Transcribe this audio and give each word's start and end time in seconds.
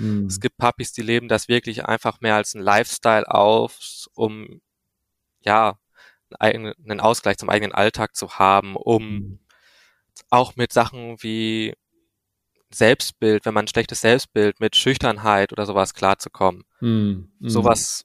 Mhm. 0.00 0.26
Es 0.26 0.40
gibt 0.40 0.56
Puppies, 0.56 0.92
die 0.92 1.02
leben 1.02 1.28
das 1.28 1.48
wirklich 1.48 1.84
einfach 1.84 2.20
mehr 2.20 2.34
als 2.36 2.54
ein 2.54 2.62
Lifestyle 2.62 3.28
auf, 3.28 3.78
um 4.14 4.60
ja 5.40 5.78
einen, 6.38 7.00
Ausgleich 7.00 7.38
zum 7.38 7.48
eigenen 7.50 7.72
Alltag 7.72 8.14
zu 8.16 8.38
haben, 8.38 8.76
um 8.76 9.02
Mhm. 9.02 9.38
auch 10.30 10.56
mit 10.56 10.72
Sachen 10.72 11.22
wie 11.22 11.74
Selbstbild, 12.72 13.44
wenn 13.46 13.54
man 13.54 13.64
ein 13.64 13.68
schlechtes 13.68 14.00
Selbstbild 14.00 14.60
mit 14.60 14.76
Schüchternheit 14.76 15.52
oder 15.52 15.66
sowas 15.66 15.92
klarzukommen. 15.94 16.64
Mhm. 16.80 17.30
Sowas 17.40 18.04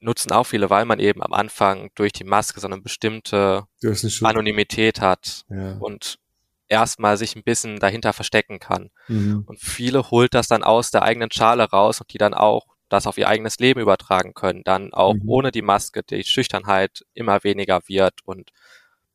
nutzen 0.00 0.32
auch 0.32 0.44
viele, 0.44 0.70
weil 0.70 0.84
man 0.84 0.98
eben 0.98 1.22
am 1.22 1.32
Anfang 1.32 1.90
durch 1.94 2.12
die 2.12 2.24
Maske 2.24 2.58
so 2.60 2.66
eine 2.66 2.80
bestimmte. 2.80 3.64
Anonymität 4.22 5.00
hat 5.00 5.44
Ja. 5.48 5.76
und 5.78 6.18
erstmal 6.70 7.18
sich 7.18 7.36
ein 7.36 7.42
bisschen 7.42 7.78
dahinter 7.78 8.14
verstecken 8.14 8.58
kann. 8.58 8.88
Mhm. 9.08 9.44
Und 9.46 9.60
viele 9.60 10.10
holt 10.10 10.32
das 10.32 10.48
dann 10.48 10.62
aus 10.62 10.90
der 10.90 11.02
eigenen 11.02 11.30
Schale 11.30 11.64
raus 11.64 12.00
und 12.00 12.10
die 12.12 12.18
dann 12.18 12.32
auch 12.32 12.64
das 12.88 13.06
auf 13.06 13.18
ihr 13.18 13.28
eigenes 13.28 13.58
Leben 13.58 13.80
übertragen 13.80 14.32
können, 14.34 14.62
dann 14.64 14.92
auch 14.94 15.14
Mhm. 15.14 15.28
ohne 15.28 15.50
die 15.52 15.62
Maske 15.62 16.02
die 16.02 16.24
Schüchternheit 16.24 17.04
immer 17.12 17.44
weniger 17.44 17.80
wird 17.86 18.14
und 18.24 18.50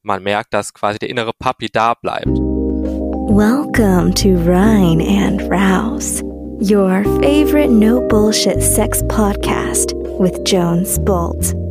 man 0.01 0.21
merkt, 0.21 0.53
dass 0.53 0.73
quasi 0.73 0.99
der 0.99 1.09
innere 1.09 1.31
Puppy 1.37 1.67
da 1.71 1.95
bleibt. 1.95 2.27
Welcome 2.27 4.13
to 4.13 4.29
Rhine 4.45 5.01
and 5.01 5.41
Rouse, 5.49 6.21
your 6.61 7.03
favorite 7.21 7.71
no 7.71 8.01
bullshit 8.07 8.61
sex 8.61 9.01
podcast 9.07 9.93
with 10.19 10.39
Jones 10.45 11.03
Bolt. 11.03 11.64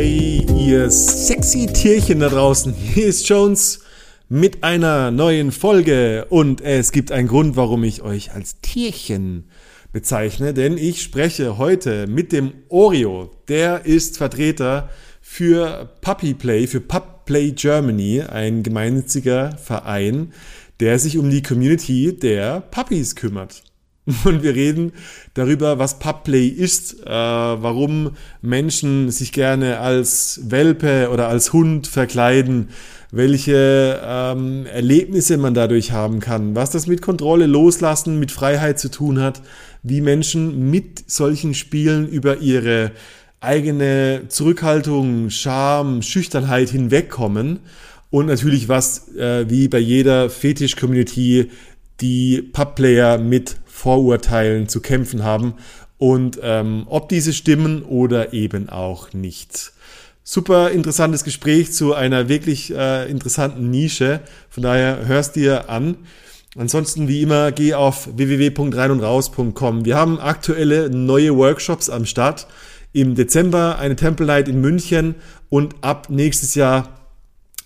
Hey, 0.00 0.46
ihr 0.56 0.92
sexy 0.92 1.66
Tierchen 1.66 2.20
da 2.20 2.28
draußen. 2.28 2.72
Hier 2.72 3.08
ist 3.08 3.28
Jones 3.28 3.80
mit 4.28 4.62
einer 4.62 5.10
neuen 5.10 5.50
Folge. 5.50 6.26
Und 6.28 6.60
es 6.60 6.92
gibt 6.92 7.10
einen 7.10 7.26
Grund, 7.26 7.56
warum 7.56 7.82
ich 7.82 8.02
euch 8.02 8.32
als 8.32 8.60
Tierchen 8.60 9.48
bezeichne. 9.92 10.54
Denn 10.54 10.78
ich 10.78 11.02
spreche 11.02 11.58
heute 11.58 12.06
mit 12.06 12.30
dem 12.30 12.52
Oreo. 12.68 13.32
Der 13.48 13.86
ist 13.86 14.18
Vertreter 14.18 14.88
für 15.20 15.90
Puppy 16.00 16.34
Play, 16.34 16.68
für 16.68 16.80
Pup 16.80 17.24
Play 17.24 17.50
Germany, 17.50 18.22
ein 18.22 18.62
gemeinnütziger 18.62 19.56
Verein, 19.56 20.32
der 20.78 21.00
sich 21.00 21.18
um 21.18 21.28
die 21.28 21.42
Community 21.42 22.16
der 22.16 22.60
Puppies 22.60 23.16
kümmert. 23.16 23.64
Und 24.24 24.42
wir 24.42 24.54
reden 24.54 24.92
darüber, 25.34 25.78
was 25.78 25.98
Pubplay 25.98 26.46
ist, 26.46 27.00
äh, 27.04 27.08
warum 27.08 28.12
Menschen 28.40 29.10
sich 29.10 29.32
gerne 29.32 29.80
als 29.80 30.40
Welpe 30.44 31.10
oder 31.12 31.28
als 31.28 31.52
Hund 31.52 31.86
verkleiden, 31.86 32.70
welche 33.10 34.00
ähm, 34.02 34.66
Erlebnisse 34.66 35.36
man 35.36 35.54
dadurch 35.54 35.92
haben 35.92 36.20
kann, 36.20 36.54
was 36.54 36.70
das 36.70 36.86
mit 36.86 37.02
Kontrolle 37.02 37.46
loslassen, 37.46 38.18
mit 38.18 38.30
Freiheit 38.30 38.78
zu 38.78 38.90
tun 38.90 39.20
hat, 39.20 39.42
wie 39.82 40.00
Menschen 40.00 40.70
mit 40.70 41.10
solchen 41.10 41.54
Spielen 41.54 42.08
über 42.08 42.38
ihre 42.38 42.92
eigene 43.40 44.22
Zurückhaltung, 44.28 45.30
Scham, 45.30 46.02
Schüchternheit 46.02 46.70
hinwegkommen. 46.70 47.60
Und 48.10 48.26
natürlich 48.26 48.68
was 48.68 49.14
äh, 49.16 49.48
wie 49.50 49.68
bei 49.68 49.78
jeder 49.78 50.30
Fetisch-Community 50.30 51.50
die 52.00 52.42
Pubplayer 52.42 53.18
mit 53.18 53.56
Vorurteilen 53.78 54.68
zu 54.68 54.80
kämpfen 54.80 55.22
haben 55.22 55.54
und 55.98 56.40
ähm, 56.42 56.84
ob 56.86 57.08
diese 57.08 57.32
stimmen 57.32 57.84
oder 57.84 58.32
eben 58.32 58.68
auch 58.68 59.12
nicht. 59.12 59.72
Super 60.24 60.72
interessantes 60.72 61.22
Gespräch 61.22 61.72
zu 61.72 61.94
einer 61.94 62.28
wirklich 62.28 62.74
äh, 62.74 63.08
interessanten 63.08 63.70
Nische. 63.70 64.20
Von 64.50 64.64
daher 64.64 65.06
hörst 65.06 65.36
dir 65.36 65.70
an. 65.70 65.96
Ansonsten 66.56 67.06
wie 67.06 67.22
immer 67.22 67.52
geh 67.52 67.74
auf 67.74 68.08
www.reinundraus.com. 68.16 69.84
Wir 69.84 69.96
haben 69.96 70.18
aktuelle 70.18 70.90
neue 70.90 71.36
Workshops 71.36 71.88
am 71.88 72.04
Start. 72.04 72.48
Im 72.92 73.14
Dezember 73.14 73.78
eine 73.78 73.94
Temple 73.94 74.26
Night 74.26 74.48
in 74.48 74.60
München 74.60 75.14
und 75.50 75.76
ab 75.82 76.08
nächstes 76.10 76.56
Jahr 76.56 76.98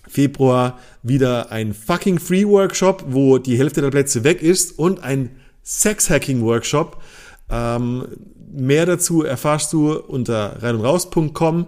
Februar 0.07 0.77
wieder 1.01 1.51
ein 1.51 1.73
fucking 1.73 2.19
Free 2.19 2.45
Workshop, 2.45 3.05
wo 3.07 3.39
die 3.39 3.57
Hälfte 3.57 3.81
der 3.81 3.89
Plätze 3.89 4.23
weg 4.23 4.43
ist 4.43 4.77
und 4.77 5.03
ein 5.03 5.31
Sex 5.63 6.09
Hacking 6.09 6.43
Workshop. 6.43 7.01
Ähm, 7.49 8.07
mehr 8.51 8.85
dazu 8.85 9.23
erfahrst 9.23 9.73
du 9.73 9.93
unter 9.93 10.61
reinundraus.com 10.61 11.67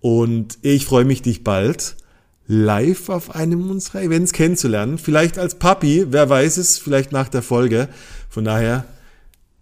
und 0.00 0.58
ich 0.62 0.86
freue 0.86 1.04
mich, 1.04 1.22
dich 1.22 1.44
bald 1.44 1.96
live 2.46 3.08
auf 3.08 3.34
einem 3.34 3.70
unserer 3.70 4.02
Events 4.02 4.32
kennenzulernen. 4.32 4.98
Vielleicht 4.98 5.38
als 5.38 5.54
Papi, 5.54 6.06
wer 6.10 6.28
weiß 6.28 6.56
es, 6.58 6.78
vielleicht 6.78 7.12
nach 7.12 7.28
der 7.28 7.42
Folge. 7.42 7.88
Von 8.28 8.44
daher 8.44 8.84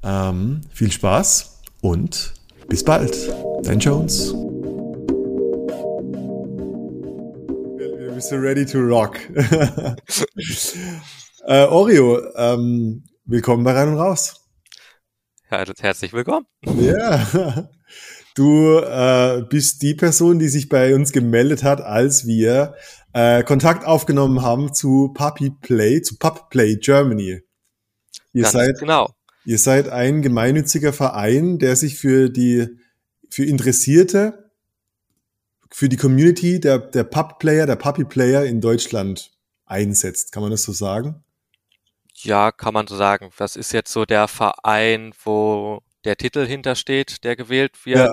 ähm, 0.02 0.62
viel 0.72 0.90
Spaß 0.90 1.60
und 1.82 2.34
bis 2.68 2.84
bald. 2.84 3.16
Dein 3.62 3.78
Jones. 3.78 4.34
Bist 8.14 8.32
du 8.32 8.36
ready 8.36 8.66
to 8.66 8.78
rock? 8.78 9.18
äh, 11.46 11.64
Oreo, 11.64 12.20
ähm, 12.36 13.04
willkommen 13.30 13.62
bei 13.62 13.72
Rein 13.72 13.90
und 13.90 13.98
Raus. 13.98 14.48
Ja, 15.52 15.64
herzlich 15.78 16.12
willkommen. 16.12 16.46
Ja, 16.80 17.70
du 18.34 18.78
äh, 18.78 19.44
bist 19.48 19.82
die 19.82 19.94
Person, 19.94 20.40
die 20.40 20.48
sich 20.48 20.68
bei 20.68 20.96
uns 20.96 21.12
gemeldet 21.12 21.62
hat, 21.62 21.80
als 21.80 22.26
wir 22.26 22.74
äh, 23.12 23.44
Kontakt 23.44 23.86
aufgenommen 23.86 24.42
haben 24.42 24.74
zu 24.74 25.12
Puppy 25.14 25.50
Play, 25.50 26.02
zu 26.02 26.18
Pup 26.18 26.50
Play 26.50 26.76
Germany. 26.76 27.42
Ihr 28.32 28.42
Ganz 28.42 28.52
seid, 28.52 28.78
genau. 28.80 29.14
ihr 29.44 29.58
seid 29.58 29.88
ein 29.88 30.22
gemeinnütziger 30.22 30.92
Verein, 30.92 31.60
der 31.60 31.76
sich 31.76 31.98
für 31.98 32.30
die, 32.30 32.66
für 33.30 33.44
Interessierte, 33.44 34.50
für 35.70 35.88
die 35.88 35.96
Community 35.96 36.58
der, 36.58 36.78
der 36.78 37.04
Pup 37.04 37.38
Player, 37.38 37.66
der 37.66 37.76
Puppy 37.76 38.04
Player 38.04 38.44
in 38.44 38.60
Deutschland 38.60 39.30
einsetzt. 39.66 40.32
Kann 40.32 40.42
man 40.42 40.50
das 40.50 40.64
so 40.64 40.72
sagen? 40.72 41.22
Ja, 42.24 42.52
kann 42.52 42.74
man 42.74 42.86
so 42.86 42.96
sagen. 42.96 43.30
Das 43.36 43.56
ist 43.56 43.72
jetzt 43.72 43.92
so 43.92 44.04
der 44.04 44.28
Verein, 44.28 45.12
wo 45.24 45.82
der 46.04 46.16
Titel 46.16 46.46
hintersteht, 46.46 47.24
der 47.24 47.36
gewählt 47.36 47.84
wird. 47.84 47.98
Ja. 47.98 48.12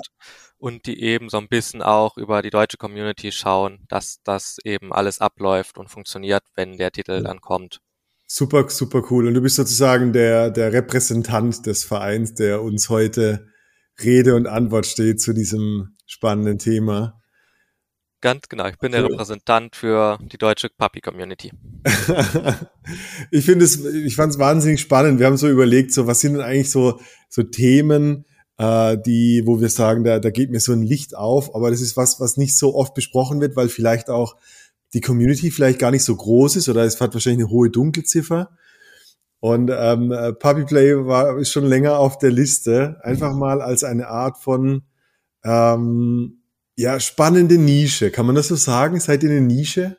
Und 0.60 0.88
die 0.88 1.02
eben 1.04 1.30
so 1.30 1.38
ein 1.38 1.48
bisschen 1.48 1.84
auch 1.84 2.18
über 2.18 2.42
die 2.42 2.50
deutsche 2.50 2.78
Community 2.78 3.32
schauen, 3.32 3.86
dass 3.90 4.24
das 4.24 4.58
eben 4.64 4.92
alles 4.92 5.20
abläuft 5.20 5.78
und 5.78 5.88
funktioniert, 5.88 6.44
wenn 6.56 6.78
der 6.78 6.92
Titel 6.92 7.22
dann 7.22 7.42
kommt. 7.42 7.80
Super, 8.26 8.68
super 8.68 9.04
cool. 9.10 9.28
Und 9.28 9.36
du 9.36 9.42
bist 9.42 9.56
sozusagen 9.56 10.14
der, 10.14 10.50
der 10.50 10.74
Repräsentant 10.74 11.66
des 11.66 11.86
Vereins, 11.86 12.34
der 12.34 12.64
uns 12.64 12.90
heute 12.90 13.48
Rede 14.04 14.36
und 14.36 14.48
Antwort 14.48 14.86
steht 14.86 15.22
zu 15.22 15.34
diesem 15.34 15.96
spannenden 16.08 16.58
Thema. 16.58 17.17
Ganz 18.22 18.50
genau. 18.50 18.68
Ich 18.68 18.78
bin 18.78 18.92
der 18.92 19.04
Cool. 19.04 19.12
Repräsentant 19.12 19.76
für 19.76 20.18
die 20.22 20.38
deutsche 20.38 20.70
Puppy 20.76 21.02
Community. 21.02 21.52
ich 23.32 23.46
finde 23.46 23.66
es, 23.66 23.86
ich 23.86 24.16
fand 24.16 24.34
es 24.34 24.40
wahnsinnig 24.40 24.82
spannend. 24.82 25.20
Wir 25.20 25.28
haben 25.28 25.38
so 25.38 25.48
überlegt, 25.48 25.94
so 25.94 26.08
was 26.08 26.20
sind 26.20 26.34
denn 26.34 26.42
eigentlich 26.42 26.72
so, 26.72 27.00
so 27.30 27.44
Themen, 27.44 28.26
äh, 28.58 28.98
die, 29.06 29.44
wo 29.46 29.62
wir 29.62 29.70
sagen, 29.70 30.04
da, 30.04 30.20
da 30.20 30.32
geht 30.32 30.50
mir 30.50 30.60
so 30.60 30.72
ein 30.72 30.82
Licht 30.82 31.16
auf, 31.16 31.54
aber 31.54 31.70
das 31.70 31.82
ist 31.82 31.96
was, 31.96 32.20
was 32.20 32.38
nicht 32.38 32.56
so 32.56 32.76
oft 32.76 32.96
besprochen 32.96 33.40
wird, 33.40 33.56
weil 33.56 33.70
vielleicht 33.70 34.10
auch 34.10 34.36
die 34.94 35.02
Community 35.02 35.52
vielleicht 35.52 35.78
gar 35.78 35.92
nicht 35.92 36.04
so 36.04 36.16
groß 36.16 36.56
ist 36.56 36.70
oder 36.70 36.84
es 36.84 37.00
hat 37.00 37.14
wahrscheinlich 37.14 37.46
eine 37.46 37.52
hohe 37.52 37.70
Dunkelziffer. 37.70 38.50
Und 39.40 39.70
ähm, 39.72 40.12
äh, 40.12 40.34
Puppy 40.34 40.66
Play 40.66 41.06
war 41.06 41.38
ist 41.38 41.52
schon 41.52 41.66
länger 41.66 42.00
auf 42.00 42.18
der 42.18 42.32
Liste, 42.32 42.98
einfach 43.04 43.36
mal 43.36 43.62
als 43.62 43.84
eine 43.84 44.08
Art 44.08 44.40
von 44.40 44.82
ähm, 45.44 46.42
ja 46.78 47.00
spannende 47.00 47.58
Nische. 47.58 48.12
Kann 48.12 48.26
man 48.26 48.36
das 48.36 48.48
so 48.48 48.56
sagen? 48.56 49.00
Seid 49.00 49.24
ihr 49.24 49.30
eine 49.30 49.42
Nische? 49.42 49.98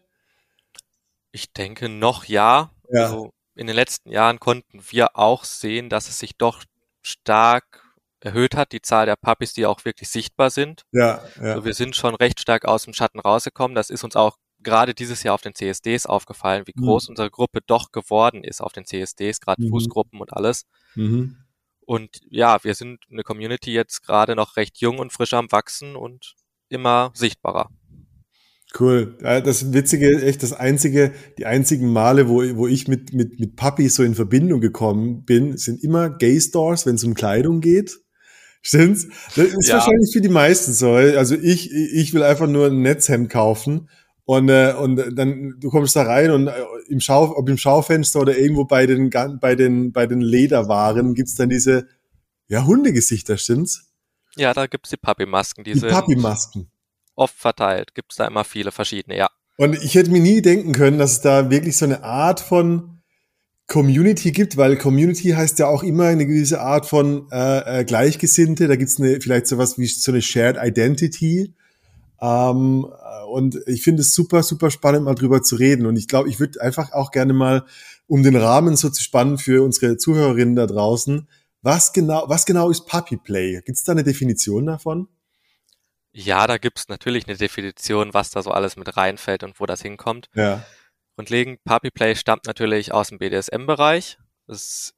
Ich 1.32 1.52
denke 1.52 1.88
noch 1.88 2.24
ja. 2.24 2.70
Ja. 2.90 3.04
Also 3.04 3.32
in 3.54 3.66
den 3.66 3.76
letzten 3.76 4.10
Jahren 4.10 4.38
konnten 4.40 4.80
wir 4.90 5.16
auch 5.16 5.44
sehen, 5.44 5.88
dass 5.90 6.08
es 6.08 6.18
sich 6.18 6.36
doch 6.36 6.64
stark 7.02 7.84
erhöht 8.20 8.56
hat, 8.56 8.72
die 8.72 8.80
Zahl 8.82 9.06
der 9.06 9.16
Puppies, 9.16 9.52
die 9.52 9.66
auch 9.66 9.84
wirklich 9.84 10.08
sichtbar 10.08 10.50
sind. 10.50 10.82
Ja, 10.92 11.22
ja. 11.36 11.42
Also 11.52 11.64
wir 11.64 11.74
sind 11.74 11.94
schon 11.96 12.14
recht 12.14 12.40
stark 12.40 12.64
aus 12.64 12.84
dem 12.84 12.94
Schatten 12.94 13.20
rausgekommen. 13.20 13.74
Das 13.74 13.90
ist 13.90 14.04
uns 14.04 14.16
auch 14.16 14.36
gerade 14.60 14.94
dieses 14.94 15.22
Jahr 15.22 15.34
auf 15.34 15.42
den 15.42 15.54
CSDs 15.54 16.06
aufgefallen, 16.06 16.66
wie 16.66 16.72
Mhm. 16.74 16.82
groß 16.84 17.08
unsere 17.10 17.30
Gruppe 17.30 17.60
doch 17.66 17.92
geworden 17.92 18.42
ist 18.42 18.60
auf 18.60 18.72
den 18.72 18.84
CSDs, 18.86 19.40
gerade 19.40 19.62
Mhm. 19.62 19.68
Fußgruppen 19.70 20.20
und 20.20 20.32
alles. 20.32 20.64
Mhm. 20.96 21.36
Und 21.86 22.20
ja, 22.28 22.62
wir 22.64 22.74
sind 22.74 23.04
eine 23.10 23.22
Community 23.22 23.72
jetzt 23.72 24.02
gerade 24.04 24.34
noch 24.34 24.56
recht 24.56 24.78
jung 24.80 24.98
und 24.98 25.12
frisch 25.12 25.32
am 25.34 25.50
Wachsen 25.52 25.94
und 25.96 26.34
immer 26.68 27.12
sichtbarer. 27.14 27.68
Cool. 28.78 29.16
Das 29.22 29.72
Witzige, 29.72 30.22
echt 30.22 30.42
das 30.42 30.52
einzige, 30.52 31.12
die 31.38 31.46
einzigen 31.46 31.90
Male, 31.90 32.28
wo, 32.28 32.42
wo 32.56 32.66
ich 32.66 32.86
mit, 32.86 33.14
mit, 33.14 33.40
mit 33.40 33.56
Puppies 33.56 33.94
so 33.94 34.02
in 34.02 34.14
Verbindung 34.14 34.60
gekommen 34.60 35.24
bin, 35.24 35.56
sind 35.56 35.82
immer 35.82 36.10
Gay 36.10 36.38
Stores, 36.40 36.84
wenn 36.84 36.96
es 36.96 37.04
um 37.04 37.14
Kleidung 37.14 37.60
geht. 37.60 37.98
Stimmt's? 38.60 39.08
Das 39.34 39.46
ist 39.46 39.68
Ja. 39.68 39.76
wahrscheinlich 39.76 40.10
für 40.12 40.20
die 40.20 40.28
meisten 40.28 40.72
so. 40.72 40.92
Also 40.92 41.34
ich, 41.34 41.72
ich 41.72 42.12
will 42.12 42.22
einfach 42.22 42.46
nur 42.46 42.66
ein 42.66 42.82
Netzhemd 42.82 43.30
kaufen 43.30 43.88
Und, 44.26 44.50
äh, 44.50 44.74
und 44.78 45.02
dann, 45.16 45.54
du 45.58 45.70
kommst 45.70 45.96
da 45.96 46.02
rein 46.02 46.30
und 46.30 46.48
äh, 46.48 46.52
im 46.90 47.00
Schau, 47.00 47.34
ob 47.34 47.48
im 47.48 47.56
Schaufenster 47.56 48.20
oder 48.20 48.36
irgendwo 48.36 48.66
bei 48.66 48.84
den, 48.84 49.08
bei 49.40 49.54
den, 49.54 49.92
bei 49.92 50.06
den 50.06 50.20
Lederwaren 50.20 51.14
gibt's 51.14 51.34
dann 51.34 51.48
diese, 51.48 51.88
ja, 52.48 52.66
Hundegesichter, 52.66 53.38
stimmt's? 53.38 53.87
Ja, 54.38 54.54
da 54.54 54.66
gibt's 54.66 54.90
die 54.90 54.96
Papi-Masken, 54.96 55.64
Die 55.64 55.72
diese 55.72 55.88
Papi-Masken. 55.88 56.70
oft 57.14 57.34
verteilt. 57.34 57.94
Gibt's 57.94 58.16
da 58.16 58.26
immer 58.26 58.44
viele 58.44 58.70
verschiedene, 58.70 59.16
ja. 59.16 59.28
Und 59.56 59.74
ich 59.82 59.94
hätte 59.96 60.10
mir 60.10 60.20
nie 60.20 60.40
denken 60.40 60.72
können, 60.72 60.98
dass 60.98 61.12
es 61.12 61.20
da 61.20 61.50
wirklich 61.50 61.76
so 61.76 61.84
eine 61.84 62.04
Art 62.04 62.38
von 62.40 63.00
Community 63.66 64.30
gibt, 64.32 64.56
weil 64.56 64.76
Community 64.76 65.30
heißt 65.30 65.58
ja 65.58 65.66
auch 65.66 65.82
immer 65.82 66.04
eine 66.04 66.26
gewisse 66.26 66.60
Art 66.60 66.86
von 66.86 67.26
äh, 67.30 67.80
äh, 67.80 67.84
Gleichgesinnte. 67.84 68.68
Da 68.68 68.76
gibt's 68.76 68.98
eine, 69.00 69.20
vielleicht 69.20 69.46
sowas 69.48 69.76
wie 69.76 69.86
so 69.86 70.12
eine 70.12 70.22
Shared 70.22 70.56
Identity. 70.62 71.54
Ähm, 72.20 72.86
und 73.30 73.58
ich 73.66 73.82
finde 73.82 74.02
es 74.02 74.14
super, 74.14 74.42
super 74.42 74.70
spannend, 74.70 75.04
mal 75.04 75.14
drüber 75.14 75.42
zu 75.42 75.56
reden. 75.56 75.86
Und 75.86 75.96
ich 75.96 76.08
glaube, 76.08 76.28
ich 76.28 76.40
würde 76.40 76.60
einfach 76.62 76.92
auch 76.92 77.10
gerne 77.10 77.32
mal, 77.32 77.64
um 78.06 78.22
den 78.22 78.36
Rahmen 78.36 78.76
so 78.76 78.88
zu 78.88 79.02
spannen 79.02 79.36
für 79.36 79.62
unsere 79.62 79.98
Zuhörerinnen 79.98 80.56
da 80.56 80.66
draußen, 80.66 81.28
was 81.62 81.92
genau, 81.92 82.28
was 82.28 82.46
genau 82.46 82.70
ist 82.70 82.86
Puppy 82.86 83.16
Play? 83.16 83.60
Gibt 83.64 83.76
es 83.76 83.84
da 83.84 83.92
eine 83.92 84.04
Definition 84.04 84.66
davon? 84.66 85.08
Ja, 86.12 86.46
da 86.46 86.58
gibt's 86.58 86.88
natürlich 86.88 87.26
eine 87.28 87.36
Definition, 87.36 88.14
was 88.14 88.30
da 88.30 88.42
so 88.42 88.50
alles 88.50 88.76
mit 88.76 88.96
reinfällt 88.96 89.42
und 89.44 89.60
wo 89.60 89.66
das 89.66 89.82
hinkommt. 89.82 90.28
Ja. 90.34 90.64
Grundlegend, 91.16 91.62
Puppy 91.64 91.90
Play 91.90 92.14
stammt 92.14 92.46
natürlich 92.46 92.92
aus 92.92 93.08
dem 93.08 93.18
BDSM-Bereich. 93.18 94.18
Es 94.46 94.94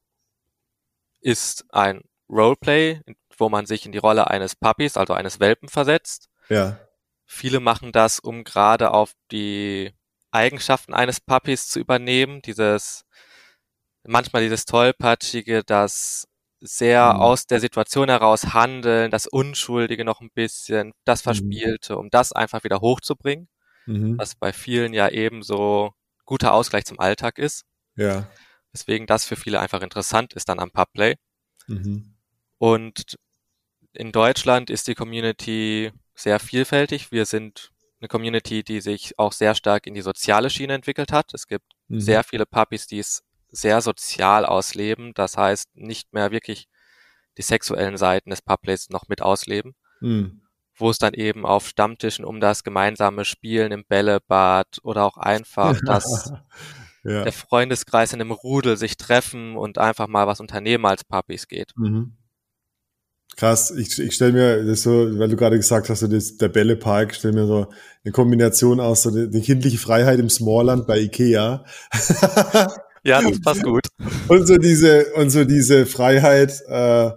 ist 1.19 1.65
ein 1.69 2.03
Roleplay, 2.29 3.01
wo 3.37 3.49
man 3.49 3.65
sich 3.65 3.85
in 3.85 3.91
die 3.91 3.97
Rolle 3.97 4.29
eines 4.29 4.55
Puppies, 4.55 4.97
also 4.97 5.13
eines 5.13 5.39
Welpen 5.39 5.67
versetzt. 5.67 6.29
Ja. 6.49 6.79
Viele 7.25 7.59
machen 7.59 7.91
das, 7.91 8.19
um 8.19 8.43
gerade 8.43 8.91
auf 8.91 9.13
die 9.31 9.93
Eigenschaften 10.31 10.93
eines 10.93 11.19
Puppies 11.19 11.67
zu 11.67 11.79
übernehmen. 11.79 12.41
Dieses, 12.41 13.05
manchmal 14.03 14.43
dieses 14.43 14.65
tollpatschige, 14.65 15.63
das 15.63 16.27
sehr 16.61 17.13
Mhm. 17.15 17.19
aus 17.21 17.47
der 17.47 17.59
Situation 17.59 18.07
heraus 18.09 18.53
handeln, 18.53 19.11
das 19.11 19.27
Unschuldige 19.27 20.05
noch 20.05 20.21
ein 20.21 20.29
bisschen, 20.33 20.93
das 21.05 21.21
Mhm. 21.21 21.23
Verspielte, 21.23 21.97
um 21.97 22.09
das 22.09 22.31
einfach 22.31 22.63
wieder 22.63 22.81
hochzubringen, 22.81 23.49
Mhm. 23.87 24.17
was 24.17 24.35
bei 24.35 24.53
vielen 24.53 24.93
ja 24.93 25.09
eben 25.09 25.41
so 25.43 25.91
guter 26.25 26.53
Ausgleich 26.53 26.85
zum 26.85 26.99
Alltag 26.99 27.39
ist. 27.39 27.63
Ja. 27.95 28.29
Weswegen 28.73 29.07
das 29.07 29.25
für 29.25 29.35
viele 29.35 29.59
einfach 29.59 29.81
interessant 29.81 30.33
ist 30.33 30.47
dann 30.49 30.59
am 30.59 30.71
Pubplay. 30.71 31.15
Mhm. 31.67 32.13
Und 32.57 33.17
in 33.93 34.11
Deutschland 34.11 34.69
ist 34.69 34.87
die 34.87 34.95
Community 34.95 35.91
sehr 36.15 36.39
vielfältig. 36.39 37.11
Wir 37.11 37.25
sind 37.25 37.71
eine 37.99 38.07
Community, 38.07 38.63
die 38.63 38.81
sich 38.81 39.17
auch 39.19 39.33
sehr 39.33 39.55
stark 39.55 39.87
in 39.87 39.93
die 39.93 40.01
soziale 40.01 40.49
Schiene 40.49 40.73
entwickelt 40.73 41.11
hat. 41.11 41.33
Es 41.33 41.47
gibt 41.47 41.65
Mhm. 41.87 41.99
sehr 41.99 42.23
viele 42.23 42.45
Puppies, 42.45 42.87
die 42.87 42.99
es 42.99 43.23
sehr 43.51 43.81
sozial 43.81 44.45
ausleben. 44.45 45.13
Das 45.13 45.37
heißt, 45.37 45.69
nicht 45.75 46.13
mehr 46.13 46.31
wirklich 46.31 46.67
die 47.37 47.41
sexuellen 47.43 47.97
Seiten 47.97 48.29
des 48.29 48.41
Pubplays 48.41 48.89
noch 48.89 49.07
mit 49.07 49.21
ausleben, 49.21 49.75
Mhm. 50.01 50.41
wo 50.75 50.89
es 50.89 50.97
dann 50.97 51.13
eben 51.13 51.45
auf 51.45 51.67
Stammtischen 51.67 52.25
um 52.25 52.39
das 52.39 52.63
gemeinsame 52.63 53.25
Spielen 53.25 53.71
im 53.71 53.85
Bällebad 53.87 54.79
oder 54.83 55.05
auch 55.05 55.17
einfach 55.17 55.79
das 55.85 56.31
ja. 57.03 57.23
der 57.23 57.31
Freundeskreis 57.33 58.13
in 58.13 58.21
einem 58.21 58.31
Rudel 58.31 58.77
sich 58.77 58.97
treffen 58.97 59.57
und 59.57 59.77
einfach 59.77 60.07
mal 60.07 60.27
was 60.27 60.39
unternehmen 60.39 60.85
als 60.85 61.03
Puppies 61.03 61.47
geht. 61.47 61.71
Mhm. 61.75 62.17
Krass, 63.37 63.71
ich, 63.71 63.97
ich 63.97 64.13
stelle 64.13 64.33
mir 64.33 64.65
das 64.65 64.83
so, 64.83 65.17
weil 65.17 65.29
du 65.29 65.37
gerade 65.37 65.55
gesagt 65.55 65.89
hast, 65.89 66.01
so 66.01 66.07
das, 66.07 66.35
der 66.35 66.49
Bällepark, 66.49 67.15
stelle 67.15 67.33
mir 67.33 67.47
so 67.47 67.67
eine 68.03 68.11
Kombination 68.11 68.81
aus, 68.81 69.03
so 69.03 69.09
die, 69.09 69.29
die 69.29 69.41
kindliche 69.41 69.77
Freiheit 69.77 70.19
im 70.19 70.29
Smallland 70.29 70.85
bei 70.85 70.99
Ikea 70.99 71.63
Ja, 73.03 73.21
das 73.21 73.41
passt 73.41 73.63
gut. 73.63 73.87
und 74.27 74.47
so 74.47 74.57
diese 74.57 75.13
und 75.15 75.29
so 75.29 75.43
diese 75.43 75.85
Freiheit. 75.85 76.61
Äh, 76.67 77.11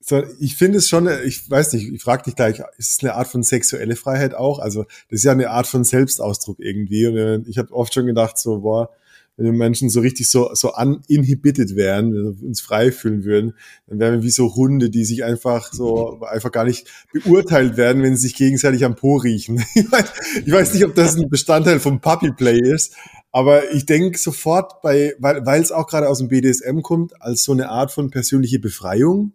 so, 0.00 0.22
ich 0.38 0.54
finde 0.54 0.78
es 0.78 0.88
schon, 0.88 1.08
ich 1.24 1.50
weiß 1.50 1.72
nicht, 1.72 1.92
ich 1.92 2.00
frage 2.00 2.22
dich 2.22 2.36
gleich, 2.36 2.60
ist 2.78 2.90
es 2.90 2.98
eine 3.00 3.14
Art 3.14 3.26
von 3.26 3.42
sexuelle 3.42 3.96
Freiheit 3.96 4.34
auch? 4.34 4.60
Also 4.60 4.84
das 5.10 5.18
ist 5.18 5.24
ja 5.24 5.32
eine 5.32 5.50
Art 5.50 5.66
von 5.66 5.82
Selbstausdruck 5.82 6.60
irgendwie. 6.60 7.08
Und 7.08 7.48
ich 7.48 7.58
habe 7.58 7.72
oft 7.72 7.92
schon 7.92 8.06
gedacht, 8.06 8.38
so 8.38 8.60
boah, 8.60 8.90
wenn 9.36 9.46
die 9.46 9.52
Menschen 9.52 9.90
so 9.90 10.00
richtig 10.00 10.28
so 10.28 10.50
so 10.54 10.72
uninhibited 10.74 11.76
wären, 11.76 12.12
wenn 12.14 12.40
wir 12.40 12.46
uns 12.46 12.60
frei 12.60 12.90
fühlen 12.90 13.24
würden, 13.24 13.54
dann 13.86 13.98
wären 13.98 14.14
wir 14.14 14.22
wie 14.22 14.30
so 14.30 14.54
Hunde, 14.54 14.90
die 14.90 15.04
sich 15.04 15.24
einfach 15.24 15.72
so 15.72 16.20
einfach 16.22 16.50
gar 16.52 16.64
nicht 16.64 16.88
beurteilt 17.12 17.76
werden, 17.76 18.02
wenn 18.02 18.16
sie 18.16 18.28
sich 18.28 18.36
gegenseitig 18.36 18.84
am 18.84 18.96
Po 18.96 19.16
riechen. 19.16 19.64
Ich 19.76 19.92
weiß, 19.92 20.12
ich 20.46 20.52
weiß 20.52 20.74
nicht, 20.74 20.84
ob 20.84 20.94
das 20.94 21.16
ein 21.16 21.28
Bestandteil 21.28 21.80
vom 21.80 22.00
Puppy 22.00 22.32
Play 22.32 22.58
ist, 22.58 22.94
aber 23.30 23.72
ich 23.72 23.84
denke 23.84 24.18
sofort 24.18 24.80
bei, 24.80 25.14
weil 25.18 25.60
es 25.60 25.70
auch 25.70 25.86
gerade 25.86 26.08
aus 26.08 26.18
dem 26.18 26.28
BDSM 26.28 26.80
kommt, 26.80 27.20
als 27.20 27.44
so 27.44 27.52
eine 27.52 27.68
Art 27.68 27.92
von 27.92 28.10
persönliche 28.10 28.58
Befreiung. 28.58 29.32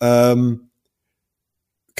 Ähm, 0.00 0.70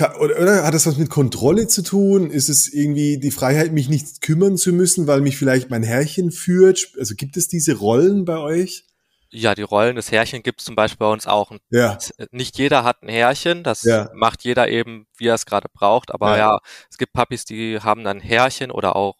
oder, 0.00 0.40
oder 0.40 0.64
hat 0.64 0.74
das 0.74 0.86
was 0.86 0.96
mit 0.96 1.08
Kontrolle 1.10 1.68
zu 1.68 1.82
tun? 1.82 2.30
Ist 2.30 2.48
es 2.48 2.72
irgendwie 2.72 3.18
die 3.18 3.30
Freiheit, 3.30 3.72
mich 3.72 3.88
nicht 3.88 4.20
kümmern 4.22 4.56
zu 4.56 4.72
müssen, 4.72 5.06
weil 5.06 5.20
mich 5.20 5.36
vielleicht 5.36 5.70
mein 5.70 5.82
Herrchen 5.82 6.32
führt? 6.32 6.92
Also 6.98 7.14
gibt 7.14 7.36
es 7.36 7.48
diese 7.48 7.74
Rollen 7.74 8.24
bei 8.24 8.38
euch? 8.38 8.84
Ja, 9.30 9.54
die 9.54 9.62
Rollen 9.62 9.96
des 9.96 10.12
Herrchen 10.12 10.42
gibt 10.44 10.60
es 10.60 10.66
zum 10.66 10.76
Beispiel 10.76 10.98
bei 11.06 11.12
uns 11.12 11.26
auch. 11.26 11.52
Ja, 11.70 11.98
Nicht 12.30 12.56
jeder 12.58 12.84
hat 12.84 13.02
ein 13.02 13.08
Herrchen, 13.08 13.64
das 13.64 13.82
Ja. 13.82 14.08
macht 14.14 14.44
jeder 14.44 14.68
eben, 14.68 15.06
wie 15.16 15.26
er 15.26 15.34
es 15.34 15.44
gerade 15.46 15.68
braucht. 15.72 16.12
Aber 16.12 16.32
Ja. 16.36 16.52
ja. 16.54 16.58
es 16.90 16.98
gibt 16.98 17.12
Puppies, 17.12 17.44
die 17.44 17.80
haben 17.80 18.04
dann 18.04 18.18
ein 18.18 18.22
Herrchen 18.22 18.70
oder 18.70 18.94
auch 18.94 19.16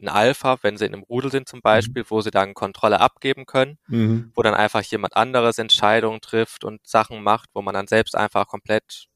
ein 0.00 0.08
Alpha, 0.08 0.56
wenn 0.62 0.78
sie 0.78 0.86
in 0.86 0.94
einem 0.94 1.02
Rudel 1.02 1.30
sind 1.30 1.46
zum 1.46 1.60
Beispiel, 1.60 2.04
wo 2.08 2.22
sie 2.22 2.30
dann 2.30 2.54
Kontrolle 2.54 3.00
abgeben 3.00 3.44
können, 3.44 3.76
mhm. 3.88 4.32
wo 4.34 4.42
dann 4.42 4.54
einfach 4.54 4.82
jemand 4.82 5.14
anderes 5.14 5.58
Entscheidungen 5.58 6.22
trifft 6.22 6.64
und 6.64 6.80
Sachen 6.86 7.22
macht, 7.22 7.50
wo 7.52 7.60
man 7.60 7.74
dann 7.74 7.86
selbst 7.86 8.16
einfach 8.16 8.46
komplett 8.46 9.08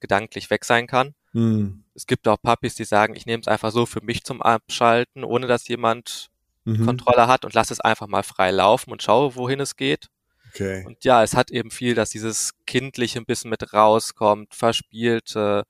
gedanklich 0.00 0.50
weg 0.50 0.64
sein 0.64 0.86
kann. 0.86 1.14
Mhm. 1.32 1.84
Es 1.94 2.06
gibt 2.06 2.26
auch 2.28 2.40
Puppies, 2.40 2.74
die 2.74 2.84
sagen, 2.84 3.14
ich 3.16 3.26
nehme 3.26 3.40
es 3.40 3.48
einfach 3.48 3.70
so 3.72 3.86
für 3.86 4.02
mich 4.02 4.24
zum 4.24 4.42
Abschalten, 4.42 5.24
ohne 5.24 5.46
dass 5.46 5.68
jemand 5.68 6.28
Mhm. 6.64 6.84
Kontrolle 6.84 7.28
hat 7.28 7.46
und 7.46 7.54
lass 7.54 7.70
es 7.70 7.80
einfach 7.80 8.08
mal 8.08 8.22
frei 8.22 8.50
laufen 8.50 8.92
und 8.92 9.02
schaue, 9.02 9.34
wohin 9.36 9.58
es 9.60 9.76
geht. 9.76 10.08
Okay. 10.50 10.84
Und 10.86 11.02
ja, 11.04 11.22
es 11.22 11.34
hat 11.34 11.50
eben 11.50 11.70
viel, 11.70 11.94
dass 11.94 12.10
dieses 12.10 12.52
Kindliche 12.66 13.18
ein 13.20 13.24
bisschen 13.26 13.48
mit 13.50 13.72
rauskommt, 13.72 14.54
verspielte, 14.54 15.64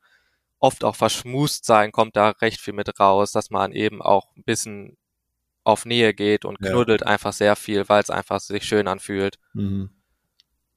oft 0.58 0.82
auch 0.84 0.96
verschmust 0.96 1.64
sein, 1.66 1.92
kommt 1.92 2.16
da 2.16 2.30
recht 2.30 2.60
viel 2.60 2.74
mit 2.74 2.98
raus, 2.98 3.30
dass 3.32 3.50
man 3.50 3.72
eben 3.72 4.02
auch 4.02 4.34
ein 4.36 4.42
bisschen 4.44 4.96
auf 5.64 5.84
Nähe 5.84 6.14
geht 6.14 6.44
und 6.44 6.58
Ja. 6.60 6.70
knuddelt 6.70 7.04
einfach 7.06 7.32
sehr 7.32 7.54
viel, 7.56 7.88
weil 7.88 8.02
es 8.02 8.10
einfach 8.10 8.40
sich 8.40 8.64
schön 8.64 8.88
anfühlt. 8.88 9.36
Mhm. 9.54 9.90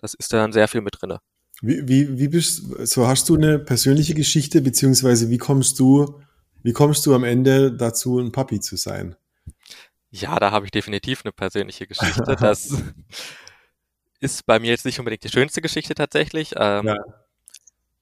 Das 0.02 0.14
ist 0.14 0.34
dann 0.34 0.52
sehr 0.54 0.68
viel 0.68 0.82
mit 0.82 1.02
drinne. 1.02 1.20
Wie, 1.62 1.88
wie, 1.88 2.20
wie 2.20 2.28
bist, 2.28 2.64
so 2.88 3.08
hast 3.08 3.30
du 3.30 3.36
eine 3.36 3.60
persönliche 3.60 4.16
Geschichte, 4.16 4.62
beziehungsweise 4.62 5.30
wie 5.30 5.38
kommst 5.38 5.80
du, 5.80 6.22
wie 6.64 6.74
kommst 6.74 7.06
du 7.06 7.14
am 7.14 7.24
Ende 7.24 7.72
dazu, 7.72 8.20
ein 8.20 8.32
Papi 8.32 8.60
zu 8.60 8.78
sein? 8.78 9.16
Ja, 10.10 10.40
da 10.40 10.52
habe 10.52 10.66
ich 10.66 10.72
definitiv 10.72 11.22
eine 11.24 11.32
persönliche 11.32 11.88
Geschichte. 11.88 12.36
Das 12.40 12.76
ist 14.20 14.46
bei 14.46 14.60
mir 14.60 14.70
jetzt 14.70 14.86
nicht 14.86 15.00
unbedingt 15.00 15.24
die 15.24 15.30
schönste 15.30 15.62
Geschichte 15.62 15.96
tatsächlich. 15.96 16.54
Ähm, 16.58 16.88
Ja. 16.88 16.98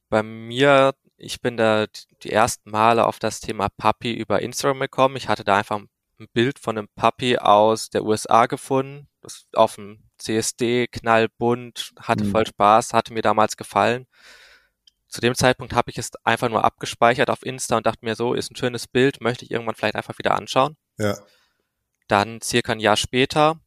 Bei 0.09 0.23
mir, 0.23 0.93
ich 1.17 1.39
bin 1.39 1.55
da 1.55 1.85
die 2.23 2.31
ersten 2.31 2.71
Male 2.71 3.05
auf 3.05 3.19
das 3.19 3.41
Thema 3.41 3.69
Puppy 3.69 4.11
über 4.11 4.41
Instagram 4.41 4.79
gekommen. 4.79 5.17
Ich 5.17 5.27
hatte 5.27 5.43
da 5.43 5.57
einfach 5.57 5.79
ein 5.79 6.27
Bild 6.33 6.59
von 6.59 6.77
einem 6.77 6.87
Puppy 6.95 7.37
aus 7.37 7.89
der 7.89 8.03
USA 8.03 8.47
gefunden. 8.47 9.07
Das 9.21 9.45
auf 9.53 9.75
dem 9.75 10.08
CSD, 10.19 10.87
knallbunt, 10.87 11.91
hatte 11.99 12.25
Mhm. 12.25 12.31
voll 12.31 12.45
Spaß, 12.47 12.93
hatte 12.93 13.13
mir 13.13 13.21
damals 13.21 13.57
gefallen. 13.57 14.05
Zu 15.07 15.21
dem 15.21 15.33
Zeitpunkt 15.33 15.73
habe 15.73 15.89
ich 15.89 15.97
es 15.97 16.11
einfach 16.23 16.49
nur 16.49 16.63
abgespeichert 16.63 17.29
auf 17.31 17.43
Insta 17.43 17.77
und 17.77 17.85
dachte 17.87 18.05
mir 18.05 18.15
so, 18.15 18.33
ist 18.35 18.51
ein 18.51 18.55
schönes 18.55 18.87
Bild, 18.87 19.21
möchte 19.21 19.43
ich 19.45 19.51
irgendwann 19.51 19.75
vielleicht 19.75 19.95
einfach 19.95 20.17
wieder 20.19 20.35
anschauen. 20.35 20.77
Ja. 20.99 21.17
Dann 22.07 22.41
circa 22.41 22.73
ein 22.73 22.79
Jahr 22.79 22.97
später, 22.97 23.59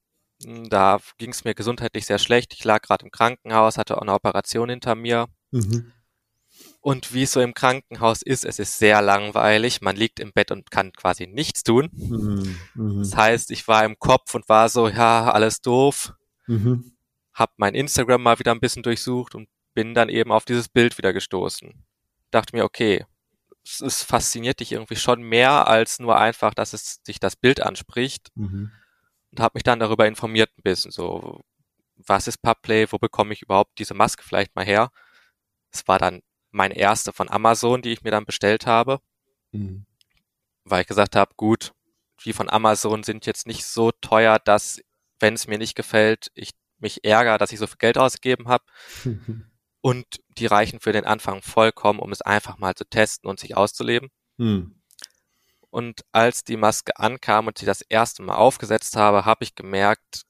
mh, 0.45 0.69
da 0.69 1.01
ging 1.19 1.31
es 1.31 1.45
mir 1.45 1.55
gesundheitlich 1.55 2.07
sehr 2.07 2.19
schlecht. 2.19 2.55
Ich 2.55 2.65
lag 2.65 2.83
gerade 2.83 3.05
im 3.05 3.11
Krankenhaus, 3.11 3.77
hatte 3.79 3.97
auch 3.99 4.03
eine 4.03 4.13
Operation 4.15 4.69
hinter 4.69 4.95
mir. 4.95 5.27
Mhm. 5.51 5.93
Und 6.81 7.13
wie 7.15 7.23
es 7.23 7.33
so 7.33 7.41
im 7.41 7.55
Krankenhaus 7.55 8.23
ist, 8.23 8.45
es 8.45 8.59
ist 8.59 8.79
sehr 8.79 9.03
langweilig. 9.03 9.81
Man 9.81 9.97
liegt 9.97 10.21
im 10.21 10.33
Bett 10.33 10.51
und 10.51 10.71
kann 10.71 10.93
quasi 10.93 11.27
nichts 11.27 11.63
tun. 11.63 11.89
Mhm. 11.93 12.59
Mhm. 12.75 12.99
Das 12.99 13.17
heißt, 13.17 13.51
ich 13.53 13.67
war 13.69 13.85
im 13.85 13.99
Kopf 13.99 14.35
und 14.35 14.49
war 14.49 14.69
so, 14.69 14.89
ja, 14.89 15.31
alles 15.31 15.61
doof. 15.61 16.13
Mhm. 16.47 16.97
Hab 17.35 17.53
mein 17.57 17.75
Instagram 17.75 18.23
mal 18.23 18.39
wieder 18.39 18.53
ein 18.53 18.61
bisschen 18.61 18.83
durchsucht 18.83 19.35
und 19.35 19.49
bin 19.75 19.95
dann 19.95 20.09
eben 20.09 20.33
auf 20.33 20.45
dieses 20.45 20.69
Bild 20.69 20.99
wieder 20.99 21.13
gestoßen. 21.13 21.85
Dachte 22.31 22.57
mir, 22.57 22.65
okay, 22.65 23.07
es, 23.65 23.81
es 23.81 24.03
fasziniert 24.03 24.61
dich 24.61 24.73
irgendwie 24.73 24.97
schon 24.97 25.23
mehr 25.23 25.69
als 25.69 25.99
nur 25.99 26.19
einfach, 26.19 26.55
dass 26.55 26.73
es 26.73 27.01
sich 27.05 27.21
das 27.21 27.37
Bild 27.37 27.61
anspricht. 27.61 28.29
Mhm. 28.35 28.71
und 29.31 29.41
habe 29.41 29.53
mich 29.55 29.63
dann 29.63 29.81
darüber 29.81 30.07
informiert 30.07 30.51
ein 30.59 30.63
bisschen, 30.63 30.91
so 30.91 31.41
was 31.97 32.27
ist 32.27 32.43
Pubplay, 32.43 32.87
wo 32.91 32.99
bekomme 32.99 33.33
ich 33.33 33.43
überhaupt 33.43 33.79
diese 33.79 33.95
Maske 33.95 34.23
vielleicht 34.25 34.55
mal 34.57 34.65
her. 34.65 34.91
Es 35.71 35.87
war 35.89 35.99
dann 35.99 36.21
meine 36.51 36.77
erste 36.77 37.13
von 37.13 37.31
Amazon, 37.31 37.81
die 37.83 37.93
ich 37.93 38.03
mir 38.03 38.11
dann 38.11 38.27
bestellt 38.27 38.67
habe. 38.67 39.01
Mhm. 39.53 39.85
weil 40.65 40.83
ich 40.83 40.87
gesagt 40.87 41.17
habe, 41.17 41.35
gut, 41.37 41.73
die 42.25 42.33
von 42.33 42.49
Amazon 42.49 43.03
sind 43.03 43.27
jetzt 43.27 43.47
nicht 43.47 43.65
so 43.67 43.91
teuer, 43.93 44.39
dass, 44.39 44.81
wenn 45.23 45.35
es 45.35 45.47
mir 45.47 45.57
nicht 45.57 45.75
gefällt, 45.75 46.31
ich 46.35 46.51
mich 46.79 47.05
ärgere, 47.05 47.39
dass 47.39 47.53
ich 47.53 47.59
so 47.59 47.67
viel 47.67 47.79
Geld 47.79 47.97
ausgegeben 47.97 48.49
habe. 48.49 48.65
und 49.81 50.07
die 50.39 50.47
reichen 50.47 50.81
für 50.81 50.93
den 50.93 51.05
Anfang 51.05 51.41
vollkommen, 51.43 52.01
um 52.01 52.13
es 52.13 52.23
einfach 52.23 52.59
mal 52.59 52.75
zu 52.75 52.85
testen 52.85 53.31
und 53.31 53.41
sich 53.41 53.57
auszuleben. 53.57 54.11
Hm. 54.39 54.75
Und 55.71 56.03
als 56.13 56.45
die 56.45 56.57
Maske 56.57 56.99
ankam 56.99 57.47
und 57.47 57.57
sie 57.57 57.67
das 57.67 57.81
erste 57.81 58.23
Mal 58.23 58.35
aufgesetzt 58.35 58.97
habe, 58.97 59.25
habe 59.25 59.45
ich 59.45 59.55
gemerkt, 59.55 60.23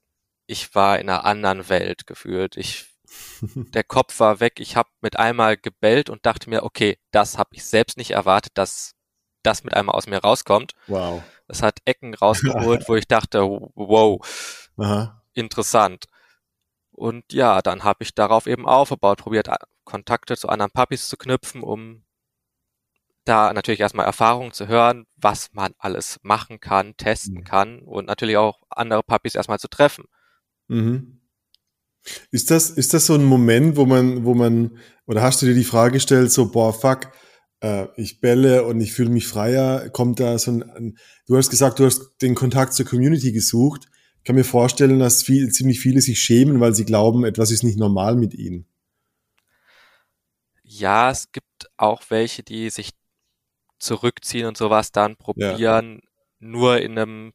ich 0.47 0.75
war 0.75 0.99
in 0.99 1.09
einer 1.09 1.25
anderen 1.25 1.69
Welt 1.69 2.07
gefühlt. 2.07 2.57
Ich, 2.57 2.87
der 3.55 3.85
Kopf 3.85 4.21
war 4.21 4.41
weg. 4.41 4.61
Ich 4.61 4.77
habe 4.77 4.89
mit 5.01 5.19
einmal 5.19 5.57
gebellt 5.57 6.11
und 6.11 6.25
dachte 6.27 6.49
mir, 6.49 6.63
okay, 6.63 6.99
das 7.11 7.39
habe 7.39 7.51
ich 7.55 7.65
selbst 7.65 7.97
nicht 7.97 8.13
erwartet, 8.13 8.53
dass 8.55 8.95
das 9.43 9.65
mit 9.65 9.75
einmal 9.75 9.97
aus 9.97 10.07
mir 10.07 10.19
rauskommt. 10.19 10.75
Wow. 10.87 11.23
Es 11.49 11.63
hat 11.63 11.81
Ecken 11.85 12.15
rausgeholt, 12.15 12.85
wo 12.89 12.95
ich 12.95 13.09
dachte, 13.09 13.41
wow, 13.43 14.21
Aha. 14.77 15.23
interessant. 15.35 16.07
Und 16.91 17.33
ja, 17.33 17.63
dann 17.63 17.85
habe 17.85 18.05
ich 18.05 18.15
darauf 18.15 18.47
eben 18.47 18.67
aufgebaut, 18.67 19.19
probiert 19.19 19.49
Kontakte 19.85 20.37
zu 20.37 20.49
anderen 20.49 20.71
Puppies 20.71 21.09
zu 21.09 21.17
knüpfen, 21.17 21.63
um 21.63 22.05
da 23.25 23.53
natürlich 23.53 23.81
erstmal 23.81 24.07
Erfahrungen 24.07 24.53
zu 24.53 24.69
hören, 24.69 25.07
was 25.17 25.51
man 25.53 25.75
alles 25.79 26.19
machen 26.23 26.61
kann, 26.61 26.97
testen 26.97 27.39
mhm. 27.39 27.45
kann 27.45 27.79
und 27.81 28.07
natürlich 28.07 28.37
auch 28.37 28.61
andere 28.69 29.03
Puppies 29.03 29.35
erstmal 29.35 29.59
zu 29.59 29.69
treffen. 29.69 30.05
Mhm. 30.69 31.21
Ist 32.31 32.51
das, 32.51 32.71
ist 32.71 32.95
das 32.95 33.07
so 33.07 33.15
ein 33.15 33.25
Moment, 33.25 33.77
wo 33.77 33.87
man, 33.87 34.25
wo 34.25 34.35
man, 34.35 34.79
oder 35.07 35.23
hast 35.23 35.41
du 35.41 35.47
dir 35.47 35.55
die 35.55 35.65
Frage 35.65 35.95
gestellt, 35.95 36.33
so, 36.33 36.51
boah, 36.51 36.73
fuck, 36.75 37.13
äh, 37.61 37.87
ich 37.97 38.21
bälle 38.21 38.65
und 38.65 38.81
ich 38.81 38.93
fühle 38.93 39.11
mich 39.11 39.29
freier, 39.29 39.89
kommt 39.91 40.19
da 40.19 40.37
so 40.39 40.51
ein, 40.51 40.99
du 41.27 41.37
hast 41.37 41.51
gesagt, 41.51 41.79
du 41.79 41.85
hast 41.85 42.17
den 42.21 42.35
Kontakt 42.35 42.75
zur 42.75 42.87
Community 42.87 43.33
gesucht. 43.33 43.87
Ich 44.23 44.25
kann 44.25 44.37
mir 44.37 44.45
vorstellen, 44.45 45.01
dass 45.01 45.25
viel, 45.25 45.51
ziemlich 45.51 45.81
viele 45.81 46.01
sich 46.01 46.21
schämen, 46.21 46.61
weil 46.61 46.77
sie 46.77 46.85
glauben, 46.85 47.25
etwas 47.25 47.51
ist 47.51 47.65
nicht 47.65 47.77
normal 47.77 48.15
mit 48.15 48.35
ihnen. 48.35 48.67
Ja, 50.63 51.11
es 51.11 51.33
gibt 51.33 51.69
auch 51.77 52.03
welche, 52.09 52.45
die 52.45 52.71
sich 52.71 52.91
zurückziehen 53.81 54.47
und 54.47 54.57
sowas 54.57 54.93
dann 54.93 55.17
probieren, 55.17 56.03
ja. 56.05 56.09
nur 56.39 56.81
in 56.81 56.97
einem 56.97 57.33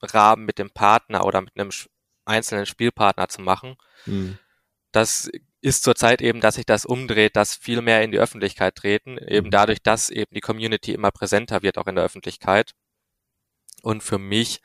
Rahmen 0.00 0.44
mit 0.44 0.60
dem 0.60 0.70
Partner 0.70 1.26
oder 1.26 1.40
mit 1.40 1.58
einem 1.58 1.70
einzelnen 2.24 2.66
Spielpartner 2.66 3.28
zu 3.28 3.42
machen. 3.42 3.74
Mhm. 4.06 4.38
Das 4.92 5.28
ist 5.60 5.82
zurzeit 5.82 6.22
eben, 6.22 6.40
dass 6.40 6.54
sich 6.54 6.66
das 6.66 6.86
umdreht, 6.86 7.34
dass 7.34 7.56
viel 7.56 7.82
mehr 7.82 8.04
in 8.04 8.12
die 8.12 8.20
Öffentlichkeit 8.20 8.76
treten, 8.76 9.18
eben 9.18 9.48
mhm. 9.48 9.50
dadurch, 9.50 9.82
dass 9.82 10.08
eben 10.08 10.32
die 10.32 10.40
Community 10.40 10.92
immer 10.92 11.10
präsenter 11.10 11.62
wird, 11.62 11.78
auch 11.78 11.88
in 11.88 11.96
der 11.96 12.04
Öffentlichkeit. 12.04 12.74
Und 13.82 14.04
für 14.04 14.18
mich, 14.18 14.60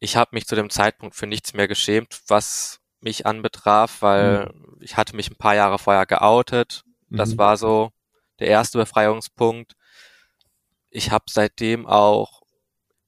ich 0.00 0.16
habe 0.16 0.30
mich 0.32 0.46
zu 0.46 0.56
dem 0.56 0.70
Zeitpunkt 0.70 1.14
für 1.14 1.26
nichts 1.26 1.54
mehr 1.54 1.68
geschämt, 1.68 2.20
was 2.26 2.80
mich 3.00 3.26
anbetraf, 3.26 4.02
weil 4.02 4.46
mhm. 4.46 4.78
ich 4.80 4.96
hatte 4.96 5.14
mich 5.14 5.30
ein 5.30 5.36
paar 5.36 5.54
Jahre 5.54 5.78
vorher 5.78 6.06
geoutet. 6.06 6.82
Das 7.08 7.34
mhm. 7.34 7.38
war 7.38 7.56
so 7.56 7.90
der 8.40 8.48
erste 8.48 8.78
Befreiungspunkt 8.78 9.74
ich 10.90 11.10
habe 11.10 11.24
seitdem 11.28 11.86
auch 11.86 12.42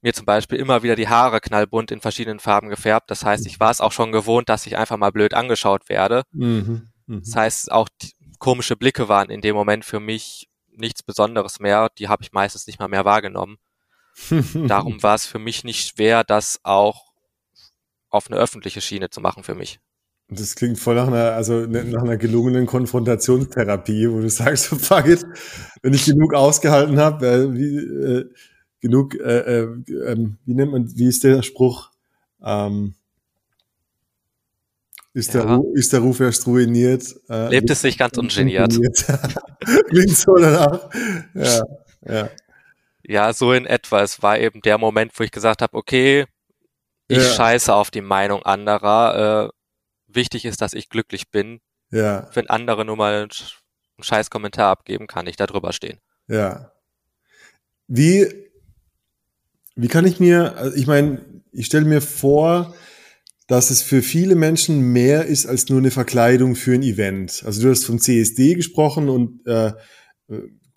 mir 0.01 0.15
zum 0.15 0.27
Beispiel 0.27 0.59
immer 0.59 0.83
wieder 0.83 0.97
die 0.97 1.09
Haare 1.09 1.41
knallbunt 1.41 1.91
in 1.91 2.01
verschiedenen 2.01 2.41
Farben 2.41 2.69
gefärbt. 2.69 3.11
Das 3.11 3.25
heißt, 3.25 3.47
ich 3.47 3.61
war 3.61 3.71
es 3.71 3.81
auch 3.81 3.93
schon 3.93 4.11
gewohnt, 4.11 4.49
dass 4.49 4.67
ich 4.67 4.77
einfach 4.77 4.97
mal 4.97 5.13
blöd 5.13 5.35
angeschaut 5.35 5.89
werde. 5.89 6.23
Mhm, 6.33 6.89
mh. 7.07 7.21
Das 7.21 7.37
heißt, 7.37 7.73
auch 7.73 7.89
komische 8.39 8.77
Blicke 8.77 9.09
waren 9.09 9.31
in 9.31 9.43
dem 9.43 9.55
Moment 9.55 9.85
für 9.85 10.01
mich 10.01 10.49
nichts 10.73 11.03
Besonderes 11.03 11.61
mehr. 11.61 11.89
Die 11.99 12.09
habe 12.09 12.23
ich 12.23 12.33
meistens 12.33 12.67
nicht 12.67 12.81
mal 12.81 12.89
mehr 12.89 13.05
wahrgenommen. 13.05 13.59
Darum 14.67 15.03
war 15.03 15.15
es 15.15 15.27
für 15.27 15.39
mich 15.39 15.65
nicht 15.65 15.89
schwer, 15.89 16.25
das 16.25 16.61
auch 16.63 17.13
auf 18.11 18.31
eine 18.31 18.39
öffentliche 18.39 18.81
Schiene 18.81 19.11
zu 19.11 19.21
machen 19.21 19.43
für 19.43 19.55
mich. 19.55 19.81
Das 20.29 20.55
klingt 20.55 20.79
voll 20.79 20.95
nach 20.95 21.09
einer, 21.09 21.33
also 21.33 21.67
ne, 21.67 21.85
nach 21.85 22.03
einer 22.03 22.17
gelungenen 22.17 22.67
Konfrontationstherapie, 22.67 24.11
wo 24.11 24.21
du 24.21 24.31
sagst, 24.31 24.67
fuck 24.67 25.07
it, 25.07 25.25
wenn 25.83 25.95
ich 25.95 26.05
genug 26.05 26.35
ausgehalten 26.35 26.99
habe, 26.99 27.27
äh, 27.27 27.53
wie, 27.53 27.77
äh, 27.77 28.31
genug, 28.81 29.15
äh, 29.15 29.61
äh, 29.61 29.69
ähm, 30.07 30.39
wie 30.45 30.55
nennt 30.55 30.73
man, 30.73 30.97
wie 30.97 31.07
ist 31.07 31.25
der 31.25 31.43
Spruch? 31.43 31.91
Ähm, 32.43 32.95
ist, 35.15 35.35
ja. 35.35 35.45
der, 35.45 35.63
ist 35.75 35.93
der 35.93 36.01
Ruf 36.01 36.21
erst 36.21 36.47
ruiniert? 36.47 37.15
Äh, 37.29 37.49
Lebt 37.49 37.71
es 37.71 37.83
sich 37.83 37.99
ganz 37.99 38.17
ungeniert. 38.17 38.73
Klingt 39.89 40.17
so 40.17 40.37
danach. 40.37 40.89
Ja, 41.35 41.63
ja. 42.07 42.31
Ja, 43.05 43.33
so 43.33 43.53
in 43.53 43.67
etwa. 43.67 44.03
Es 44.03 44.23
war 44.23 44.39
eben 44.39 44.61
der 44.63 44.79
Moment, 44.79 45.13
wo 45.19 45.25
ich 45.25 45.31
gesagt 45.31 45.63
habe, 45.63 45.77
okay, 45.77 46.27
ich 47.09 47.19
ja. 47.19 47.25
scheiße 47.25 47.75
auf 47.75 47.91
die 47.91 48.01
Meinung 48.01 48.43
anderer. 48.43 49.51
Äh, 49.51 50.15
wichtig 50.15 50.45
ist, 50.45 50.61
dass 50.61 50.73
ich 50.73 50.89
glücklich 50.89 51.31
bin. 51.31 51.61
Ja. 51.91 52.31
Wenn 52.35 52.49
andere 52.49 52.85
nur 52.85 52.97
mal 52.97 53.23
einen 53.23 53.31
scheiß 54.01 54.31
Kommentar 54.31 54.71
abgeben, 54.71 55.07
kann 55.07 55.27
ich 55.27 55.37
da 55.37 55.47
drüber 55.47 55.73
stehen. 55.73 55.99
Ja. 56.29 56.73
Wie, 57.89 58.27
wie 59.75 59.89
kann 59.89 60.07
ich 60.07 60.21
mir, 60.21 60.57
also 60.57 60.77
ich 60.77 60.87
meine, 60.87 61.43
ich 61.53 61.67
stelle 61.67 61.85
mir 61.85 62.01
vor, 62.01 62.75
dass 63.47 63.71
es 63.71 63.83
für 63.83 64.03
viele 64.03 64.35
Menschen 64.35 64.93
mehr 64.93 65.27
ist 65.27 65.47
als 65.47 65.69
nur 65.69 65.79
eine 65.79 65.91
Verkleidung 65.91 66.55
für 66.55 66.73
ein 66.73 66.83
Event. 66.83 67.43
Also 67.45 67.63
du 67.63 67.71
hast 67.71 67.85
vom 67.85 67.99
CSD 67.99 68.55
gesprochen 68.55 69.09
und 69.11 69.47
äh, 69.47 69.73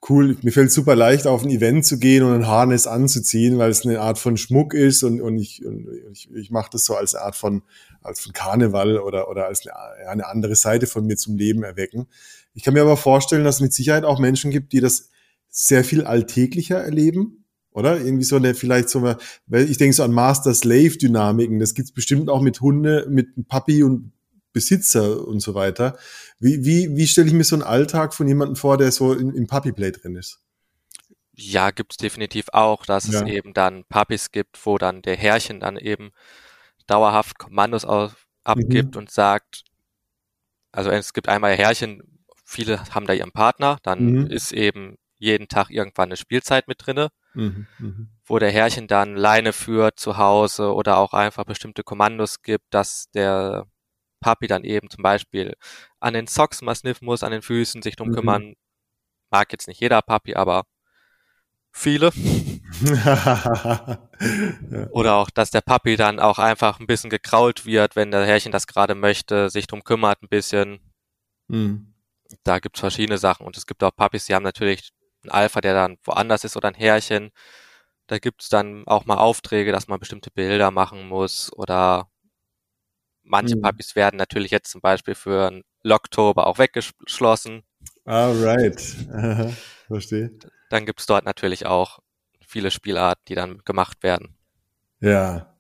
cool, 0.10 0.38
mir 0.42 0.52
fällt 0.52 0.72
super 0.72 0.96
leicht, 0.96 1.28
auf 1.28 1.44
ein 1.44 1.50
Event 1.50 1.86
zu 1.86 1.98
gehen 1.98 2.24
und 2.24 2.34
ein 2.34 2.48
Harness 2.48 2.88
anzuziehen, 2.88 3.58
weil 3.58 3.72
es 3.72 3.86
eine 3.86 4.00
Art 4.00 4.20
von 4.20 4.38
Schmuck 4.38 4.74
ist 4.74 5.04
und, 5.04 5.22
und 5.22 5.38
ich, 5.38 5.64
ich, 6.12 6.30
ich 6.34 6.52
mache 6.52 6.70
das 6.72 6.86
so 6.86 6.96
als 6.96 7.16
Art 7.16 7.36
von, 7.36 7.64
als 8.02 8.22
von 8.22 8.34
Karneval 8.34 9.00
oder, 9.00 9.30
oder 9.30 9.48
als 9.48 9.66
eine, 9.66 10.10
eine 10.10 10.28
andere 10.28 10.56
Seite 10.56 10.88
von 10.88 11.06
mir 11.06 11.18
zum 11.18 11.38
Leben 11.38 11.64
erwecken. 11.64 12.08
Ich 12.54 12.64
kann 12.64 12.74
mir 12.74 12.82
aber 12.82 12.98
vorstellen, 12.98 13.44
dass 13.44 13.56
es 13.56 13.62
mit 13.62 13.74
Sicherheit 13.74 14.04
auch 14.04 14.20
Menschen 14.20 14.52
gibt, 14.52 14.74
die 14.74 14.80
das 14.80 15.10
sehr 15.50 15.84
viel 15.84 16.04
alltäglicher 16.04 16.78
erleben, 16.78 17.46
oder? 17.72 18.00
Irgendwie 18.00 18.24
so 18.24 18.36
eine, 18.38 18.56
vielleicht 18.56 18.90
so, 18.90 19.04
weil 19.04 19.70
ich 19.70 19.78
denke 19.78 19.94
so 19.96 20.04
an 20.04 20.12
Master-Slave-Dynamiken, 20.12 21.60
das 21.60 21.74
gibt's 21.74 21.92
bestimmt 21.92 22.30
auch 22.30 22.42
mit 22.42 22.62
Hunde, 22.62 23.06
mit 23.10 23.48
Papi 23.48 23.84
und 23.84 24.12
Besitzer 24.56 25.28
und 25.28 25.42
so 25.42 25.54
weiter. 25.54 25.98
Wie, 26.40 26.64
wie, 26.64 26.96
wie 26.96 27.08
stelle 27.08 27.28
ich 27.28 27.34
mir 27.34 27.44
so 27.44 27.58
einen 27.58 27.64
Alltag 27.64 28.14
von 28.14 28.26
jemandem 28.26 28.56
vor, 28.56 28.78
der 28.78 28.94
so 28.94 29.12
in, 29.14 29.36
im 29.36 29.48
Puppy-Play 29.48 29.92
drin 29.92 30.16
ist? 30.16 30.40
Ja, 31.34 31.72
gibt's 31.72 31.98
definitiv 31.98 32.48
auch, 32.54 32.86
dass 32.86 33.12
ja. 33.12 33.22
es 33.22 33.30
eben 33.30 33.54
dann 33.54 33.84
Puppies 33.90 34.32
gibt, 34.32 34.66
wo 34.66 34.78
dann 34.78 35.02
der 35.02 35.18
Herrchen 35.18 35.60
dann 35.60 35.76
eben 35.76 36.12
dauerhaft 36.88 37.38
Kommandos 37.38 37.84
auf, 37.84 38.28
abgibt 38.46 38.96
mhm. 38.96 39.02
und 39.02 39.12
sagt, 39.12 39.66
also 40.72 40.90
es 40.90 41.12
gibt 41.12 41.28
einmal 41.28 41.54
Herrchen, 41.56 42.02
viele 42.46 42.82
haben 42.96 43.08
da 43.08 43.14
ihren 43.14 43.34
Partner, 43.34 43.78
dann 43.84 44.06
mhm. 44.06 44.28
ist 44.28 44.54
eben 44.54 44.98
jeden 45.18 45.50
Tag 45.50 45.70
irgendwann 45.70 46.08
eine 46.08 46.18
Spielzeit 46.18 46.70
mit 46.70 46.86
drinne, 46.86 47.10
mhm. 47.34 47.68
mhm. 47.80 48.10
wo 48.26 48.40
der 48.40 48.52
Herrchen 48.52 48.88
dann 48.88 49.18
Leine 49.18 49.52
führt 49.52 50.00
zu 50.00 50.16
Hause 50.16 50.74
oder 50.74 50.98
auch 50.98 51.12
einfach 51.12 51.44
bestimmte 51.44 51.84
Kommandos 51.84 52.42
gibt, 52.42 52.74
dass 52.74 53.12
der 53.12 53.68
Papi 54.26 54.48
dann 54.48 54.64
eben 54.64 54.90
zum 54.90 55.04
Beispiel 55.04 55.56
an 56.00 56.16
den 56.16 56.26
Socks 56.26 56.64
mal 56.64 56.74
sniffen 56.74 57.06
muss, 57.06 57.22
an 57.22 57.32
den 57.32 57.44
Füßen 57.44 57.84
sich 57.84 57.96
drum 57.96 58.10
mhm. 58.10 58.16
kümmern. 58.16 58.56
Mag 59.30 59.52
jetzt 59.52 59.68
nicht 59.68 59.80
jeder 59.80 60.02
Papi, 60.02 60.34
aber 60.34 60.66
viele. 61.72 62.10
Oder 64.90 65.14
auch, 65.14 65.30
dass 65.30 65.52
der 65.52 65.62
Papi 65.62 65.96
dann 65.96 66.20
auch 66.20 66.40
einfach 66.40 66.80
ein 66.80 66.88
bisschen 66.88 67.12
gekrault 67.12 67.68
wird, 67.68 67.96
wenn 67.96 68.10
der 68.10 68.26
Herrchen 68.26 68.52
das 68.52 68.66
gerade 68.66 68.96
möchte, 68.96 69.52
sich 69.52 69.68
drum 69.68 69.84
kümmert 69.84 70.24
ein 70.24 70.30
bisschen. 70.30 70.80
Mhm. 71.48 71.94
Da 72.44 72.58
gibt's 72.58 72.80
verschiedene 72.80 73.20
Sachen. 73.20 73.46
Und 73.46 73.58
es 73.58 73.68
gibt 73.68 73.84
auch 73.84 73.96
Papis, 73.96 74.26
die 74.26 74.34
haben 74.34 74.42
natürlich 74.42 74.90
einen 75.22 75.34
Alpha, 75.34 75.62
der 75.62 75.76
dann 75.76 75.98
woanders 76.04 76.46
ist 76.46 76.58
oder 76.58 76.70
ein 76.70 76.74
Herrchen. 76.74 77.30
Da 78.08 78.18
gibt's 78.18 78.50
dann 78.50 78.88
auch 78.88 79.06
mal 79.06 79.18
Aufträge, 79.18 79.72
dass 79.72 79.88
man 79.88 80.00
bestimmte 80.00 80.32
Bilder 80.32 80.72
machen 80.72 81.08
muss 81.08 81.54
oder 81.54 82.10
Manche 83.26 83.56
mhm. 83.56 83.62
Puppies 83.62 83.96
werden 83.96 84.18
natürlich 84.18 84.52
jetzt 84.52 84.72
zum 84.72 84.82
Beispiel 84.82 85.16
für 85.16 85.52
ein 85.52 85.64
Locktober 85.84 86.48
auch 86.48 86.60
weggeschlossen. 86.60 87.64
Alright. 88.06 88.82
Verstehe. 89.88 90.32
Dann 90.70 90.86
gibt's 90.86 91.06
dort 91.06 91.26
natürlich 91.26 91.66
auch 91.66 92.00
viele 92.46 92.72
Spielarten, 92.72 93.24
die 93.28 93.36
dann 93.36 93.62
gemacht 93.66 94.04
werden. 94.04 94.36
Ja. 95.02 95.56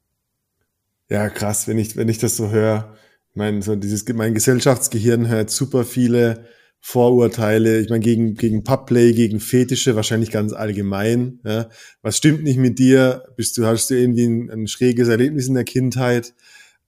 Ja, 1.09 1.29
krass, 1.29 1.67
wenn 1.67 1.77
ich, 1.77 1.95
wenn 1.95 2.09
ich 2.09 2.17
das 2.17 2.37
so 2.37 2.49
höre. 2.49 2.95
Ich 3.31 3.35
meine, 3.35 3.61
so 3.61 3.75
dieses, 3.75 4.07
mein 4.13 4.33
Gesellschaftsgehirn 4.33 5.27
hört 5.27 5.49
super 5.49 5.83
viele 5.83 6.47
Vorurteile. 6.79 7.79
Ich 7.79 7.89
meine, 7.89 8.03
gegen, 8.03 8.35
gegen 8.35 8.63
Pubplay, 8.63 9.13
gegen 9.13 9.39
Fetische, 9.39 9.95
wahrscheinlich 9.95 10.31
ganz 10.31 10.53
allgemein. 10.53 11.39
Ja. 11.43 11.69
Was 12.01 12.17
stimmt 12.17 12.43
nicht 12.43 12.57
mit 12.57 12.79
dir? 12.79 13.25
Bist 13.35 13.57
du, 13.57 13.65
hast 13.65 13.89
du 13.89 13.95
irgendwie 13.95 14.25
ein, 14.25 14.51
ein 14.51 14.67
schräges 14.67 15.07
Erlebnis 15.07 15.47
in 15.47 15.55
der 15.55 15.63
Kindheit? 15.63 16.33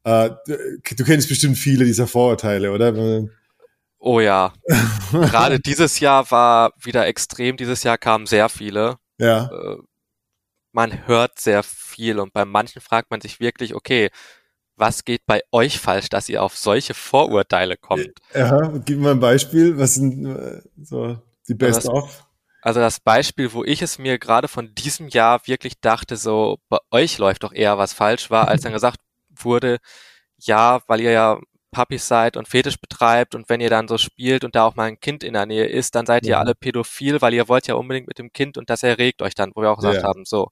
Äh, 0.08 0.30
du 0.96 1.04
kennst 1.04 1.28
bestimmt 1.28 1.58
viele 1.58 1.84
dieser 1.84 2.08
Vorurteile, 2.08 2.72
oder? 2.72 3.28
Oh 4.00 4.22
ja. 4.22 4.54
Gerade 5.12 5.60
dieses 5.60 6.00
Jahr 6.00 6.32
war 6.32 6.72
wieder 6.82 7.06
extrem. 7.08 7.58
Dieses 7.58 7.84
Jahr 7.84 7.98
kamen 7.98 8.26
sehr 8.26 8.48
viele. 8.48 9.00
Ja. 9.18 9.52
Äh, 9.52 9.78
man 10.72 11.08
hört 11.08 11.40
sehr 11.40 11.62
viel 11.62 12.20
und 12.20 12.32
bei 12.32 12.46
manchen 12.46 12.82
fragt 12.82 13.12
man 13.12 13.20
sich 13.20 13.42
wirklich, 13.42 13.76
okay, 13.76 14.10
was 14.78 15.04
geht 15.04 15.26
bei 15.26 15.42
euch 15.52 15.78
falsch, 15.78 16.08
dass 16.08 16.30
ihr 16.30 16.42
auf 16.42 16.56
solche 16.56 16.94
Vorurteile 16.94 17.76
kommt? 17.76 18.12
Ja, 18.34 18.66
gib 18.86 19.00
mal 19.00 19.12
ein 19.12 19.20
Beispiel. 19.20 19.78
Was 19.78 19.96
sind 19.96 20.26
äh, 20.26 20.62
so 20.82 21.18
die 21.50 21.56
Best 21.56 21.80
Also 21.80 21.92
of? 21.92 22.28
Also 22.62 22.80
das 22.80 23.02
Beispiel, 23.02 23.52
wo 23.52 23.66
ich 23.66 23.82
es 23.82 23.98
mir 23.98 24.20
gerade 24.20 24.48
von 24.48 24.74
diesem 24.74 25.10
Jahr 25.10 25.42
wirklich 25.48 25.82
dachte, 25.82 26.16
so 26.16 26.60
bei 26.70 26.78
euch 26.92 27.18
läuft 27.18 27.44
doch 27.44 27.54
eher 27.54 27.78
was 27.78 27.92
falsch, 27.92 28.30
war, 28.30 28.48
als 28.48 28.62
dann 28.62 28.74
gesagt 28.74 29.00
wurde, 29.46 29.78
ja, 30.38 30.82
weil 30.88 31.02
ihr 31.02 31.12
ja 31.12 31.40
Puppies 31.72 32.08
seid 32.08 32.38
und 32.38 32.48
Fetisch 32.48 32.80
betreibt 32.80 33.36
und 33.36 33.50
wenn 33.50 33.62
ihr 33.62 33.70
dann 33.70 33.88
so 33.88 33.98
spielt 33.98 34.44
und 34.44 34.56
da 34.56 34.64
auch 34.66 34.76
mal 34.76 34.86
ein 34.86 35.00
Kind 35.00 35.24
in 35.24 35.34
der 35.34 35.46
Nähe 35.46 35.66
ist, 35.68 35.96
dann 35.96 36.06
seid 36.06 36.24
ihr 36.26 36.32
Ja. 36.32 36.40
alle 36.40 36.56
pädophil, 36.56 37.22
weil 37.22 37.34
ihr 37.34 37.48
wollt 37.50 37.68
ja 37.68 37.76
unbedingt 37.76 38.08
mit 38.08 38.18
dem 38.20 38.32
Kind 38.34 38.58
und 38.58 38.70
das 38.70 38.84
erregt 38.84 39.22
euch 39.22 39.36
dann, 39.36 39.52
wo 39.56 39.62
wir 39.62 39.72
auch 39.72 39.78
gesagt 39.78 39.98
Ja. 39.98 40.04
haben, 40.04 40.24
so, 40.26 40.50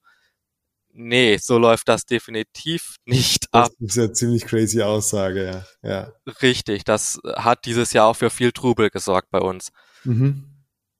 nee, 0.92 1.36
so 1.38 1.58
läuft 1.58 1.88
das 1.88 2.04
definitiv 2.06 2.96
nicht 3.06 3.46
Das 3.52 3.68
ab. 3.68 3.72
ist 3.80 3.96
ja 3.96 4.12
ziemlich 4.12 4.44
crazy 4.46 4.82
Aussage, 4.82 5.64
ja. 5.82 5.88
ja. 5.90 6.12
Richtig, 6.42 6.84
das 6.84 7.18
hat 7.36 7.64
dieses 7.64 7.92
Jahr 7.92 8.06
auch 8.08 8.16
für 8.16 8.30
viel 8.30 8.52
Trubel 8.52 8.90
gesorgt 8.90 9.30
bei 9.30 9.40
uns. 9.40 9.70
Mhm. 10.04 10.44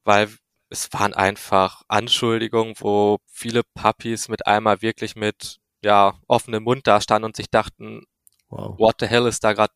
weil 0.05 0.29
es 0.69 0.93
waren 0.93 1.15
einfach 1.15 1.83
Anschuldigungen, 1.89 2.75
wo 2.79 3.19
viele 3.31 3.63
Puppies 3.75 4.29
mit 4.29 4.47
einmal 4.49 4.83
wirklich 4.83 5.15
mit 5.15 5.59
ja 5.83 6.19
offenem 6.27 6.63
Mund 6.65 6.87
da 6.87 7.01
standen 7.01 7.25
und 7.27 7.37
sich 7.37 7.51
dachten, 7.51 8.03
Wow. 8.49 8.79
what 8.79 8.97
the 9.01 9.07
hell 9.07 9.27
ist 9.27 9.43
da 9.45 9.53
gerade 9.53 9.73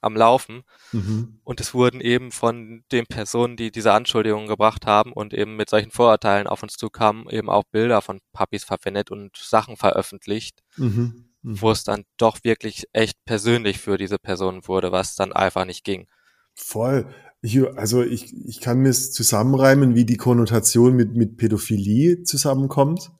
am 0.00 0.16
Laufen? 0.16 0.64
Mhm. 0.90 1.38
Und 1.44 1.60
es 1.60 1.72
wurden 1.74 2.00
eben 2.00 2.32
von 2.32 2.82
den 2.90 3.06
Personen, 3.06 3.56
die 3.56 3.70
diese 3.70 3.92
Anschuldigungen 3.92 4.48
gebracht 4.48 4.86
haben 4.86 5.12
und 5.12 5.32
eben 5.32 5.54
mit 5.56 5.70
solchen 5.70 5.92
Vorurteilen 5.92 6.48
auf 6.48 6.62
uns 6.64 6.74
zukamen, 6.74 7.28
eben 7.30 7.48
auch 7.48 7.62
Bilder 7.70 8.02
von 8.02 8.20
Puppies 8.32 8.64
verwendet 8.64 9.10
und 9.12 9.36
Sachen 9.36 9.76
veröffentlicht, 9.76 10.62
Mhm. 10.76 11.26
Mhm. 11.42 11.60
wo 11.60 11.70
es 11.70 11.84
dann 11.84 12.04
doch 12.16 12.38
wirklich 12.42 12.86
echt 12.92 13.24
persönlich 13.24 13.78
für 13.78 13.96
diese 13.98 14.18
Personen 14.18 14.66
wurde, 14.66 14.90
was 14.92 15.14
dann 15.14 15.32
einfach 15.32 15.64
nicht 15.64 15.84
ging. 15.84 16.08
Voll. 16.54 17.06
Ich, 17.40 17.60
also 17.76 18.02
ich, 18.02 18.32
ich 18.46 18.60
kann 18.60 18.78
mir 18.78 18.92
zusammenreimen, 18.92 19.94
wie 19.94 20.04
die 20.04 20.16
Konnotation 20.16 20.94
mit, 20.94 21.14
mit 21.16 21.36
Pädophilie 21.36 22.22
zusammenkommt. 22.24 23.10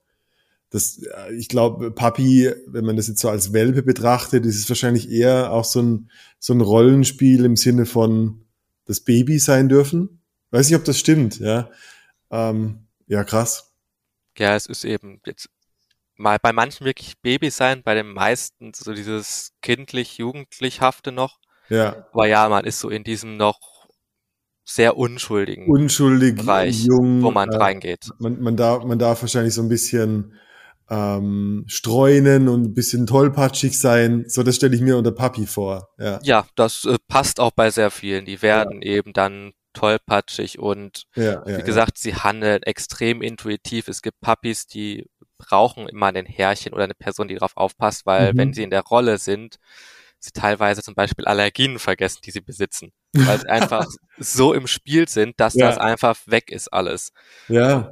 Das, 0.73 0.97
äh, 0.97 1.35
ich 1.35 1.49
glaube, 1.49 1.91
Papi, 1.91 2.51
wenn 2.65 2.83
man 2.83 2.95
das 2.95 3.07
jetzt 3.07 3.19
so 3.21 3.29
als 3.29 3.53
Welpe 3.53 3.83
betrachtet, 3.83 4.43
ist 4.43 4.57
es 4.57 4.67
wahrscheinlich 4.67 5.07
eher 5.07 5.51
auch 5.51 5.65
so 5.65 5.83
ein, 5.83 6.09
so 6.39 6.51
ein 6.51 6.61
Rollenspiel 6.61 7.45
im 7.45 7.55
Sinne 7.55 7.85
von 7.85 8.47
das 8.85 9.01
Baby 9.01 9.37
sein 9.37 9.69
dürfen. 9.69 10.23
Weiß 10.49 10.67
nicht, 10.67 10.75
ob 10.75 10.83
das 10.83 10.97
stimmt, 10.97 11.39
ja. 11.39 11.69
Ähm, 12.31 12.87
ja, 13.05 13.23
krass. 13.23 13.71
Ja, 14.35 14.55
es 14.55 14.65
ist 14.65 14.83
eben 14.83 15.21
jetzt 15.27 15.47
mal 16.15 16.39
bei 16.41 16.51
manchen 16.51 16.85
wirklich 16.87 17.19
Babys 17.21 17.55
sein, 17.55 17.83
bei 17.83 17.93
den 17.93 18.07
meisten 18.11 18.73
so 18.73 18.93
dieses 18.93 19.53
kindlich-jugendlichhafte 19.61 21.11
noch. 21.11 21.37
Ja. 21.69 22.07
Aber 22.13 22.25
ja, 22.25 22.49
man 22.49 22.65
ist 22.65 22.79
so 22.79 22.89
in 22.89 23.03
diesem 23.03 23.37
noch 23.37 23.59
sehr 24.65 24.97
unschuldigen 24.97 25.67
Unschuldig, 25.67 26.37
Bereich, 26.37 26.83
jung. 26.83 27.21
wo 27.21 27.29
man 27.29 27.49
äh, 27.49 27.57
reingeht. 27.57 28.09
man, 28.17 28.41
man, 28.41 28.55
darf, 28.55 28.83
man 28.83 28.97
darf 28.97 29.21
wahrscheinlich 29.21 29.53
so 29.53 29.61
ein 29.61 29.69
bisschen 29.69 30.33
ähm, 30.89 31.63
streunen 31.67 32.47
und 32.49 32.63
ein 32.63 32.73
bisschen 32.73 33.07
tollpatschig 33.07 33.77
sein. 33.79 34.25
So, 34.27 34.43
das 34.43 34.55
stelle 34.57 34.75
ich 34.75 34.81
mir 34.81 34.97
unter 34.97 35.11
Papi 35.11 35.45
vor. 35.47 35.89
Ja, 35.97 36.19
Ja, 36.23 36.45
das 36.55 36.85
äh, 36.85 36.97
passt 37.07 37.39
auch 37.39 37.51
bei 37.51 37.69
sehr 37.71 37.91
vielen. 37.91 38.25
Die 38.25 38.41
werden 38.41 38.81
eben 38.81 39.13
dann 39.13 39.53
tollpatschig 39.73 40.59
und 40.59 41.05
ja, 41.15 41.43
ja. 41.47 41.57
wie 41.57 41.63
gesagt, 41.63 41.97
sie 41.97 42.15
handeln 42.15 42.61
extrem 42.63 43.21
intuitiv. 43.21 43.87
Es 43.87 44.01
gibt 44.03 44.21
Puppies, 44.21 44.67
die 44.67 45.09
brauchen 45.39 45.89
immer 45.89 46.07
ein 46.07 46.25
Herrchen 46.27 46.73
oder 46.73 46.83
eine 46.83 46.93
Person, 46.93 47.27
die 47.27 47.33
darauf 47.35 47.57
aufpasst, 47.57 48.05
weil 48.05 48.33
Mhm. 48.33 48.37
wenn 48.37 48.53
sie 48.53 48.63
in 48.63 48.69
der 48.69 48.83
Rolle 48.83 49.17
sind, 49.17 49.57
sie 50.19 50.31
teilweise 50.31 50.83
zum 50.83 50.93
Beispiel 50.95 51.25
Allergien 51.25 51.79
vergessen, 51.79 52.19
die 52.23 52.31
sie 52.31 52.39
besitzen. 52.41 52.91
Weil 53.13 53.39
sie 53.41 53.49
einfach 53.49 53.87
so 54.19 54.53
im 54.53 54.67
Spiel 54.67 55.07
sind, 55.09 55.39
dass 55.39 55.55
Ja. 55.55 55.67
das 55.69 55.77
einfach 55.79 56.17
weg 56.27 56.51
ist 56.51 56.67
alles. 56.71 57.11
ja. 57.47 57.91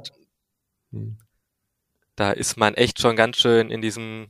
ja. 0.92 1.00
Da 2.22 2.30
ist 2.30 2.56
man 2.56 2.74
echt 2.74 3.00
schon 3.00 3.16
ganz 3.16 3.38
schön 3.38 3.68
in 3.68 3.82
diesem 3.82 4.28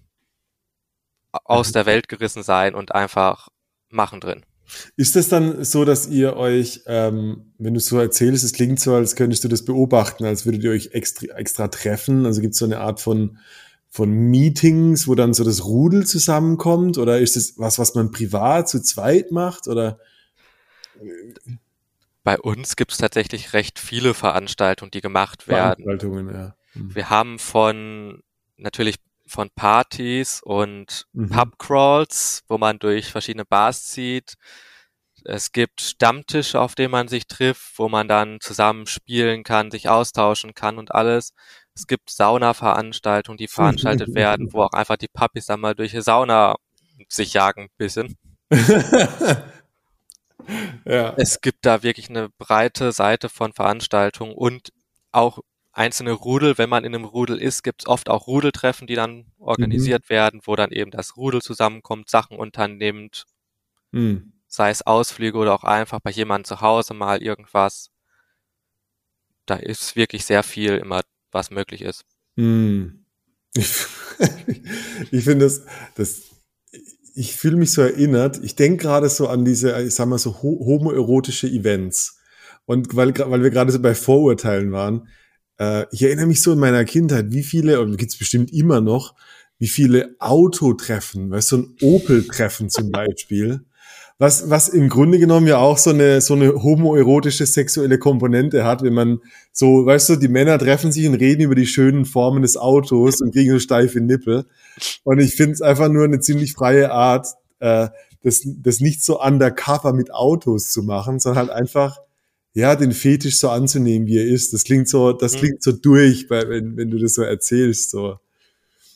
aus 1.31 1.72
der 1.72 1.85
Welt 1.85 2.09
gerissen 2.09 2.42
sein 2.42 2.74
und 2.74 2.94
einfach 2.94 3.50
machen 3.90 4.18
drin. 4.18 4.46
Ist 4.96 5.14
das 5.14 5.28
dann 5.28 5.62
so, 5.62 5.85
dass 5.85 6.09
ihr 6.09 6.35
euch, 6.38 6.85
ähm, 6.87 7.52
wenn 7.59 7.74
du 7.74 7.81
so 7.81 7.98
erzählst, 7.98 8.44
es 8.44 8.55
klingt 8.55 8.81
so, 8.81 8.94
als 8.94 9.14
könntest 9.14 9.44
du 9.44 9.48
das 9.48 9.66
beobachten, 9.66 10.24
als 10.24 10.46
würdet 10.46 10.64
ihr 10.64 10.70
euch 10.70 10.92
extra, 10.94 11.37
extra 11.37 11.68
treffen? 11.68 12.24
Also 12.24 12.40
gibt 12.40 12.55
es 12.55 12.61
so 12.61 12.64
eine 12.64 12.81
Art 12.81 12.98
von, 12.98 13.37
von 13.90 14.09
Meetings, 14.09 15.07
wo 15.07 15.14
dann 15.14 15.35
so 15.35 15.44
das 15.44 15.66
Rudel 15.66 16.07
zusammenkommt? 16.07 16.96
Oder 16.96 17.18
ist 17.18 17.37
es 17.37 17.59
was, 17.59 17.78
was 17.78 17.94
man 17.94 18.11
privat 18.11 18.70
zu 18.70 18.81
zweit 18.81 19.33
macht? 19.33 19.68
Oder 19.68 19.98
Bei 22.24 22.40
uns 22.40 22.74
gibt 22.74 22.92
es 22.92 22.96
tatsächlich 22.96 23.52
recht 23.52 23.78
viele 23.78 24.14
Veranstaltungen, 24.14 24.92
die 24.92 25.02
gemacht 25.02 25.46
werden. 25.46 25.85
Veranstaltungen, 25.85 26.35
ja. 26.35 26.57
Hm. 26.72 26.94
Wir 26.94 27.11
haben 27.11 27.38
von 27.38 28.22
natürlich 28.56 28.96
von 29.26 29.50
Partys 29.50 30.40
und 30.42 31.06
Mhm. 31.12 31.30
Pubcrawls, 31.30 32.42
wo 32.48 32.58
man 32.58 32.78
durch 32.78 33.11
verschiedene 33.11 33.44
Bars 33.44 33.87
zieht. 33.87 34.35
Es 35.24 35.52
gibt 35.52 35.80
Stammtische, 35.80 36.61
auf 36.61 36.74
denen 36.74 36.90
man 36.90 37.08
sich 37.08 37.26
trifft, 37.26 37.78
wo 37.78 37.88
man 37.88 38.08
dann 38.08 38.40
zusammen 38.40 38.87
spielen 38.87 39.44
kann, 39.44 39.70
sich 39.70 39.88
austauschen 39.88 40.54
kann 40.54 40.78
und 40.78 40.94
alles. 40.94 41.32
Es 41.74 41.87
gibt 41.87 42.11
Sauna-Veranstaltungen, 42.11 43.38
die 43.38 43.48
veranstaltet 43.48 44.14
werden, 44.14 44.52
wo 44.52 44.62
auch 44.62 44.72
einfach 44.72 44.96
die 44.96 45.08
Puppies 45.08 45.46
dann 45.46 45.61
mal 45.61 45.74
durch 45.74 45.92
die 45.92 46.02
Sauna 46.02 46.56
sich 47.08 47.32
jagen 47.35 47.62
ein 47.62 47.68
bisschen. 47.78 48.16
ja. 50.85 51.14
Es 51.16 51.40
gibt 51.40 51.64
da 51.64 51.82
wirklich 51.82 52.11
eine 52.11 52.28
breite 52.30 52.92
Seite 52.92 53.28
von 53.28 53.52
Veranstaltungen 53.52 54.35
und 54.35 54.72
auch 55.12 55.38
einzelne 55.72 56.12
Rudel. 56.12 56.58
Wenn 56.58 56.68
man 56.68 56.85
in 56.85 56.94
einem 56.94 57.04
Rudel 57.04 57.38
ist, 57.38 57.62
gibt 57.62 57.82
es 57.82 57.87
oft 57.88 58.08
auch 58.08 58.26
Rudeltreffen, 58.26 58.87
die 58.87 58.94
dann 58.94 59.26
organisiert 59.38 60.08
werden, 60.11 60.40
wo 60.44 60.54
dann 60.56 60.70
eben 60.70 60.90
das 60.90 61.16
Rudel 61.16 61.42
zusammenkommt, 61.42 62.08
Sachen 62.08 62.37
unternimmt, 62.37 63.24
Hm. 63.92 64.32
sei 64.46 64.70
es 64.70 64.87
Ausflüge 64.87 65.37
oder 65.38 65.54
auch 65.54 65.64
einfach 65.64 66.00
bei 66.00 66.11
jemandem 66.11 66.44
zu 66.46 66.61
Hause 66.61 66.94
mal 66.94 67.22
irgendwas. 67.22 67.90
Da 69.46 69.56
ist 69.56 69.96
wirklich 69.96 70.24
sehr 70.24 70.42
viel 70.42 70.76
immer, 70.76 71.02
was 71.30 71.50
möglich 71.50 71.82
ist. 71.82 72.04
Hm. 72.37 73.04
Ich, 73.54 73.70
ich 75.11 75.24
finde 75.24 75.46
das, 75.46 75.62
das, 75.94 76.22
ich 77.14 77.37
fühle 77.37 77.56
mich 77.56 77.72
so 77.72 77.82
erinnert. 77.82 78.40
Ich 78.42 78.54
denke 78.54 78.85
gerade 78.85 79.08
so 79.08 79.28
an 79.28 79.44
diese, 79.44 79.80
ich 79.82 79.94
sag 79.94 80.06
mal 80.06 80.18
so 80.18 80.42
ho 80.42 80.58
homoerotische 80.64 81.48
Events. 81.48 82.18
Und 82.64 82.94
weil, 82.94 83.12
weil 83.18 83.42
wir 83.42 83.50
gerade 83.50 83.72
so 83.72 83.80
bei 83.80 83.94
Vorurteilen 83.94 84.72
waren, 84.72 85.08
äh, 85.62 85.87
ich 85.92 86.03
erinnere 86.03 86.27
mich 86.27 86.42
so 86.42 86.53
in 86.53 86.59
meiner 86.59 86.85
Kindheit, 86.85 87.27
wie 87.31 87.42
viele, 87.42 87.81
und 87.81 87.96
gibt's 87.96 88.18
bestimmt 88.18 88.53
immer 88.53 88.81
noch, 88.81 89.14
wie 89.59 89.68
viele 89.68 90.16
Autotreffen, 90.18 91.31
weißt 91.31 91.53
du, 91.53 91.57
so 91.57 91.62
ein 91.62 91.77
Opel-Treffen 91.81 92.68
zum 92.68 92.90
Beispiel, 92.92 93.64
was, 94.18 94.51
was 94.51 94.68
im 94.68 94.88
Grunde 94.88 95.18
genommen 95.18 95.46
ja 95.46 95.59
auch 95.59 95.79
so 95.79 95.90
eine, 95.90 96.20
so 96.20 96.35
eine 96.35 96.62
homoerotische 96.62 97.46
sexuelle 97.46 97.98
Komponente 97.98 98.64
hat, 98.64 98.83
wenn 98.83 98.94
man 98.94 99.18
so, 99.53 99.87
weißt 99.87 100.11
du, 100.11 100.16
die 100.16 100.29
Männer 100.29 100.59
treffen 100.59 100.92
sich 100.92 101.09
und 101.09 101.14
reden 101.14 101.42
über 101.42 101.55
die 101.55 101.66
schönen 101.66 102.05
Formen 102.05 102.42
des 102.42 102.57
Autos 102.57 103.20
und 103.20 103.33
kriegen 103.33 103.51
so 103.51 103.59
steife 103.59 104.01
Nippel. 104.01 104.44
Und 105.03 105.18
ich 105.18 105.35
finde 105.35 105.55
es 105.55 105.62
einfach 105.62 105.88
nur 105.88 106.05
eine 106.05 106.20
ziemlich 106.20 106.53
freie 106.53 106.92
Art, 106.92 107.29
äh, 107.59 107.88
das, 108.22 108.42
das 108.44 108.81
nicht 108.81 109.03
so 109.03 109.20
undercover 109.20 109.92
mit 109.92 110.14
Autos 110.14 110.70
zu 110.70 110.83
machen, 110.85 111.18
sondern 111.18 111.48
halt 111.48 111.59
einfach, 111.59 111.98
ja, 112.54 112.76
den 112.76 112.92
Fetisch 112.92 113.36
so 113.38 113.48
anzunehmen, 113.48 114.06
wie 114.06 114.18
er 114.18 114.26
ist. 114.26 114.52
Das 114.52 114.64
klingt 114.64 114.88
so, 114.88 115.12
das 115.12 115.34
Mhm. 115.34 115.38
klingt 115.38 115.62
so 115.62 115.72
durch, 115.72 116.28
wenn, 116.28 116.76
wenn 116.76 116.90
du 116.90 116.98
das 116.98 117.14
so 117.14 117.22
erzählst, 117.22 117.90
so. 117.90 118.18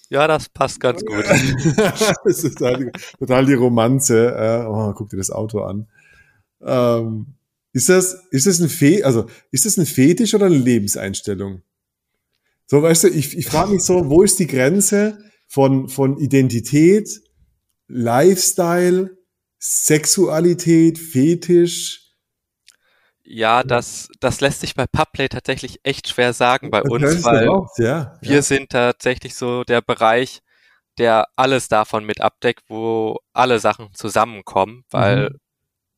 Ja, 0.08 0.28
das 0.28 0.48
passt 0.48 0.78
ganz 0.78 1.04
gut. 1.04 1.24
das 2.24 2.44
ist 2.44 2.60
halt 2.60 2.92
total 3.18 3.44
die 3.46 3.54
Romanze. 3.54 4.28
Äh, 4.36 4.66
oh, 4.68 4.92
guck 4.94 5.08
dir 5.10 5.16
das 5.16 5.30
Auto 5.30 5.62
an. 5.62 5.88
Ähm, 6.62 7.26
ist 7.72 7.88
das, 7.88 8.16
ist 8.30 8.46
das 8.46 8.60
ein 8.60 8.68
Fe 8.68 9.04
also 9.04 9.26
ist 9.50 9.66
das 9.66 9.76
ein 9.76 9.84
Fetisch 9.84 10.34
oder 10.34 10.46
eine 10.46 10.56
Lebenseinstellung? 10.56 11.62
So, 12.66 12.82
weißt 12.82 13.04
du, 13.04 13.08
ich, 13.08 13.36
ich 13.36 13.46
frage 13.46 13.72
mich 13.72 13.82
so, 13.82 14.08
wo 14.08 14.22
ist 14.22 14.38
die 14.38 14.46
Grenze 14.46 15.18
von, 15.46 15.88
von 15.88 16.18
Identität, 16.18 17.20
Lifestyle, 17.88 19.16
Sexualität, 19.58 20.98
Fetisch? 20.98 22.05
Ja, 23.28 23.64
das, 23.64 24.08
das 24.20 24.40
lässt 24.40 24.60
sich 24.60 24.74
bei 24.74 24.86
Pubplay 24.86 25.28
tatsächlich 25.28 25.80
echt 25.82 26.08
schwer 26.08 26.32
sagen 26.32 26.70
bei 26.70 26.80
Das 26.82 26.90
uns, 26.90 27.24
weil 27.24 27.46
ja, 27.78 28.18
Wir 28.20 28.36
ja. 28.36 28.42
sind 28.42 28.70
tatsächlich 28.70 29.34
so 29.34 29.64
der 29.64 29.80
Bereich, 29.82 30.42
der 30.98 31.28
alles 31.36 31.68
davon 31.68 32.04
mit 32.04 32.20
abdeckt, 32.20 32.64
wo 32.68 33.18
alle 33.32 33.58
Sachen 33.58 33.92
zusammenkommen, 33.94 34.84
weil 34.90 35.30
Mhm. 35.30 35.38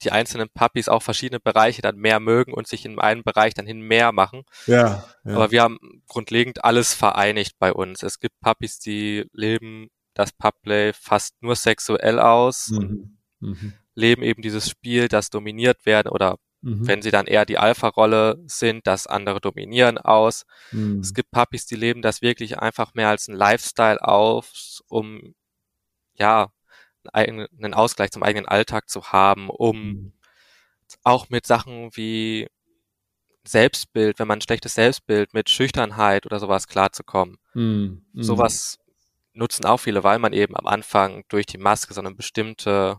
die 0.05 0.13
einzelnen 0.13 0.49
Puppies 0.51 0.89
auch 0.89 1.03
verschiedene 1.03 1.41
Bereiche 1.41 1.83
dann 1.83 1.97
mehr 1.97 2.21
mögen 2.21 2.55
und 2.55 2.67
sich 2.69 2.85
in 2.87 2.99
einem 3.01 3.25
Bereich 3.25 3.55
dann 3.55 3.67
hin 3.67 3.81
mehr 3.81 4.13
machen. 4.13 4.45
Ja, 4.67 5.05
ja. 5.25 5.35
Aber 5.35 5.51
wir 5.51 5.63
haben 5.63 5.79
grundlegend 6.09 6.65
alles 6.65 6.95
vereinigt 6.95 7.57
bei 7.59 7.73
uns. 7.73 8.03
Es 8.03 8.19
gibt 8.21 8.39
Puppies, 8.41 8.79
die 8.79 9.27
leben 9.33 9.89
das 10.15 10.33
Pupplay 10.33 10.93
fast 10.95 11.35
nur 11.43 11.57
sexuell 11.57 12.19
aus 12.21 12.71
und 12.71 12.91
Mhm. 12.91 13.19
Mhm. 13.41 13.73
leben 13.95 14.23
eben 14.23 14.43
dieses 14.43 14.69
Spiel, 14.71 15.09
das 15.09 15.31
dominiert 15.31 15.85
werden 15.87 16.09
oder 16.09 16.39
Mhm. 16.69 16.87
wenn 16.87 17.03
sie 17.03 17.11
dann 17.11 17.27
eher 17.27 17.45
die 17.47 17.59
Alpha-Rolle 17.59 18.43
sind, 18.47 18.87
das 18.87 19.07
andere 19.07 19.41
dominieren 19.41 19.99
aus. 19.99 20.45
Mhm. 20.73 21.01
Es 21.01 21.15
gibt 21.15 21.31
Puppies, 21.31 21.67
die 21.67 21.77
leben 21.77 22.03
das 22.03 22.23
wirklich 22.23 22.59
einfach 22.59 22.95
mehr 22.95 23.09
als 23.09 23.29
ein 23.29 23.35
Lifestyle 23.35 24.03
aus, 24.03 24.83
um 24.89 25.35
ja 26.15 26.51
einen 27.13 27.75
Ausgleich 27.75 28.11
zum 28.11 28.23
eigenen 28.23 28.47
Alltag 28.47 28.89
zu 28.89 29.13
haben, 29.13 29.49
um 29.51 29.83
Mhm. 29.83 30.13
auch 31.05 31.29
mit 31.31 31.47
Sachen 31.47 31.91
wie 31.97 32.49
Selbstbild, 33.47 34.19
wenn 34.19 34.29
man 34.29 34.39
ein 34.39 34.43
schlechtes 34.43 34.75
Selbstbild 34.75 35.33
mit 35.33 35.49
Schüchternheit 35.49 36.27
oder 36.27 36.39
sowas 36.39 36.69
klarzukommen. 36.69 37.39
Mhm. 37.55 38.05
Mhm. 38.13 38.23
Sowas 38.23 38.79
nutzen 39.33 39.65
auch 39.65 39.79
viele, 39.79 40.03
weil 40.05 40.19
man 40.19 40.33
eben 40.33 40.57
am 40.57 40.67
Anfang 40.67 41.25
durch 41.29 41.47
die 41.47 41.59
Maske 41.59 41.95
so 41.95 42.01
eine 42.01 42.13
bestimmte. 42.15 42.99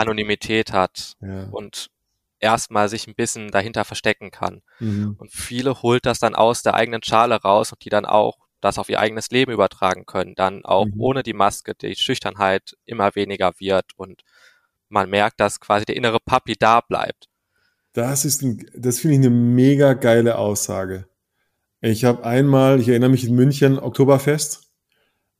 Anonymität 0.00 0.72
hat 0.72 1.12
Ja. 1.20 1.44
und 1.50 1.88
erstmal 2.40 2.88
sich 2.88 3.06
ein 3.06 3.14
bisschen 3.14 3.50
dahinter 3.50 3.84
verstecken 3.84 4.30
kann. 4.30 4.62
Mhm. 4.80 5.16
Und 5.18 5.32
viele 5.32 5.82
holt 5.82 6.06
das 6.06 6.18
dann 6.18 6.34
aus 6.34 6.62
der 6.62 6.74
eigenen 6.74 7.02
Schale 7.02 7.36
raus 7.36 7.72
und 7.72 7.84
die 7.84 7.88
dann 7.90 8.04
auch 8.04 8.38
das 8.60 8.78
auf 8.78 8.88
ihr 8.88 9.00
eigenes 9.00 9.30
Leben 9.30 9.52
übertragen 9.52 10.06
können, 10.06 10.34
dann 10.34 10.64
auch 10.64 10.86
Mhm. 10.86 11.00
ohne 11.00 11.22
die 11.22 11.34
Maske 11.34 11.74
die 11.74 11.94
Schüchternheit 11.94 12.76
immer 12.84 13.14
weniger 13.14 13.52
wird 13.58 13.86
und 13.96 14.22
man 14.88 15.10
merkt, 15.10 15.40
dass 15.40 15.60
quasi 15.60 15.84
der 15.84 15.96
innere 15.96 16.20
Papi 16.20 16.54
da 16.58 16.80
bleibt. 16.80 17.28
Das 17.92 18.24
ist 18.24 18.42
ein, 18.42 18.66
das 18.74 18.98
finde 19.00 19.14
ich 19.16 19.20
eine 19.26 19.30
mega 19.30 19.94
geile 19.94 20.38
Aussage. 20.38 21.06
Ich 21.80 22.04
habe 22.04 22.24
einmal, 22.24 22.80
ich 22.80 22.88
erinnere 22.88 23.10
mich 23.10 23.24
in 23.26 23.34
München, 23.34 23.78
Oktoberfest. 23.78 24.62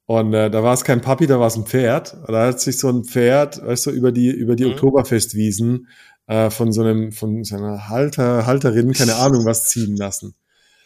Und 0.05 0.35
äh, 0.35 0.51
da 0.51 0.63
war 0.63 0.73
es 0.75 0.85
kein 0.85 1.01
Papi, 1.01 1.27
da 1.27 1.41
war 1.41 1.49
es 1.49 1.57
ein 1.57 1.67
Pferd. 1.67 2.17
Da 2.29 2.47
hat 2.47 2.61
sich 2.61 2.79
so 2.79 2.89
ein 2.89 3.05
Pferd, 3.05 3.65
weißt 3.65 3.87
du, 3.87 3.91
über 3.91 4.13
die, 4.13 4.31
über 4.31 4.55
die 4.55 4.65
Mhm. 4.65 4.73
Oktoberfestwiesen 4.73 5.89
äh, 6.27 6.51
von 6.51 6.73
so 6.73 6.83
einem, 6.83 7.13
von 7.13 7.45
so 7.45 7.57
einer 7.57 7.89
Halter, 7.89 8.47
Halterin, 8.47 8.93
keine 8.93 9.15
Ahnung, 9.17 9.45
was 9.45 9.69
ziehen 9.69 9.97
lassen. 9.97 10.35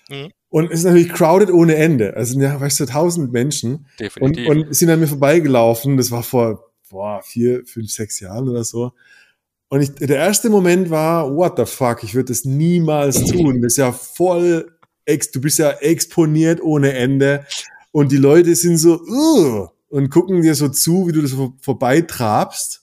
Mhm. 0.08 0.30
Und 0.48 0.70
es 0.72 0.80
ist 0.80 0.84
natürlich 0.84 1.12
crowded 1.12 1.50
ohne 1.50 1.76
Ende. 1.76 2.16
Also, 2.16 2.38
ja, 2.40 2.60
weißt 2.60 2.80
du, 2.80 2.86
tausend 2.86 3.32
Menschen. 3.32 3.72
Und, 3.72 4.00
Definitiv. 4.00 4.48
und 4.48 4.74
sind 4.74 4.90
an 4.90 4.98
mir 4.98 5.06
vorbeigelaufen. 5.06 5.96
Das 5.96 6.10
war 6.10 6.24
vor 6.24 6.70
boah, 6.90 7.22
vier, 7.22 7.64
fünf, 7.64 7.90
sechs 7.90 8.20
Jahren 8.20 8.48
oder 8.48 8.64
so. 8.64 8.92
Und 9.68 9.82
ich, 9.82 9.94
der 9.94 10.16
erste 10.16 10.50
Moment 10.50 10.90
war, 10.90 11.34
what 11.34 11.56
the 11.56 11.64
fuck, 11.64 12.02
ich 12.02 12.14
würde 12.14 12.32
das 12.32 12.44
niemals 12.44 13.24
tun. 13.30 13.62
Das 13.62 13.74
ist 13.74 13.76
ja 13.78 13.92
voll, 13.92 14.72
ex, 15.04 15.30
du 15.30 15.40
bist 15.40 15.58
ja 15.58 15.70
exponiert 15.70 16.60
ohne 16.60 16.92
Ende. 16.92 17.46
Und 17.92 18.12
die 18.12 18.16
Leute 18.16 18.54
sind 18.56 18.78
so, 18.78 19.00
uh, 19.00 19.68
und 19.88 20.10
gucken 20.10 20.42
dir 20.42 20.54
so 20.54 20.68
zu, 20.68 21.08
wie 21.08 21.12
du 21.12 21.22
das 21.22 21.32
vor, 21.32 21.54
vorbeitrabst. 21.60 22.82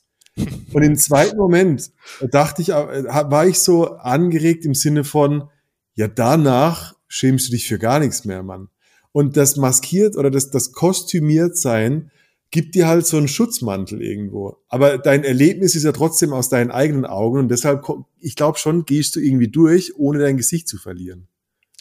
Und 0.73 0.83
im 0.83 0.95
zweiten 0.95 1.37
Moment 1.37 1.91
dachte 2.31 2.61
ich, 2.61 2.69
äh, 2.69 3.05
war 3.05 3.47
ich 3.47 3.59
so 3.59 3.97
angeregt 3.97 4.65
im 4.65 4.75
Sinne 4.75 5.03
von, 5.03 5.49
ja, 5.95 6.07
danach 6.07 6.95
schämst 7.07 7.47
du 7.47 7.51
dich 7.51 7.67
für 7.67 7.79
gar 7.79 7.99
nichts 7.99 8.25
mehr, 8.25 8.43
Mann. 8.43 8.69
Und 9.11 9.37
das 9.37 9.55
maskiert 9.55 10.15
oder 10.15 10.29
das, 10.29 10.51
das 10.51 10.73
kostümiert 10.73 11.57
sein 11.57 12.11
gibt 12.51 12.75
dir 12.75 12.87
halt 12.87 13.05
so 13.05 13.17
einen 13.17 13.27
Schutzmantel 13.27 14.01
irgendwo. 14.01 14.57
Aber 14.69 14.97
dein 14.97 15.23
Erlebnis 15.23 15.75
ist 15.75 15.83
ja 15.83 15.91
trotzdem 15.91 16.33
aus 16.33 16.49
deinen 16.49 16.71
eigenen 16.71 17.05
Augen 17.05 17.39
und 17.39 17.49
deshalb, 17.49 17.85
ich 18.19 18.35
glaube 18.35 18.57
schon, 18.57 18.85
gehst 18.85 19.15
du 19.15 19.19
irgendwie 19.19 19.49
durch, 19.49 19.95
ohne 19.97 20.19
dein 20.19 20.37
Gesicht 20.37 20.67
zu 20.67 20.77
verlieren. 20.77 21.27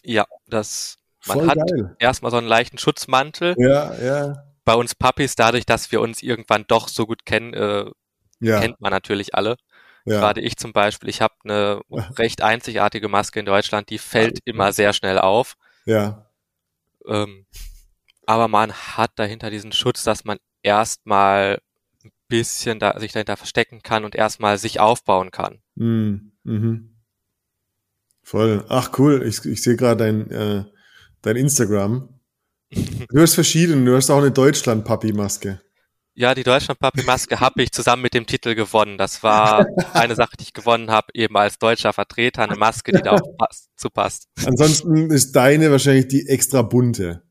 ja, 0.02 0.26
das, 0.48 0.98
man 1.26 1.38
Voll 1.38 1.48
hat 1.48 1.58
geil. 1.70 1.96
erstmal 1.98 2.30
so 2.30 2.36
einen 2.36 2.48
leichten 2.48 2.78
Schutzmantel. 2.78 3.54
Ja, 3.58 3.94
ja, 4.02 4.44
Bei 4.64 4.74
uns 4.74 4.94
Puppies, 4.94 5.36
dadurch, 5.36 5.66
dass 5.66 5.92
wir 5.92 6.00
uns 6.00 6.22
irgendwann 6.22 6.64
doch 6.66 6.88
so 6.88 7.06
gut 7.06 7.24
kennen, 7.24 7.54
äh, 7.54 7.90
ja, 8.40 8.60
kennt 8.60 8.80
man 8.80 8.90
natürlich 8.90 9.34
alle. 9.34 9.56
ja. 10.04 10.20
Gerade 10.20 10.40
ich 10.40 10.56
zum 10.56 10.72
Beispiel, 10.72 11.08
ich 11.08 11.20
habe 11.20 11.34
eine 11.44 11.80
recht 12.18 12.42
einzigartige 12.42 13.08
Maske 13.08 13.40
in 13.40 13.46
Deutschland, 13.46 13.90
die 13.90 13.98
fällt 13.98 14.40
immer 14.44 14.72
sehr 14.72 14.92
schnell 14.92 15.18
auf. 15.18 15.54
ja. 15.84 16.22
Ähm, 17.06 17.46
aber 18.26 18.48
man 18.48 18.72
hat 18.72 19.12
dahinter 19.14 19.50
diesen 19.50 19.70
Schutz, 19.70 20.02
dass 20.02 20.24
man 20.24 20.38
erstmal 20.62 21.60
ein 22.04 22.10
bisschen 22.28 22.80
da, 22.80 22.98
sich 22.98 23.12
dahinter 23.12 23.36
verstecken 23.36 23.82
kann 23.82 24.04
und 24.04 24.16
erstmal 24.16 24.58
sich 24.58 24.80
aufbauen 24.80 25.30
kann. 25.30 25.60
Mhm. 25.76 26.32
Mhm. 26.42 26.96
Voll. 28.22 28.64
Ach 28.68 28.90
cool, 28.98 29.22
ich, 29.24 29.44
ich 29.44 29.62
sehe 29.62 29.76
gerade 29.76 30.04
dein, 30.04 30.30
äh, 30.30 30.64
dein 31.22 31.36
Instagram. 31.36 32.08
Du 33.08 33.20
hast 33.20 33.34
verschiedene, 33.34 33.84
du 33.84 33.94
hast 33.94 34.10
auch 34.10 34.18
eine 34.18 34.32
Deutschland-Papi-Maske. 34.32 35.60
Ja, 36.18 36.34
die 36.34 36.44
Deutschland-Papi-Maske 36.44 37.40
habe 37.40 37.62
ich 37.62 37.72
zusammen 37.72 38.00
mit 38.00 38.14
dem 38.14 38.24
Titel 38.24 38.54
gewonnen. 38.54 38.96
Das 38.96 39.22
war 39.22 39.66
eine 39.92 40.14
Sache, 40.14 40.34
die 40.38 40.44
ich 40.44 40.54
gewonnen 40.54 40.90
habe, 40.90 41.08
eben 41.12 41.36
als 41.36 41.58
deutscher 41.58 41.92
Vertreter, 41.92 42.42
eine 42.42 42.56
Maske, 42.56 42.90
die 42.92 43.02
da 43.02 43.12
auch 43.12 43.36
passt, 43.36 43.68
zu 43.76 43.90
passt. 43.90 44.26
Ansonsten 44.46 45.10
ist 45.10 45.32
deine 45.32 45.70
wahrscheinlich 45.70 46.08
die 46.08 46.26
extra 46.26 46.62
bunte. 46.62 47.22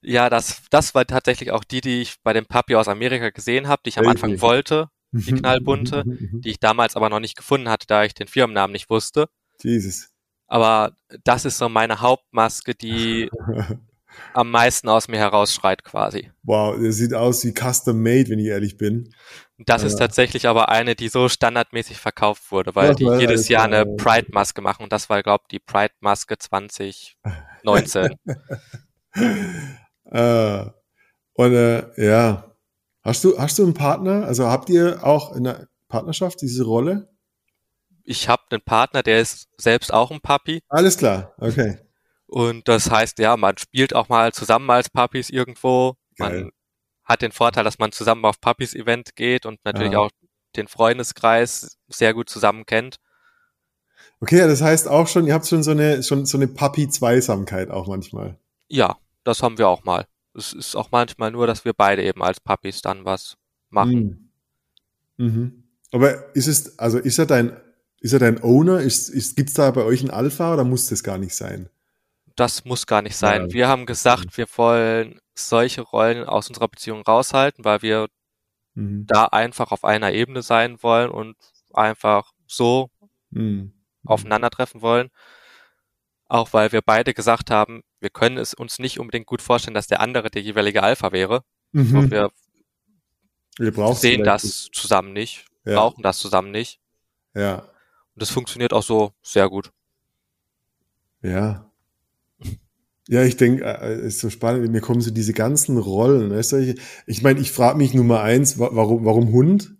Ja, 0.00 0.30
das, 0.30 0.62
das 0.70 0.94
war 0.94 1.06
tatsächlich 1.06 1.50
auch 1.52 1.64
die, 1.64 1.82
die 1.82 2.00
ich 2.00 2.16
bei 2.22 2.32
dem 2.32 2.46
Papi 2.46 2.76
aus 2.76 2.88
Amerika 2.88 3.28
gesehen 3.28 3.68
habe, 3.68 3.82
die 3.84 3.90
ich 3.90 3.98
am 3.98 4.04
Hey. 4.04 4.12
Anfang 4.12 4.40
wollte, 4.40 4.88
die 5.12 5.32
knallbunte, 5.32 6.04
die 6.42 6.48
ich 6.48 6.60
damals 6.60 6.96
aber 6.96 7.10
noch 7.10 7.20
nicht 7.20 7.36
gefunden 7.36 7.68
hatte, 7.68 7.86
da 7.86 8.04
ich 8.04 8.14
den 8.14 8.26
Firmennamen 8.26 8.72
nicht 8.72 8.88
wusste. 8.88 9.28
Jesus. 9.62 10.08
Aber 10.46 10.96
das 11.24 11.44
ist 11.44 11.58
so 11.58 11.68
meine 11.68 12.00
Hauptmaske, 12.00 12.74
die 12.74 13.28
am 14.34 14.50
meisten 14.50 14.88
aus 14.88 15.08
mir 15.08 15.18
herausschreit 15.18 15.84
quasi. 15.84 16.30
Wow, 16.42 16.78
der 16.80 16.92
sieht 16.92 17.14
aus 17.14 17.44
wie 17.44 17.52
custom 17.52 18.02
made, 18.02 18.28
wenn 18.28 18.38
ich 18.38 18.46
ehrlich 18.46 18.76
bin. 18.76 19.14
Das 19.58 19.82
ist 19.82 19.94
Ja. 19.98 20.06
tatsächlich 20.06 20.46
aber 20.48 20.68
eine, 20.70 20.94
die 20.94 21.08
so 21.08 21.28
standardmäßig 21.28 21.98
verkauft 21.98 22.50
wurde, 22.50 22.74
weil 22.74 22.88
Ja, 22.88 22.94
die 22.94 23.04
weil- 23.06 23.20
jedes 23.20 23.48
Jahr 23.48 23.64
eine 23.64 23.84
Pride-Maske 23.86 24.62
machen 24.62 24.84
und 24.84 24.92
das 24.92 25.10
war, 25.10 25.22
glaube 25.22 25.44
ich, 25.44 25.48
die 25.48 25.58
Pride-Maske 25.60 26.38
2019. 26.38 28.14
Äh, 30.12 30.64
und 31.34 31.52
äh, 31.54 31.84
ja, 31.96 32.56
hast 33.02 33.22
du 33.24 33.38
hast 33.38 33.58
du 33.58 33.64
einen 33.64 33.74
Partner? 33.74 34.24
Also 34.26 34.48
habt 34.48 34.68
ihr 34.70 35.04
auch 35.06 35.36
in 35.36 35.44
der 35.44 35.68
Partnerschaft 35.88 36.40
diese 36.42 36.64
Rolle? 36.64 37.08
Ich 38.04 38.28
habe 38.28 38.42
einen 38.50 38.60
Partner, 38.62 39.02
der 39.02 39.20
ist 39.20 39.48
selbst 39.56 39.92
auch 39.92 40.10
ein 40.10 40.20
Papi 40.20 40.62
Alles 40.68 40.96
klar, 40.96 41.34
okay. 41.38 41.78
Und 42.30 42.68
das 42.68 42.90
heißt, 42.90 43.18
ja, 43.18 43.36
man 43.36 43.58
spielt 43.58 43.94
auch 43.94 44.08
mal 44.08 44.32
zusammen 44.32 44.70
als 44.70 44.88
Papis 44.88 45.30
irgendwo. 45.30 45.96
Geil. 46.16 46.42
Man 46.42 46.50
hat 47.04 47.22
den 47.22 47.32
Vorteil, 47.32 47.64
dass 47.64 47.78
man 47.80 47.90
zusammen 47.90 48.24
auf 48.24 48.40
Papis-Event 48.40 49.16
geht 49.16 49.46
und 49.46 49.58
natürlich 49.64 49.92
Ja. 49.92 49.98
auch 49.98 50.10
den 50.56 50.68
Freundeskreis 50.68 51.76
sehr 51.88 52.14
gut 52.14 52.28
zusammen 52.30 52.66
kennt. 52.66 52.98
Okay, 54.20 54.38
das 54.38 54.62
heißt 54.62 54.86
auch 54.86 55.08
schon, 55.08 55.26
ihr 55.26 55.34
habt 55.34 55.46
schon 55.46 55.62
so 55.62 55.72
eine 55.72 56.02
schon 56.02 56.24
so 56.26 56.38
eine 56.38 56.46
Papi-Zweisamkeit 56.46 57.70
auch 57.70 57.88
manchmal. 57.88 58.38
Ja, 58.68 58.98
das 59.24 59.42
haben 59.42 59.58
wir 59.58 59.68
auch 59.68 59.82
mal. 59.84 60.06
Es 60.34 60.52
ist 60.52 60.76
auch 60.76 60.90
manchmal 60.92 61.32
nur, 61.32 61.46
dass 61.48 61.64
wir 61.64 61.72
beide 61.72 62.04
eben 62.04 62.22
als 62.22 62.38
Papis 62.38 62.80
dann 62.82 63.04
was 63.04 63.36
machen. 63.70 64.30
Mhm. 65.16 65.26
Mhm. 65.26 65.64
Aber 65.92 66.34
ist 66.36 66.46
es, 66.46 66.78
also 66.78 66.98
ist 66.98 67.18
er 67.18 67.26
dein, 67.26 67.56
ist 67.98 68.12
er 68.12 68.20
dein 68.20 68.40
Owner? 68.42 68.80
Ist, 68.80 69.08
ist, 69.08 69.36
gibt's 69.36 69.54
da 69.54 69.70
bei 69.72 69.82
euch 69.82 70.02
ein 70.02 70.10
Alpha 70.10 70.54
oder 70.54 70.62
muss 70.64 70.86
das 70.86 71.02
gar 71.02 71.18
nicht 71.18 71.34
sein? 71.34 71.68
Das 72.40 72.64
muss 72.64 72.86
gar 72.86 73.02
nicht 73.02 73.16
sein. 73.16 73.48
Ja. 73.48 73.52
Wir 73.52 73.68
haben 73.68 73.84
gesagt, 73.84 74.38
wir 74.38 74.46
wollen 74.56 75.20
solche 75.34 75.82
Rollen 75.82 76.24
aus 76.24 76.48
unserer 76.48 76.68
Beziehung 76.68 77.02
raushalten, 77.02 77.66
weil 77.66 77.82
wir 77.82 78.08
Mhm. 78.74 79.04
da 79.06 79.26
einfach 79.26 79.72
auf 79.72 79.84
einer 79.84 80.12
Ebene 80.12 80.40
sein 80.40 80.82
wollen 80.82 81.10
und 81.10 81.36
einfach 81.74 82.32
so 82.46 82.88
Mhm. 83.30 83.74
aufeinandertreffen 84.06 84.80
wollen. 84.80 85.10
Auch 86.28 86.52
weil 86.54 86.72
wir 86.72 86.80
beide 86.80 87.12
gesagt 87.12 87.50
haben, 87.50 87.82
wir 87.98 88.08
können 88.08 88.38
es 88.38 88.54
uns 88.54 88.78
nicht 88.78 88.98
unbedingt 88.98 89.26
gut 89.26 89.42
vorstellen, 89.42 89.74
dass 89.74 89.86
der 89.88 90.00
andere 90.00 90.30
der 90.30 90.40
jeweilige 90.40 90.82
Alpha 90.82 91.12
wäre. 91.12 91.44
Mhm. 91.72 91.94
Und 91.98 92.10
wir 92.10 92.30
braucht 93.72 94.00
sehen 94.00 94.24
das 94.24 94.70
zusammen 94.72 95.12
nicht, 95.12 95.44
Ja. 95.66 95.74
brauchen 95.74 96.02
das 96.02 96.18
zusammen 96.18 96.52
nicht. 96.52 96.80
Ja. 97.34 97.56
Und 97.56 98.22
das 98.22 98.30
funktioniert 98.30 98.72
auch 98.72 98.82
so 98.82 99.12
sehr 99.20 99.50
gut. 99.50 99.72
Ja. 101.22 101.69
Ja, 103.10 103.24
ich 103.24 103.36
denke, 103.36 103.64
äh, 103.64 104.06
ist 104.06 104.20
so 104.20 104.30
spannend, 104.30 104.70
mir 104.70 104.80
kommen 104.80 105.00
so 105.00 105.10
diese 105.10 105.32
ganzen 105.32 105.78
Rollen. 105.78 106.30
Weißt 106.30 106.52
du? 106.52 106.56
Ich, 106.58 106.80
ich 107.06 107.22
meine, 107.22 107.40
ich 107.40 107.50
frage 107.50 107.76
mich 107.76 107.92
Nummer 107.92 108.22
eins, 108.22 108.56
wa- 108.58 108.70
warum, 108.72 109.04
warum 109.04 109.32
Hund? 109.32 109.74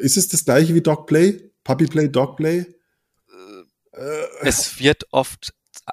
Ist 0.00 0.16
es 0.16 0.26
das 0.26 0.44
gleiche 0.44 0.74
wie 0.74 0.80
Dogplay? 0.80 1.52
Puppyplay, 1.62 2.08
Dogplay? 2.08 2.66
Äh, 3.92 4.22
Es 4.42 4.80
wird 4.80 5.06
oft 5.12 5.52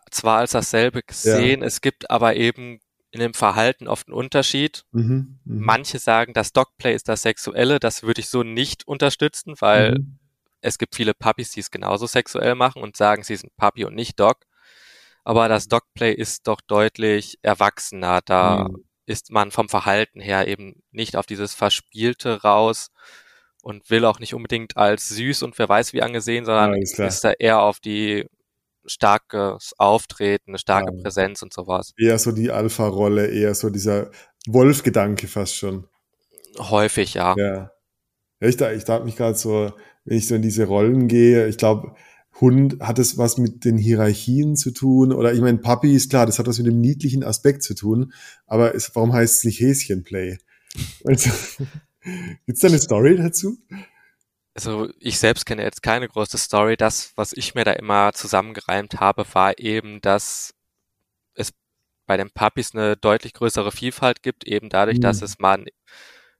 zwar 0.09 0.39
als 0.39 0.51
dasselbe 0.51 1.03
gesehen, 1.03 1.61
es 1.63 1.81
gibt 1.81 2.09
aber 2.09 2.35
eben 2.35 2.79
in 3.11 3.19
dem 3.19 3.33
Verhalten 3.33 3.87
oft 3.87 4.07
einen 4.07 4.15
Unterschied. 4.17 4.83
mhm, 4.91 5.03
mhm, 5.03 5.39
Manche 5.45 5.99
sagen, 5.99 6.33
das 6.33 6.53
Dogplay 6.53 6.95
ist 6.95 7.07
das 7.07 7.21
Sexuelle, 7.23 7.79
das 7.79 8.03
würde 8.03 8.21
ich 8.21 8.29
so 8.29 8.43
nicht 8.43 8.87
unterstützen, 8.87 9.53
weil 9.59 9.99
mhm. 9.99 10.19
es 10.61 10.77
gibt 10.77 10.95
viele 10.95 11.13
Puppies, 11.13 11.51
die 11.51 11.59
es 11.59 11.71
genauso 11.71 12.07
sexuell 12.07 12.55
machen 12.55 12.81
und 12.81 12.97
sagen, 12.97 13.23
sie 13.23 13.35
sind 13.35 13.55
Puppy 13.57 13.85
und 13.85 13.95
nicht 13.95 14.19
Dog. 14.19 14.37
Aber 15.29 15.47
das 15.47 15.67
Dogplay 15.67 16.11
ist 16.11 16.47
doch 16.47 16.59
deutlich 16.59 17.37
erwachsener. 17.43 18.21
Da 18.25 18.67
mhm. 18.67 18.83
ist 19.05 19.29
man 19.29 19.51
vom 19.51 19.69
Verhalten 19.69 20.19
her 20.19 20.47
eben 20.47 20.81
nicht 20.89 21.15
auf 21.15 21.27
dieses 21.27 21.53
Verspielte 21.53 22.41
raus 22.41 22.89
und 23.61 23.91
will 23.91 24.05
auch 24.05 24.17
nicht 24.17 24.33
unbedingt 24.33 24.75
als 24.75 25.07
süß 25.09 25.43
und 25.43 25.59
wer 25.59 25.69
weiß 25.69 25.93
wie 25.93 26.01
angesehen, 26.01 26.45
sondern 26.45 26.73
ja, 26.73 27.05
ist 27.05 27.23
da 27.23 27.31
eher 27.33 27.61
auf 27.61 27.79
die 27.79 28.25
starkes 28.87 29.75
Auftreten, 29.77 30.49
eine 30.49 30.57
starke 30.57 30.95
ja. 30.95 31.03
Präsenz 31.03 31.43
und 31.43 31.53
sowas. 31.53 31.93
Eher 31.95 32.17
so 32.17 32.31
die 32.31 32.49
Alpha-Rolle, 32.49 33.27
eher 33.27 33.53
so 33.53 33.69
dieser 33.69 34.09
Wolf-Gedanke 34.47 35.27
fast 35.27 35.57
schon. 35.57 35.87
Häufig, 36.57 37.13
ja. 37.13 37.35
Ja. 37.37 37.71
ich, 38.39 38.59
ich 38.59 38.83
dachte 38.83 39.05
mich 39.05 39.15
gerade 39.15 39.35
so, 39.35 39.73
wenn 40.05 40.17
ich 40.17 40.27
so 40.27 40.33
in 40.33 40.41
diese 40.41 40.65
Rollen 40.65 41.07
gehe, 41.07 41.45
ich 41.47 41.57
glaube, 41.57 41.93
Hund 42.41 42.79
hat 42.79 42.99
es 42.99 43.17
was 43.17 43.37
mit 43.37 43.65
den 43.65 43.77
Hierarchien 43.77 44.55
zu 44.55 44.71
tun? 44.71 45.11
Oder 45.11 45.33
ich 45.33 45.41
meine, 45.41 45.57
Papi 45.57 45.93
ist 45.93 46.09
klar, 46.09 46.25
das 46.25 46.39
hat 46.39 46.47
was 46.47 46.57
mit 46.57 46.67
dem 46.67 46.79
niedlichen 46.79 47.23
Aspekt 47.23 47.63
zu 47.63 47.73
tun, 47.73 48.13
aber 48.47 48.75
es, 48.75 48.95
warum 48.95 49.13
heißt 49.13 49.39
es 49.39 49.43
nicht 49.43 49.59
Häschenplay? 49.59 50.37
Also, 51.03 51.29
gibt's 52.45 52.61
da 52.61 52.67
eine 52.67 52.79
Story 52.79 53.17
dazu? 53.17 53.57
Also 54.55 54.89
ich 54.99 55.19
selbst 55.19 55.45
kenne 55.45 55.63
jetzt 55.63 55.83
keine 55.83 56.07
große 56.07 56.37
Story. 56.37 56.75
Das, 56.75 57.13
was 57.15 57.31
ich 57.33 57.55
mir 57.55 57.63
da 57.63 57.71
immer 57.73 58.11
zusammengereimt 58.13 58.99
habe, 58.99 59.25
war 59.33 59.57
eben, 59.57 60.01
dass 60.01 60.53
es 61.33 61.53
bei 62.05 62.17
den 62.17 62.29
Puppies 62.31 62.73
eine 62.73 62.97
deutlich 62.97 63.33
größere 63.33 63.71
Vielfalt 63.71 64.21
gibt, 64.21 64.45
eben 64.45 64.69
dadurch, 64.69 64.97
mhm. 64.97 65.01
dass 65.01 65.21
es 65.21 65.39
man 65.39 65.65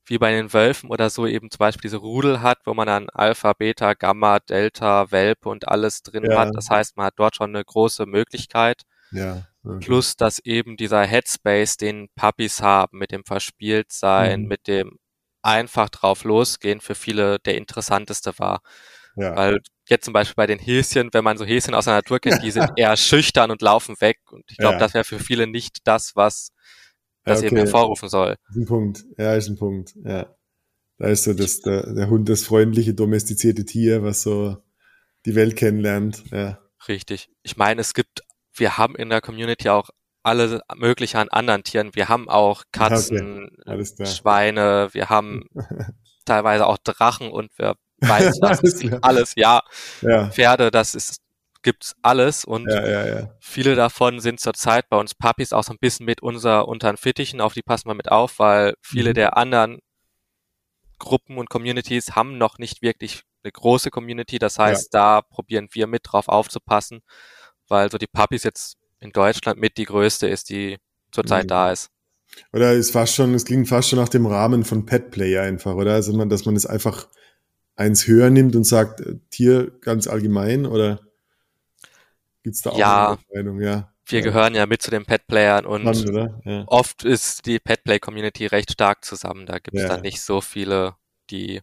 wie 0.10 0.18
bei 0.18 0.32
den 0.32 0.52
Wölfen 0.54 0.90
oder 0.90 1.10
so 1.10 1.28
eben 1.28 1.52
zum 1.52 1.60
Beispiel 1.60 1.90
diese 1.90 1.98
Rudel 1.98 2.42
hat, 2.42 2.60
wo 2.66 2.74
man 2.74 2.88
dann 2.88 3.10
Alpha, 3.10 3.54
Beta, 3.54 3.94
Gamma, 3.94 4.40
Delta, 4.40 5.12
Welpe 5.12 5.50
und 5.50 5.68
alles 5.68 6.02
drin 6.02 6.26
ja. 6.30 6.40
hat. 6.40 6.56
Das 6.56 6.70
heißt, 6.70 6.98
man 6.98 7.08
hat 7.08 7.14
dort 7.18 7.36
schon 7.36 7.56
eine 7.56 7.64
große 7.64 8.06
Möglichkeit. 8.06 8.84
Ja. 9.12 9.44
Okay. 9.64 9.86
Plus, 9.86 10.16
dass 10.16 10.40
eben 10.40 10.78
dieser 10.78 11.06
Headspace, 11.06 11.78
den 11.78 12.08
Puppies 12.16 12.62
haben, 12.62 12.98
mit 12.98 13.12
dem 13.12 13.24
Verspieltsein, 13.24 14.44
mhm. 14.44 14.48
mit 14.48 14.68
dem 14.68 14.98
einfach 15.42 15.90
drauf 15.90 16.24
losgehen, 16.24 16.82
für 16.82 16.96
viele 16.96 17.40
der 17.40 17.56
interessanteste 17.56 18.38
war. 18.40 18.62
Ja. 19.16 19.36
Weil 19.36 19.60
jetzt 19.88 20.06
zum 20.06 20.14
Beispiel 20.14 20.36
bei 20.36 20.48
den 20.48 20.60
Häschen, 20.60 21.10
wenn 21.12 21.24
man 21.24 21.38
so 21.38 21.46
Häschen 21.46 21.74
aus 21.74 21.86
der 21.86 21.96
Natur 21.96 22.20
kennt, 22.20 22.42
die 22.44 22.52
sind 22.52 22.72
eher 22.78 22.96
schüchtern 22.98 23.52
und 23.52 23.62
laufen 23.62 24.00
weg. 24.00 24.20
Und 24.32 24.44
ich 24.50 24.58
glaube, 24.58 24.76
ja. 24.76 24.80
das 24.80 24.94
wäre 24.94 25.04
für 25.04 25.20
viele 25.20 25.46
nicht 25.48 25.80
das, 25.84 26.16
was 26.16 26.52
das 27.30 27.42
ja, 27.42 27.48
okay. 27.48 27.56
eben 27.56 27.66
hervorrufen 27.66 28.10
soll. 28.10 28.36
Ist 28.50 28.56
ein 28.56 28.66
Punkt. 28.66 29.04
Ja, 29.18 29.36
ist 29.36 29.48
ein 29.48 29.58
Punkt. 29.58 29.94
Ja. 30.04 30.36
Da 30.98 31.08
ist 31.08 31.24
so 31.24 31.34
das, 31.34 31.62
der, 31.62 31.94
der 31.94 32.10
Hund 32.10 32.28
das 32.28 32.44
freundliche, 32.44 32.94
domestizierte 32.94 33.66
Tier, 33.66 34.04
was 34.04 34.22
so 34.22 34.58
die 35.26 35.36
Welt 35.36 35.56
kennenlernt. 35.56 36.24
Ja. 36.32 36.60
Richtig. 36.88 37.30
Ich 37.44 37.58
meine, 37.58 37.82
es 37.82 37.94
gibt, 37.94 38.22
wir 38.54 38.78
haben 38.78 38.96
in 38.96 39.10
der 39.10 39.22
Community 39.22 39.70
auch 39.70 39.90
alle 40.24 40.62
möglichen 40.76 41.18
an 41.18 41.30
anderen 41.30 41.64
Tieren. 41.64 41.96
Wir 41.96 42.10
haben 42.10 42.30
auch 42.30 42.64
Katzen, 42.72 43.50
okay. 43.66 44.06
Schweine, 44.06 44.90
wir 44.92 45.10
haben 45.10 45.46
teilweise 46.26 46.68
auch 46.68 46.78
Drachen 46.78 47.32
und 47.32 47.52
wer 47.58 47.76
weiß 48.02 48.38
was. 48.42 48.60
alles, 48.60 49.04
alles, 49.04 49.34
ja. 49.36 49.62
ja. 50.02 50.30
Pferde, 50.30 50.72
das 50.72 50.96
ist 50.96 51.22
gibt's 51.62 51.96
alles 52.02 52.46
und 52.46 52.70
ja, 52.70 52.88
ja, 52.88 53.08
ja. 53.08 53.36
viele 53.40 53.76
davon 53.76 54.20
sind 54.20 54.40
zurzeit 54.40 54.90
bei 54.90 54.98
uns 54.98 55.14
Puppies 55.14 55.52
auch 55.52 55.64
so 55.64 55.74
ein 55.74 55.80
bisschen 55.80 56.06
mit 56.06 56.22
unser 56.22 56.68
unter 56.68 56.92
den 56.92 56.98
Fittichen, 56.98 57.42
auf 57.42 57.54
die 57.54 57.62
passen 57.62 57.90
wir 57.90 57.96
mit 57.96 58.10
auf, 58.12 58.40
weil 58.40 58.76
viele 58.82 59.12
mhm. 59.12 59.16
der 59.16 59.38
anderen 59.38 59.80
Gruppen 61.00 61.38
und 61.38 61.50
Communities 61.50 62.16
haben 62.16 62.38
noch 62.38 62.60
nicht 62.60 62.82
wirklich 62.82 63.24
eine 63.44 63.52
große 63.52 63.90
Community. 63.90 64.38
Das 64.38 64.60
heißt, 64.60 64.94
da 64.94 65.22
probieren 65.22 65.70
wir 65.72 65.88
mit 65.88 66.02
drauf 66.04 66.28
aufzupassen, 66.28 67.00
weil 67.68 67.90
so 67.90 67.98
die 67.98 68.08
Puppies 68.08 68.44
jetzt 68.44 68.78
in 69.00 69.12
Deutschland 69.12 69.60
mit 69.60 69.78
die 69.78 69.86
größte 69.86 70.28
ist, 70.28 70.50
die 70.50 70.78
zurzeit 71.12 71.46
mhm. 71.46 71.50
da 71.50 71.72
ist. 71.72 71.90
Oder 72.54 72.74
ist 72.74 72.92
fast 72.92 73.16
schon, 73.16 73.34
es 73.34 73.46
klingt 73.46 73.68
fast 73.68 73.90
schon 73.90 74.00
nach 74.00 74.10
dem 74.10 74.28
Rahmen 74.28 74.64
von 74.64 74.86
Pet 74.86 75.10
Play 75.10 75.40
einfach, 75.40 75.74
oder? 75.74 75.94
Also 75.94 76.14
man, 76.14 76.30
dass 76.30 76.46
man 76.46 76.56
es 76.56 76.66
einfach 76.66 77.08
eins 77.76 78.08
höher 78.08 78.30
nimmt 78.30 78.56
und 78.56 78.66
sagt, 78.66 79.02
äh, 79.02 79.16
Tier 79.32 79.72
ganz 79.82 80.08
allgemein, 80.08 80.66
oder? 80.66 81.00
Gibt's 82.50 82.64
da 82.64 82.72
auch 82.72 82.78
ja, 82.78 83.08
eine 83.08 83.18
Entscheidung? 83.18 83.62
Ja. 83.62 83.94
Wir 84.06 84.20
ja. 84.20 84.26
gehören 84.26 84.56
ja 84.56 84.66
mit 84.66 84.82
zu 84.82 84.90
den 84.90 85.06
Pet-Playern 85.06 85.68
und 85.68 85.86
ja. 86.46 86.64
oft 86.66 87.04
ist 87.04 87.46
die 87.46 87.60
Pet-Play-Community 87.60 88.48
recht 88.48 88.72
stark 88.72 89.06
zusammen. 89.06 89.46
Da 89.46 89.60
gibt 89.60 89.78
es 89.78 89.84
ja. 89.84 89.90
dann 89.90 90.02
nicht 90.02 90.22
so 90.22 90.42
viele, 90.42 90.96
die 91.30 91.62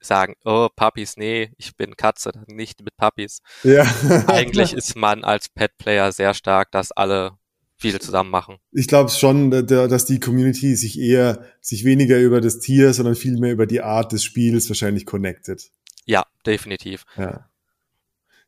sagen, 0.00 0.36
oh, 0.44 0.68
Puppies, 0.76 1.16
nee, 1.16 1.50
ich 1.58 1.76
bin 1.76 1.96
Katze, 1.96 2.30
nicht 2.46 2.84
mit 2.84 2.96
Puppies. 2.96 3.40
Ja. 3.64 3.82
Eigentlich 4.28 4.72
ist 4.74 4.94
man 4.94 5.24
als 5.24 5.48
Pet-Player 5.48 6.12
sehr 6.12 6.34
stark, 6.34 6.70
dass 6.70 6.92
alle 6.92 7.32
viel 7.78 8.00
zusammen 8.00 8.30
machen. 8.30 8.58
Ich 8.70 8.86
glaube 8.86 9.10
schon, 9.10 9.50
dass 9.50 10.06
die 10.06 10.20
Community 10.20 10.76
sich 10.76 11.00
eher, 11.00 11.44
sich 11.60 11.84
weniger 11.84 12.20
über 12.20 12.40
das 12.40 12.60
Tier, 12.60 12.94
sondern 12.94 13.16
vielmehr 13.16 13.52
über 13.52 13.66
die 13.66 13.82
Art 13.82 14.12
des 14.12 14.22
Spiels 14.22 14.68
wahrscheinlich 14.70 15.04
connected. 15.04 15.68
Ja, 16.04 16.24
definitiv. 16.46 17.04
Ja. 17.16 17.50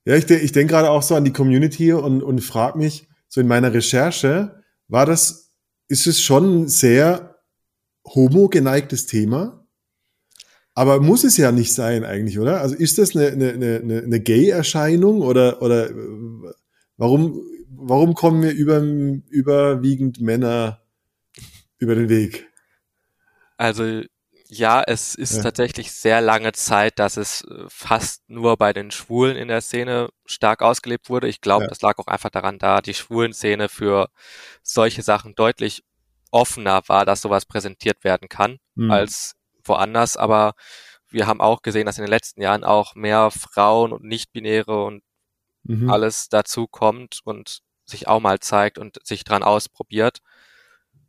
Ja, 0.09 0.17
ich, 0.17 0.31
ich 0.31 0.53
denke 0.53 0.73
gerade 0.73 0.89
auch 0.89 1.03
so 1.03 1.17
an 1.17 1.25
die 1.27 1.35
Community 1.35 1.93
und, 1.93 2.23
und 2.23 2.41
frage 2.41 2.79
mich, 2.79 3.07
so 3.29 3.43
in 3.43 3.47
meiner 3.47 3.75
Recherche, 3.75 4.63
war 4.89 5.05
das, 5.05 5.53
ist 5.87 6.07
es 6.07 6.23
schon 6.23 6.63
ein 6.63 6.69
sehr 6.69 7.37
homo-geneigtes 8.07 9.05
Thema? 9.05 9.67
Aber 10.73 11.01
muss 11.01 11.25
es 11.25 11.37
ja 11.37 11.53
nicht 11.53 11.75
sein 11.75 12.05
eigentlich, 12.05 12.39
oder? 12.39 12.63
Also 12.63 12.75
ist 12.75 12.97
das 12.97 13.15
eine, 13.15 13.27
eine, 13.27 13.53
eine, 13.53 14.03
eine 14.03 14.21
Gay-Erscheinung 14.21 15.21
oder, 15.21 15.61
oder 15.61 15.91
warum, 16.97 17.43
warum 17.69 18.15
kommen 18.15 18.41
mir 18.41 18.53
über, 18.53 18.81
überwiegend 18.81 20.23
Männer 20.23 20.81
über 21.77 21.95
den 21.95 22.09
Weg? 22.09 22.49
Also 23.59 24.05
ja, 24.51 24.83
es 24.83 25.15
ist 25.15 25.37
ja. 25.37 25.43
tatsächlich 25.43 25.93
sehr 25.93 26.21
lange 26.23 26.53
Zeit, 26.53 26.99
dass 26.99 27.19
es 27.19 27.43
äh, 27.43 27.65
fast 27.69 28.29
nur 28.29 28.57
bei 28.57 28.73
den 28.73 28.91
Schwulen 28.91 29.37
in 29.37 29.49
der 29.49 29.61
Szene 29.61 30.09
stark 30.25 30.63
ausgelebt 30.63 31.11
wurde. 31.11 31.29
Ich 31.29 31.43
glaube, 31.43 31.65
ja. 31.65 31.69
das 31.69 31.83
lag 31.83 31.99
auch 31.99 32.07
einfach 32.07 32.31
daran, 32.31 32.59
da 32.59 32.81
die 32.81 32.95
Schwulen-Szene 32.95 33.69
für 33.69 34.09
solche 34.63 35.03
Sachen 35.03 35.35
deutlich 35.35 35.85
offener 36.31 36.83
war, 36.87 37.05
dass 37.05 37.21
sowas 37.21 37.45
präsentiert 37.45 38.05
werden 38.05 38.29
kann 38.29 38.59
mhm. 38.75 38.91
als 38.91 39.35
woanders. 39.65 40.17
Aber 40.17 40.55
wir 41.11 41.27
haben 41.27 41.43
auch 41.43 41.61
gesehen, 41.61 41.85
dass 41.85 41.99
in 41.99 42.05
den 42.05 42.11
letzten 42.11 42.41
Jahren 42.41 42.65
auch 42.65 42.95
mehr 42.95 43.31
Frauen 43.31 43.93
und 43.93 44.05
Nicht-Binäre 44.05 44.83
und 44.85 45.03
mhm. 45.65 45.91
alles 45.91 46.31
dazu 46.31 46.67
kommt 46.67 47.21
und 47.25 47.61
sich 47.85 48.09
auch 48.09 48.21
mal 48.21 48.39
zeigt 48.41 48.79
und 48.79 48.99
sich 49.07 49.25
dran 49.25 49.43
ausprobiert. 49.43 50.21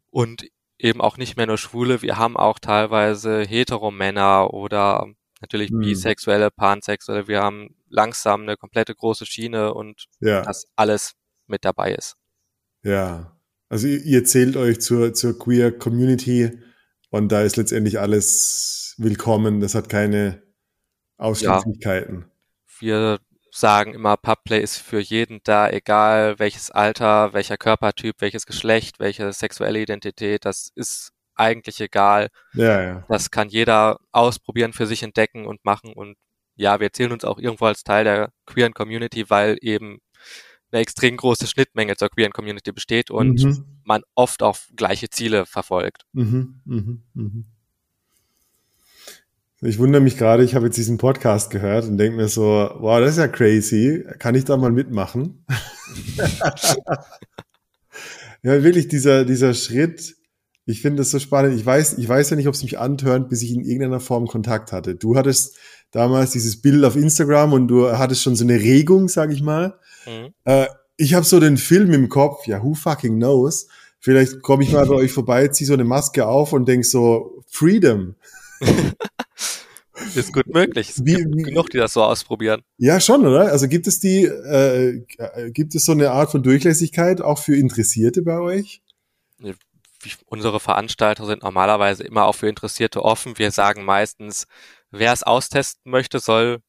Und 0.10 0.46
eben 0.80 1.02
auch 1.02 1.18
nicht 1.18 1.38
mehr 1.38 1.46
nur 1.46 1.58
Schwule, 1.58 2.02
wir 2.02 2.18
haben 2.18 2.38
auch 2.38 2.58
teilweise 2.58 3.42
Heteromänner 3.42 4.54
oder 4.54 5.08
natürlich 5.42 5.70
hm. 5.70 5.80
bisexuelle, 5.80 6.50
pansexuelle, 6.50 7.28
wir 7.28 7.42
haben 7.42 7.76
langsam 7.90 8.42
eine 8.44 8.58
komplette 8.58 8.96
große 8.96 9.26
Schiene 9.26 9.74
und 9.74 10.06
ja. 10.22 10.42
das 10.42 10.68
alles 10.76 11.14
mit 11.48 11.66
dabei 11.66 11.94
ist. 11.94 12.16
Ja, 12.84 13.38
also 13.68 13.88
ihr, 13.88 14.04
ihr 14.04 14.24
zählt 14.24 14.56
euch 14.56 14.80
zur, 14.80 15.14
zur 15.14 15.38
Queer 15.38 15.72
Community 15.72 16.60
und 17.10 17.32
da 17.32 17.42
ist 17.42 17.58
letztendlich 17.58 18.00
alles 18.00 18.96
willkommen, 18.98 19.60
das 19.60 19.76
hat 19.76 19.90
keine 19.90 20.42
Ausschließlichkeiten. 21.18 22.26
Ja. 22.26 22.30
Wir 22.80 23.20
sagen 23.60 23.94
immer, 23.94 24.18
Pubplay 24.18 24.62
ist 24.62 24.78
für 24.78 25.00
jeden 25.00 25.42
da, 25.44 25.70
egal 25.70 26.40
welches 26.40 26.72
Alter, 26.72 27.34
welcher 27.34 27.58
Körpertyp, 27.58 28.16
welches 28.20 28.46
Geschlecht, 28.46 29.00
welche 29.00 29.32
sexuelle 29.34 29.82
Identität, 29.82 30.46
das 30.46 30.72
ist 30.76 31.12
eigentlich 31.36 31.80
egal. 31.80 32.30
Ja, 32.54 32.82
ja. 32.82 33.06
Das 33.08 33.32
kann 33.32 33.50
jeder 33.50 34.00
ausprobieren, 34.12 34.74
für 34.74 34.88
sich 34.88 35.04
entdecken 35.04 35.46
und 35.46 35.64
machen. 35.64 35.94
Und 35.94 36.16
ja, 36.56 36.80
wir 36.80 36.92
zählen 36.92 37.14
uns 37.14 37.24
auch 37.24 37.40
irgendwo 37.40 37.66
als 37.66 37.84
Teil 37.84 38.04
der 38.04 38.32
queeren 38.46 38.74
Community, 38.74 39.30
weil 39.30 39.58
eben 39.62 40.00
eine 40.72 40.82
extrem 40.82 41.18
große 41.18 41.48
Schnittmenge 41.48 41.96
zur 41.96 42.10
queeren 42.10 42.34
Community 42.34 42.72
besteht 42.72 43.10
und 43.10 43.44
mhm. 43.44 43.80
man 43.84 44.04
oft 44.16 44.44
auch 44.44 44.58
gleiche 44.76 45.10
Ziele 45.10 45.46
verfolgt. 45.46 46.04
Mhm, 46.14 46.62
mh, 46.66 46.98
mh. 47.14 47.44
Ich 49.62 49.78
wundere 49.78 50.02
mich 50.02 50.18
gerade, 50.18 50.44
ich 50.44 50.56
habe 50.56 50.68
jetzt 50.68 50.78
diesen 50.78 50.98
Podcast 50.98 51.50
gehört 51.50 51.84
und 51.86 51.98
denke 51.98 52.16
mir 52.16 52.30
so, 52.30 52.44
wow, 52.80 53.00
das 53.02 53.12
ist 53.12 53.18
ja 53.18 53.28
crazy. 53.28 54.06
Kann 54.18 54.36
ich 54.36 54.46
da 54.46 54.56
mal 54.56 54.72
mitmachen? 54.72 55.46
ja, 58.42 58.64
wirklich 58.64 58.88
dieser, 58.88 59.26
dieser 59.26 59.54
Schritt. 59.54 60.16
Ich 60.66 60.82
finde 60.82 61.02
das 61.02 61.12
so 61.12 61.20
spannend. 61.20 61.60
Ich 61.60 61.66
weiß, 61.66 61.98
ich 61.98 62.08
weiß 62.08 62.30
ja 62.30 62.36
nicht, 62.38 62.48
ob 62.48 62.54
es 62.54 62.64
mich 62.64 62.80
antörnt, 62.80 63.28
bis 63.28 63.42
ich 63.42 63.52
in 63.52 63.66
irgendeiner 63.66 64.00
Form 64.00 64.28
Kontakt 64.28 64.72
hatte. 64.72 64.96
Du 64.96 65.18
hattest 65.18 65.58
damals 65.92 66.32
dieses 66.32 66.62
Bild 66.62 66.86
auf 66.86 66.96
Instagram 66.96 67.52
und 67.52 67.68
du 67.68 67.98
hattest 67.98 68.24
schon 68.24 68.38
so 68.38 68.46
eine 68.46 68.62
Regung, 68.62 69.10
sag 69.10 69.30
ich 69.30 69.42
mal. 69.42 69.78
Mhm. 70.06 70.34
Äh, 70.46 70.68
ich 70.96 71.16
habe 71.16 71.26
so 71.26 71.38
den 71.42 71.58
Film 71.58 71.92
im 71.92 72.08
Kopf, 72.08 72.48
ja, 72.48 72.64
who 72.64 72.76
fucking 72.76 73.18
knows? 73.18 73.68
Vielleicht 74.00 74.42
komme 74.42 74.64
ich 74.64 74.72
mal 74.72 74.86
bei 74.86 74.96
euch 74.96 75.12
vorbei, 75.12 75.50
ziehe 75.50 75.68
so 75.68 75.74
eine 75.74 75.84
Maske 75.84 76.26
auf 76.28 76.54
und 76.54 76.66
denk 76.66 76.86
so, 76.86 77.44
Freedom. 77.48 78.16
ist 80.16 80.34
gut 80.34 80.48
möglich. 80.48 80.90
Es 80.90 81.06
Wie- 81.06 81.16
gibt 81.16 81.36
wie- 81.36 81.44
genug, 81.44 81.70
die 81.70 81.78
das 81.78 81.94
so 81.94 82.04
ausprobieren. 82.04 82.62
Ja, 82.78 83.00
schon, 83.00 83.26
oder? 83.26 83.52
Also 83.52 83.68
gibt 83.68 83.88
es 83.88 84.00
die, 84.00 84.24
äh, 84.26 85.04
gibt 85.52 85.76
es 85.76 85.86
so 85.86 85.92
eine 85.92 86.12
Art 86.12 86.32
von 86.32 86.44
Durchlässigkeit 86.44 87.22
auch 87.22 87.40
für 87.40 87.56
Interessierte 87.56 88.22
bei 88.22 88.40
euch? 88.40 88.82
Unsere 90.28 90.60
Veranstalter 90.62 91.26
sind 91.26 91.44
normalerweise 91.44 92.04
immer 92.04 92.26
auch 92.26 92.36
für 92.36 92.48
Interessierte 92.48 93.04
offen. 93.04 93.38
Wir 93.38 93.52
sagen 93.52 93.84
meistens, 93.84 94.48
wer 94.92 95.12
es 95.12 95.24
austesten 95.24 95.92
möchte, 95.92 96.20
soll 96.20 96.60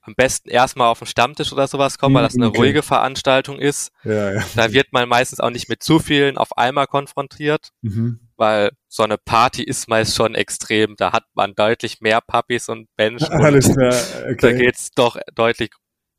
am 0.00 0.14
besten 0.16 0.50
erstmal 0.50 0.88
auf 0.88 0.98
den 0.98 1.06
Stammtisch 1.06 1.52
oder 1.52 1.66
sowas 1.68 1.96
kommen, 1.98 2.14
weil 2.16 2.24
das 2.24 2.34
eine 2.34 2.48
Okay. 2.48 2.58
ruhige 2.58 2.82
Veranstaltung 2.82 3.58
ist. 3.58 3.90
Ja, 4.02 4.32
ja. 4.34 4.44
Da 4.56 4.72
wird 4.72 4.92
man 4.92 5.08
meistens 5.08 5.40
auch 5.40 5.50
nicht 5.50 5.68
mit 5.68 5.82
zu 5.82 5.98
vielen 6.00 6.36
auf 6.36 6.58
einmal 6.58 6.86
konfrontiert, 6.88 7.70
Mhm. 7.80 8.18
Weil 8.36 8.70
so 8.88 9.02
eine 9.02 9.18
Party 9.18 9.62
ist 9.62 9.88
meist 9.88 10.14
schon 10.14 10.34
extrem. 10.34 10.96
Da 10.96 11.12
hat 11.12 11.24
man 11.34 11.54
deutlich 11.54 12.00
mehr 12.00 12.20
Puppies 12.20 12.68
und 12.68 12.88
Bench. 12.96 13.22
Alles 13.30 13.72
klar, 13.72 13.92
Da 13.92 14.48
okay. 14.48 14.56
geht's 14.56 14.90
doch 14.90 15.18
deutlich 15.34 15.70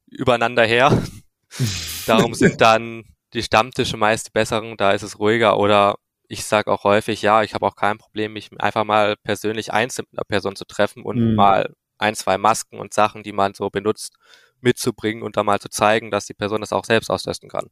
übereinander 0.08 0.66
her. 0.66 1.02
Darum 2.06 2.34
sind 2.34 2.62
dann 2.62 3.04
die 3.34 3.44
Stammtische 3.44 3.98
meist 3.98 4.28
die 4.28 4.32
besseren, 4.32 4.78
da 4.78 4.92
ist 4.92 5.04
es 5.04 5.20
ruhiger 5.20 5.58
oder 5.58 5.96
ich 6.28 6.46
sage 6.46 6.72
auch 6.72 6.84
häufig, 6.84 7.22
ja, 7.22 7.44
ich 7.44 7.54
habe 7.54 7.66
auch 7.68 7.76
kein 7.76 7.98
Problem, 7.98 8.34
mich 8.34 8.50
einfach 8.60 8.84
mal 8.84 9.16
persönlich 9.18 9.72
einzeln 9.74 10.06
mit 10.10 10.20
einer 10.20 10.26
Person 10.26 10.56
zu 10.56 10.66
treffen 10.66 11.04
und 11.04 11.18
Mhm. 11.18 11.36
mal 11.36 11.74
ein, 11.98 12.16
zwei 12.16 12.38
Masken 12.38 12.80
und 12.80 12.94
Sachen, 12.94 13.24
die 13.24 13.32
man 13.32 13.54
so 13.54 13.70
benutzt, 13.70 14.16
mitzubringen 14.62 15.22
und 15.24 15.38
dann 15.38 15.46
mal 15.46 15.60
zu 15.60 15.70
zeigen, 15.70 16.12
dass 16.12 16.26
die 16.26 16.34
Person 16.34 16.62
das 16.62 16.74
auch 16.74 16.86
selbst 16.86 17.10
austesten 17.10 17.50
kann. 17.50 17.70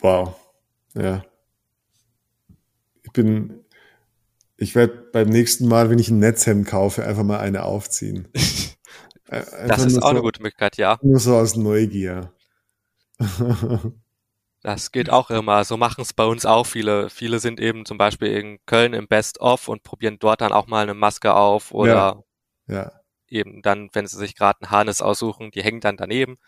Wow. 0.00 0.34
Ja. 0.94 1.22
Ich 3.18 3.24
bin, 3.24 3.64
ich 4.56 4.76
werde 4.76 4.94
beim 5.12 5.28
nächsten 5.28 5.66
Mal, 5.66 5.90
wenn 5.90 5.98
ich 5.98 6.08
ein 6.08 6.20
Netzhemd 6.20 6.68
kaufe, 6.68 7.04
einfach 7.04 7.24
mal 7.24 7.40
eine 7.40 7.64
aufziehen. 7.64 8.28
Das 9.30 9.84
ist 9.84 10.02
auch 10.02 10.08
eine 10.08 10.20
so, 10.20 10.22
gute 10.22 10.40
Möglichkeit, 10.40 10.78
ja. 10.78 10.98
Nur 11.02 11.20
so 11.20 11.36
aus 11.36 11.54
Neugier. 11.54 12.32
Das 14.62 14.90
geht 14.90 15.10
auch 15.10 15.30
immer. 15.30 15.64
So 15.64 15.76
machen 15.76 16.00
es 16.00 16.12
bei 16.12 16.24
uns 16.24 16.44
auch 16.44 16.64
viele. 16.64 17.10
Viele 17.10 17.38
sind 17.38 17.60
eben 17.60 17.84
zum 17.84 17.96
Beispiel 17.96 18.28
in 18.28 18.58
Köln 18.66 18.92
im 18.92 19.06
Best 19.06 19.40
of 19.40 19.68
und 19.68 19.82
probieren 19.84 20.18
dort 20.18 20.40
dann 20.40 20.52
auch 20.52 20.66
mal 20.66 20.82
eine 20.82 20.94
Maske 20.94 21.34
auf 21.34 21.72
oder 21.72 22.24
ja. 22.66 22.90
eben 23.28 23.62
dann, 23.62 23.88
wenn 23.92 24.06
sie 24.06 24.16
sich 24.16 24.34
gerade 24.34 24.60
ein 24.62 24.70
Harness 24.70 25.00
aussuchen, 25.00 25.50
die 25.52 25.62
hängen 25.62 25.80
dann 25.80 25.96
daneben. 25.96 26.38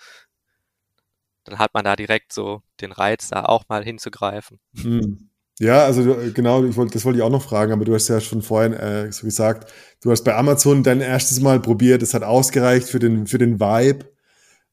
Dann 1.44 1.59
hat 1.59 1.72
man 1.72 1.85
da 1.85 1.94
direkt 1.94 2.33
so 2.33 2.62
den 2.80 2.90
Reiz, 2.92 3.28
da 3.28 3.44
auch 3.44 3.68
mal 3.68 3.85
hinzugreifen. 3.85 4.59
Hm. 4.80 5.29
Ja, 5.60 5.84
also 5.84 6.16
genau, 6.34 6.64
ich 6.64 6.74
wollte, 6.76 6.94
das 6.94 7.04
wollte 7.04 7.18
ich 7.18 7.22
auch 7.22 7.28
noch 7.30 7.42
fragen, 7.42 7.70
aber 7.72 7.84
du 7.84 7.92
hast 7.92 8.08
ja 8.08 8.18
schon 8.18 8.40
vorhin 8.40 8.72
äh, 8.72 9.12
so 9.12 9.26
gesagt, 9.26 9.70
du 10.00 10.10
hast 10.10 10.22
bei 10.24 10.34
Amazon 10.34 10.82
dein 10.82 11.02
erstes 11.02 11.40
Mal 11.40 11.60
probiert, 11.60 12.02
es 12.02 12.14
hat 12.14 12.22
ausgereicht 12.22 12.88
für 12.88 12.98
den, 12.98 13.26
für 13.26 13.36
den 13.36 13.60
Vibe. 13.60 14.10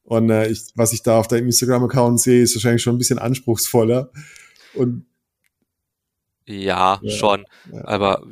Und 0.02 0.30
äh, 0.30 0.48
ich, 0.48 0.72
was 0.76 0.94
ich 0.94 1.02
da 1.02 1.18
auf 1.18 1.28
deinem 1.28 1.44
Instagram-Account 1.44 2.18
sehe, 2.22 2.42
ist 2.42 2.54
wahrscheinlich 2.56 2.82
schon 2.82 2.94
ein 2.94 2.98
bisschen 2.98 3.18
anspruchsvoller. 3.18 4.10
Und 4.72 5.04
Ja, 6.46 6.98
Ja, 7.02 7.10
schon. 7.10 7.44
ja. 7.70 7.84
Aber 7.84 8.22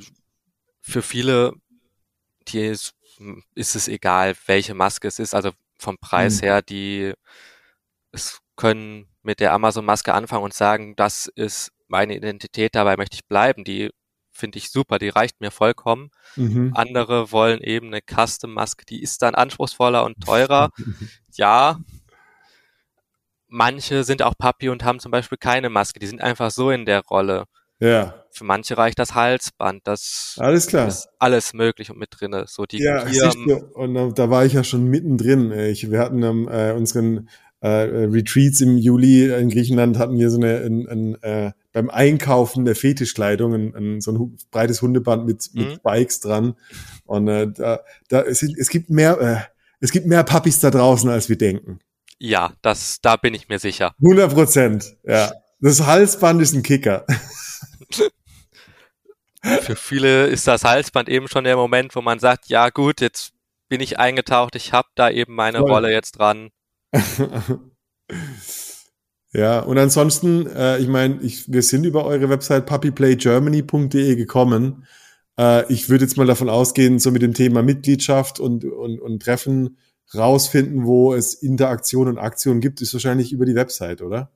für 0.80 1.02
viele, 1.02 1.52
die 2.48 2.60
ist, 2.60 2.94
ist 3.54 3.76
es 3.76 3.86
egal, 3.86 4.34
welche 4.46 4.72
Maske 4.72 5.08
es 5.08 5.18
ist. 5.18 5.34
Also 5.34 5.50
vom 5.78 5.98
Preis 5.98 6.40
Hm. 6.40 6.48
her, 6.48 6.62
die 6.62 7.12
es 8.12 8.38
können 8.56 9.08
mit 9.22 9.40
der 9.40 9.52
Amazon-Maske 9.52 10.14
anfangen 10.14 10.44
und 10.44 10.54
sagen, 10.54 10.96
das 10.96 11.30
ist 11.34 11.72
meine 11.88 12.16
Identität, 12.16 12.74
dabei 12.74 12.96
möchte 12.96 13.14
ich 13.14 13.26
bleiben. 13.26 13.64
Die 13.64 13.90
finde 14.32 14.58
ich 14.58 14.70
super, 14.70 14.98
die 14.98 15.08
reicht 15.08 15.40
mir 15.40 15.50
vollkommen. 15.50 16.10
mhm. 16.36 16.72
Andere 16.74 17.32
wollen 17.32 17.60
eben 17.60 17.88
eine 17.88 18.00
Custom-Maske, 18.00 18.84
die 18.86 19.02
ist 19.02 19.22
dann 19.22 19.34
anspruchsvoller 19.34 20.04
und 20.04 20.20
teurer. 20.20 20.70
Ja, 21.38 21.78
manche 23.48 24.04
sind 24.04 24.22
auch 24.22 24.34
Papi 24.38 24.68
und 24.68 24.84
haben 24.84 25.00
zum 25.00 25.10
Beispiel 25.10 25.38
keine 25.38 25.68
Maske. 25.68 26.00
Die 26.00 26.06
sind 26.06 26.20
einfach 26.20 26.50
so 26.50 26.70
in 26.70 26.86
der 26.86 27.02
Rolle. 27.02 27.44
ja, 27.78 28.24
Für 28.30 28.44
manche 28.44 28.76
reicht 28.78 28.98
das 28.98 29.14
Halsband. 29.14 29.82
Das 29.84 30.36
alles 30.38 30.66
klar. 30.66 30.88
ist 30.88 31.08
alles 31.18 31.52
möglich 31.52 31.90
und 31.90 31.98
mit 31.98 32.08
drinne. 32.10 32.44
So 32.48 32.64
die 32.64 32.78
Ja, 32.82 33.04
du, 33.04 33.56
und 33.74 33.94
da, 33.94 34.08
da 34.08 34.30
war 34.30 34.44
ich 34.44 34.54
ja 34.54 34.64
schon 34.64 34.84
mittendrin. 34.86 35.52
Ich, 35.52 35.90
wir 35.90 35.98
hatten 35.98 36.24
am 36.24 36.48
äh, 36.48 36.72
unseren 36.72 37.28
äh, 37.60 37.68
Retreats 37.68 38.60
im 38.60 38.76
Juli 38.76 39.32
in 39.32 39.48
Griechenland 39.48 39.98
hatten 39.98 40.18
wir 40.18 40.30
so 40.30 40.38
eine 40.38 40.58
ein, 40.58 40.86
ein, 40.88 41.22
äh, 41.22 41.52
beim 41.76 41.90
Einkaufen 41.90 42.64
der 42.64 42.74
Fetischkleidung 42.74 43.52
ein, 43.52 43.74
ein, 43.74 44.00
so 44.00 44.10
ein 44.10 44.38
breites 44.50 44.80
Hundeband 44.80 45.26
mit, 45.26 45.50
mit 45.52 45.68
Mhm. 45.68 45.74
Spikes 45.74 46.20
dran. 46.20 46.54
Und 47.04 47.28
äh, 47.28 47.48
da, 47.52 47.80
da 48.08 48.22
es, 48.22 48.42
es 48.42 48.70
gibt 48.70 48.88
mehr 48.88 49.20
äh, 49.20 49.40
es 49.80 49.90
gibt 49.92 50.06
mehr 50.06 50.24
Puppies 50.24 50.58
da 50.58 50.70
draußen, 50.70 51.10
als 51.10 51.28
wir 51.28 51.36
denken. 51.36 51.80
ja, 52.18 52.54
das, 52.62 53.02
da 53.02 53.16
bin 53.16 53.34
ich 53.34 53.50
mir 53.50 53.58
sicher. 53.58 53.94
100 54.02 54.32
Prozent. 54.32 54.96
Ja, 55.04 55.30
das 55.60 55.84
Halsband 55.84 56.40
ist 56.40 56.54
ein 56.54 56.62
Kicker. 56.62 57.04
Für 59.42 59.76
viele 59.76 60.28
ist 60.28 60.46
das 60.48 60.64
Halsband 60.64 61.10
eben 61.10 61.28
schon 61.28 61.44
der 61.44 61.56
Moment, 61.56 61.94
wo 61.94 62.00
man 62.00 62.18
sagt, 62.18 62.48
ja 62.48 62.70
gut, 62.70 63.02
jetzt 63.02 63.32
bin 63.68 63.82
ich 63.82 63.98
eingetaucht, 63.98 64.56
ich 64.56 64.72
habe 64.72 64.88
da 64.94 65.10
eben 65.10 65.34
meine 65.34 65.58
Voll. 65.58 65.70
Rolle 65.70 65.92
jetzt 65.92 66.12
dran. 66.12 66.48
Ja, 69.36 69.60
und 69.60 69.76
ansonsten, 69.76 70.46
äh, 70.46 70.78
ich 70.78 70.88
meine, 70.88 71.20
wir 71.20 71.62
sind 71.62 71.84
über 71.84 72.06
eure 72.06 72.30
Website 72.30 72.64
puppyplaygermany.de 72.64 74.16
gekommen. 74.16 74.86
Äh, 75.38 75.70
ich 75.70 75.90
würde 75.90 76.04
jetzt 76.04 76.16
mal 76.16 76.26
davon 76.26 76.48
ausgehen, 76.48 76.98
so 76.98 77.10
mit 77.10 77.20
dem 77.20 77.34
Thema 77.34 77.62
Mitgliedschaft 77.62 78.40
und, 78.40 78.64
und, 78.64 78.98
und 78.98 79.22
Treffen 79.22 79.76
rausfinden, 80.14 80.86
wo 80.86 81.12
es 81.12 81.34
Interaktion 81.34 82.08
und 82.08 82.16
Aktion 82.16 82.60
gibt, 82.60 82.80
ist 82.80 82.94
wahrscheinlich 82.94 83.30
über 83.30 83.44
die 83.44 83.54
Website, 83.54 84.00
oder? 84.00 84.30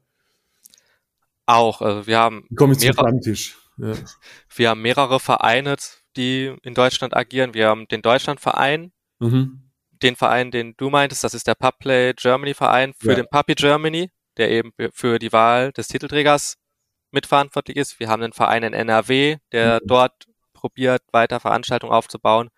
Auch, 1.46 1.80
also 1.80 2.06
wir 2.06 2.18
haben 2.18 2.46
komme 2.54 2.74
ich 2.74 2.80
zum 2.80 2.88
mehrere, 2.88 3.08
Stammtisch? 3.08 3.56
Ja. 3.78 3.94
wir 4.54 4.68
haben 4.68 4.82
mehrere 4.82 5.18
Vereine, 5.18 5.76
die 6.18 6.54
in 6.62 6.74
Deutschland 6.74 7.16
agieren. 7.16 7.54
Wir 7.54 7.68
haben 7.68 7.88
den 7.88 8.02
Deutschlandverein, 8.02 8.92
Mhm. 9.18 9.62
den 10.02 10.16
Verein, 10.16 10.50
den 10.50 10.74
du 10.76 10.90
meintest, 10.90 11.24
das 11.24 11.32
ist 11.32 11.46
der 11.46 11.54
Pubplay 11.54 12.12
Germany 12.14 12.52
Verein 12.52 12.92
für 12.98 13.10
Ja. 13.12 13.14
den 13.14 13.26
Puppy 13.30 13.54
Germany, 13.54 14.10
der 14.36 14.50
eben 14.50 14.72
für 14.92 15.18
die 15.18 15.32
Wahl 15.32 15.72
des 15.72 15.88
Titelträgers 15.88 16.56
mitverantwortlich 17.10 17.76
ist. 17.76 18.00
Wir 18.00 18.08
haben 18.08 18.22
einen 18.22 18.32
Verein 18.32 18.62
in 18.62 18.72
NRW, 18.72 19.38
der 19.52 19.80
Mhm. 19.82 19.86
dort 19.86 20.26
probiert, 20.52 21.02
weiter 21.12 21.40
Veranstaltungen 21.40 21.92
aufzubauen. 21.92 22.50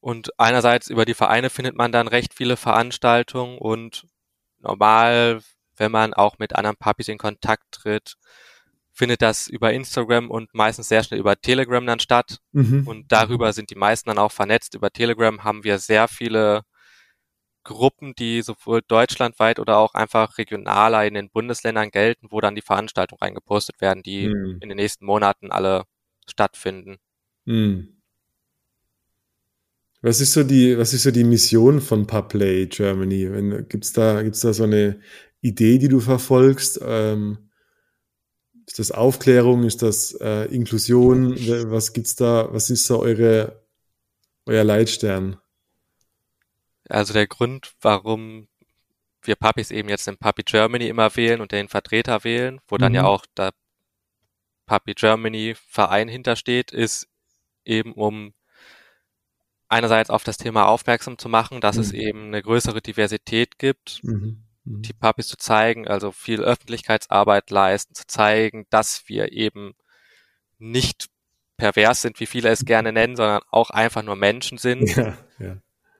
Und 0.00 0.38
einerseits 0.38 0.88
über 0.88 1.04
die 1.04 1.14
Vereine 1.14 1.48
findet 1.50 1.76
man 1.76 1.90
dann 1.90 2.08
recht 2.08 2.34
viele 2.34 2.56
Veranstaltungen 2.56 3.58
und 3.58 4.06
normal, 4.58 5.40
wenn 5.76 5.90
man 5.90 6.12
auch 6.14 6.38
mit 6.38 6.54
anderen 6.54 6.76
Puppies 6.76 7.08
in 7.08 7.18
Kontakt 7.18 7.64
tritt, 7.72 8.16
findet 8.92 9.22
das 9.22 9.48
über 9.48 9.72
Instagram 9.72 10.30
und 10.30 10.54
meistens 10.54 10.88
sehr 10.88 11.02
schnell 11.02 11.18
über 11.18 11.40
Telegram 11.40 11.84
dann 11.84 12.00
statt. 12.00 12.38
Mhm. 12.52 12.86
Und 12.86 13.10
darüber 13.10 13.52
sind 13.52 13.70
die 13.70 13.74
meisten 13.74 14.08
dann 14.10 14.18
auch 14.18 14.30
vernetzt. 14.30 14.74
Über 14.74 14.90
Telegram 14.90 15.42
haben 15.42 15.64
wir 15.64 15.78
sehr 15.78 16.06
viele 16.06 16.62
Gruppen, 17.64 18.14
die 18.14 18.42
sowohl 18.42 18.82
deutschlandweit 18.86 19.58
oder 19.58 19.78
auch 19.78 19.94
einfach 19.94 20.38
regionaler 20.38 21.06
in 21.06 21.14
den 21.14 21.30
Bundesländern 21.30 21.90
gelten, 21.90 22.28
wo 22.30 22.40
dann 22.40 22.54
die 22.54 22.62
Veranstaltungen 22.62 23.20
reingepostet 23.20 23.80
werden, 23.80 24.02
die 24.02 24.28
Mhm. 24.28 24.58
in 24.60 24.68
den 24.68 24.76
nächsten 24.76 25.06
Monaten 25.06 25.50
alle 25.50 25.84
stattfinden. 26.28 26.98
Mhm. 27.46 27.88
Was 30.02 30.20
ist 30.20 30.34
so 30.34 30.44
die, 30.44 30.76
was 30.76 30.92
ist 30.92 31.04
so 31.04 31.10
die 31.10 31.24
Mission 31.24 31.80
von 31.80 32.06
Puplay 32.06 32.66
Germany? 32.66 33.32
Wenn, 33.32 33.66
gibt's 33.68 33.92
da, 33.94 34.22
gibt's 34.22 34.40
da 34.40 34.52
so 34.52 34.64
eine 34.64 35.00
Idee, 35.40 35.78
die 35.78 35.88
du 35.88 36.00
verfolgst? 36.00 36.78
Ähm, 36.82 37.50
ist 38.66 38.78
das 38.78 38.92
Aufklärung? 38.92 39.64
Ist 39.64 39.82
das 39.82 40.12
äh, 40.20 40.44
Inklusion? 40.54 41.34
Was 41.70 41.92
gibt's 41.94 42.16
da? 42.16 42.48
Was 42.52 42.70
ist 42.70 42.86
so 42.86 43.00
eure, 43.00 43.64
euer 44.46 44.64
Leitstern? 44.64 45.38
Also 46.88 47.12
der 47.14 47.26
Grund, 47.26 47.74
warum 47.80 48.48
wir 49.22 49.36
Puppies 49.36 49.70
eben 49.70 49.88
jetzt 49.88 50.06
in 50.08 50.18
Puppy 50.18 50.42
Germany 50.42 50.88
immer 50.88 51.14
wählen 51.16 51.40
und 51.40 51.52
den 51.52 51.68
Vertreter 51.68 52.24
wählen, 52.24 52.60
wo 52.68 52.76
dann 52.76 52.94
ja 52.94 53.02
Mhm. 53.02 53.08
auch 53.08 53.26
der 53.36 53.52
Puppy 54.66 54.94
Germany 54.94 55.54
Verein 55.68 56.08
hintersteht, 56.08 56.72
ist 56.72 57.08
eben 57.64 57.92
um 57.92 58.34
einerseits 59.68 60.10
auf 60.10 60.24
das 60.24 60.36
Thema 60.36 60.66
aufmerksam 60.68 61.18
zu 61.18 61.28
machen, 61.28 61.60
dass 61.60 61.76
es 61.76 61.92
Mhm. 61.92 61.98
eben 61.98 62.24
eine 62.26 62.42
größere 62.42 62.80
Diversität 62.82 63.58
gibt, 63.58 64.00
Mhm. 64.02 64.44
Mhm. 64.64 64.82
die 64.82 64.92
Puppies 64.92 65.28
zu 65.28 65.36
zeigen, 65.36 65.88
also 65.88 66.12
viel 66.12 66.42
Öffentlichkeitsarbeit 66.42 67.50
leisten, 67.50 67.94
zu 67.94 68.06
zeigen, 68.06 68.66
dass 68.70 69.08
wir 69.08 69.32
eben 69.32 69.74
nicht 70.58 71.08
pervers 71.56 72.02
sind, 72.02 72.20
wie 72.20 72.26
viele 72.26 72.50
es 72.50 72.64
gerne 72.64 72.92
nennen, 72.92 73.16
sondern 73.16 73.42
auch 73.50 73.70
einfach 73.70 74.02
nur 74.02 74.16
Menschen 74.16 74.58
sind, 74.58 74.96
ja. 74.96 75.16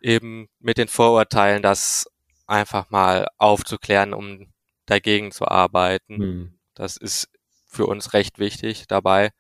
Eben 0.05 0.49
mit 0.61 0.79
den 0.79 0.89
Vorurteilen 0.89 1.63
das 1.63 2.07
einfach 2.47 2.91
mal 2.91 3.27
aufzuklären, 3.39 4.13
um 4.13 4.53
dagegen 4.87 5.33
zu 5.33 5.49
arbeiten. 5.49 6.17
Mhm. 6.17 6.55
Das 6.75 6.97
ist 6.97 7.29
für 7.67 7.87
uns 7.87 8.13
recht 8.13 8.39
wichtig 8.39 8.85
dabei. 8.87 9.31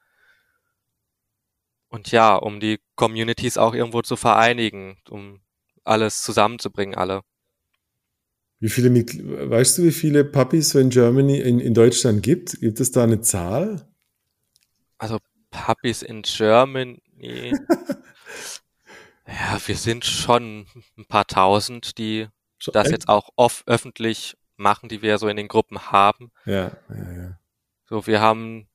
Und 1.88 2.10
ja, 2.10 2.34
um 2.34 2.58
die 2.58 2.80
Communities 2.96 3.58
auch 3.58 3.74
irgendwo 3.74 4.02
zu 4.02 4.16
vereinigen, 4.16 4.96
um 5.10 5.40
alles 5.84 6.22
zusammenzubringen, 6.22 6.94
alle. 6.94 7.20
Wie 8.58 8.70
viele, 8.70 8.90
weißt 8.90 9.78
du, 9.78 9.84
wie 9.84 9.92
viele 9.92 10.24
Puppies 10.24 10.70
so 10.70 10.78
in 10.78 10.88
Germany, 10.88 11.38
in, 11.38 11.60
in 11.60 11.74
Deutschland 11.74 12.22
gibt? 12.22 12.58
Gibt 12.60 12.80
es 12.80 12.90
da 12.90 13.04
eine 13.04 13.20
Zahl? 13.20 13.86
Also 14.96 15.18
Puppies 15.50 16.02
in 16.02 16.22
Germany. 16.22 17.02
ja, 19.35 19.59
wir 19.66 19.76
sind 19.76 20.05
schon 20.05 20.66
ein 20.97 21.07
paar 21.07 21.26
tausend, 21.26 21.99
die 21.99 22.28
schon 22.59 22.72
das 22.72 22.91
jetzt 22.91 23.09
auch 23.09 23.30
oft 23.37 23.66
öffentlich 23.66 24.37
machen, 24.57 24.89
die 24.89 25.03
wir 25.03 25.18
so 25.18 25.28
in 25.28 25.37
den 25.37 25.49
Gruppen 25.49 25.91
haben. 25.91 26.30
Ja, 26.45 26.72
ja, 26.89 27.12
ja. 27.12 27.39
So, 27.87 28.07
wir 28.07 28.20
haben 28.20 28.68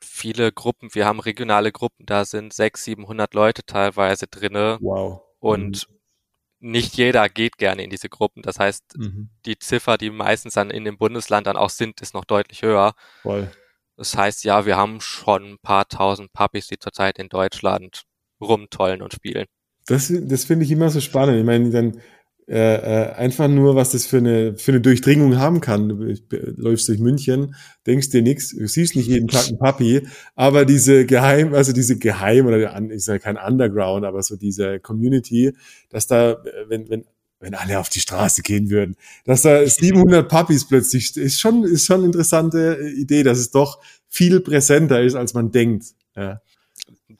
viele 0.00 0.52
Gruppen, 0.52 0.94
wir 0.94 1.06
haben 1.06 1.20
regionale 1.20 1.72
Gruppen, 1.72 2.06
da 2.06 2.24
sind 2.24 2.52
sechs, 2.52 2.84
siebenhundert 2.84 3.34
Leute 3.34 3.64
teilweise 3.64 4.26
drinne. 4.26 4.78
Wow. 4.80 5.22
Und 5.40 5.88
mhm. 5.88 6.72
nicht 6.72 6.96
jeder 6.96 7.28
geht 7.28 7.58
gerne 7.58 7.82
in 7.82 7.90
diese 7.90 8.08
Gruppen. 8.08 8.42
Das 8.42 8.58
heißt, 8.58 8.96
mhm. 8.98 9.30
die 9.46 9.58
Ziffer, 9.58 9.98
die 9.98 10.10
meistens 10.10 10.54
dann 10.54 10.70
in 10.70 10.84
dem 10.84 10.98
Bundesland 10.98 11.46
dann 11.46 11.56
auch 11.56 11.70
sind, 11.70 12.00
ist 12.00 12.14
noch 12.14 12.24
deutlich 12.24 12.62
höher. 12.62 12.94
Voll. 13.22 13.50
Das 13.96 14.16
heißt, 14.16 14.44
ja, 14.44 14.64
wir 14.64 14.76
haben 14.76 15.00
schon 15.00 15.52
ein 15.52 15.58
paar 15.58 15.88
tausend 15.88 16.32
Puppies, 16.32 16.68
die 16.68 16.78
zurzeit 16.78 17.18
in 17.18 17.28
Deutschland 17.28 18.04
rumtollen 18.40 19.02
und 19.02 19.12
spielen. 19.12 19.46
Das, 19.86 20.12
das 20.12 20.44
finde 20.44 20.64
ich 20.64 20.70
immer 20.70 20.90
so 20.90 21.00
spannend. 21.00 21.38
Ich 21.38 21.44
meine, 21.44 21.70
dann 21.70 22.00
äh, 22.48 22.76
äh, 22.76 23.12
einfach 23.12 23.46
nur, 23.46 23.74
was 23.74 23.90
das 23.90 24.06
für 24.06 24.16
eine, 24.16 24.54
für 24.54 24.72
eine 24.72 24.80
Durchdringung 24.80 25.36
haben 25.36 25.60
kann. 25.60 25.88
Du 25.90 26.14
läufst 26.56 26.88
durch 26.88 26.98
München, 26.98 27.54
denkst 27.86 28.08
dir 28.08 28.22
nichts, 28.22 28.56
du 28.56 28.66
siehst 28.66 28.96
nicht 28.96 29.06
jeden 29.06 29.28
Tag 29.28 29.48
einen 29.48 29.58
Papi, 29.58 30.08
aber 30.34 30.64
diese 30.64 31.04
Geheim, 31.04 31.52
also 31.52 31.74
diese 31.74 31.98
Geheim 31.98 32.46
oder 32.46 32.80
ich 32.90 33.04
sage 33.04 33.20
kein 33.20 33.36
Underground, 33.36 34.06
aber 34.06 34.22
so 34.22 34.36
diese 34.36 34.80
Community, 34.80 35.52
dass 35.90 36.06
da, 36.06 36.38
wenn, 36.68 36.88
wenn 36.88 37.04
wenn 37.40 37.54
alle 37.54 37.78
auf 37.78 37.88
die 37.88 38.00
Straße 38.00 38.42
gehen 38.42 38.68
würden, 38.68 38.96
dass 39.24 39.42
da 39.42 39.64
700 39.64 40.28
Puppies 40.28 40.66
plötzlich 40.66 41.16
ist 41.16 41.38
schon 41.38 41.62
ist 41.64 41.86
schon 41.86 41.98
eine 41.98 42.06
interessante 42.06 42.80
Idee, 42.96 43.22
dass 43.22 43.38
es 43.38 43.52
doch 43.52 43.78
viel 44.08 44.40
präsenter 44.40 45.02
ist, 45.02 45.14
als 45.14 45.34
man 45.34 45.52
denkt. 45.52 45.84
Ja 46.16 46.40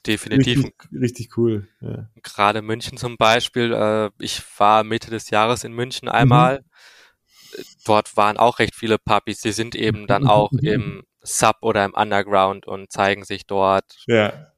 definitiv. 0.05 0.65
Richtig, 0.65 0.91
richtig 0.91 1.37
cool. 1.37 1.67
Ja. 1.81 2.09
Gerade 2.23 2.61
München 2.61 2.97
zum 2.97 3.17
Beispiel. 3.17 3.73
Äh, 3.73 4.09
ich 4.19 4.41
war 4.57 4.83
Mitte 4.83 5.11
des 5.11 5.29
Jahres 5.29 5.63
in 5.63 5.73
München 5.73 6.09
einmal. 6.09 6.59
Mhm. 6.59 7.63
Dort 7.85 8.15
waren 8.17 8.37
auch 8.37 8.59
recht 8.59 8.75
viele 8.75 8.97
Puppies. 8.97 9.41
Die 9.41 9.51
sind 9.51 9.75
eben 9.75 10.07
dann 10.07 10.27
auch 10.27 10.51
im 10.61 11.03
Sub 11.21 11.57
oder 11.61 11.83
im 11.85 11.93
Underground 11.93 12.67
und 12.67 12.91
zeigen 12.91 13.23
sich 13.23 13.45
dort. 13.47 14.03
Ja. 14.07 14.53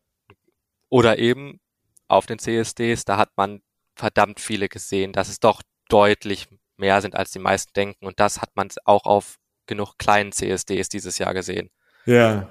Oder 0.89 1.19
eben 1.19 1.59
auf 2.07 2.25
den 2.25 2.39
CSDs, 2.39 3.05
da 3.05 3.17
hat 3.17 3.29
man 3.37 3.61
verdammt 3.95 4.39
viele 4.39 4.67
gesehen, 4.67 5.13
dass 5.13 5.29
es 5.29 5.39
doch 5.39 5.61
deutlich 5.87 6.47
mehr 6.77 7.01
sind, 7.01 7.15
als 7.15 7.31
die 7.31 7.39
meisten 7.39 7.71
denken. 7.73 8.05
Und 8.05 8.19
das 8.19 8.41
hat 8.41 8.49
man 8.55 8.67
auch 8.85 9.05
auf 9.05 9.37
genug 9.67 9.97
kleinen 9.97 10.31
CSDs 10.31 10.89
dieses 10.89 11.17
Jahr 11.17 11.33
gesehen. 11.33 11.69
Ja, 12.05 12.49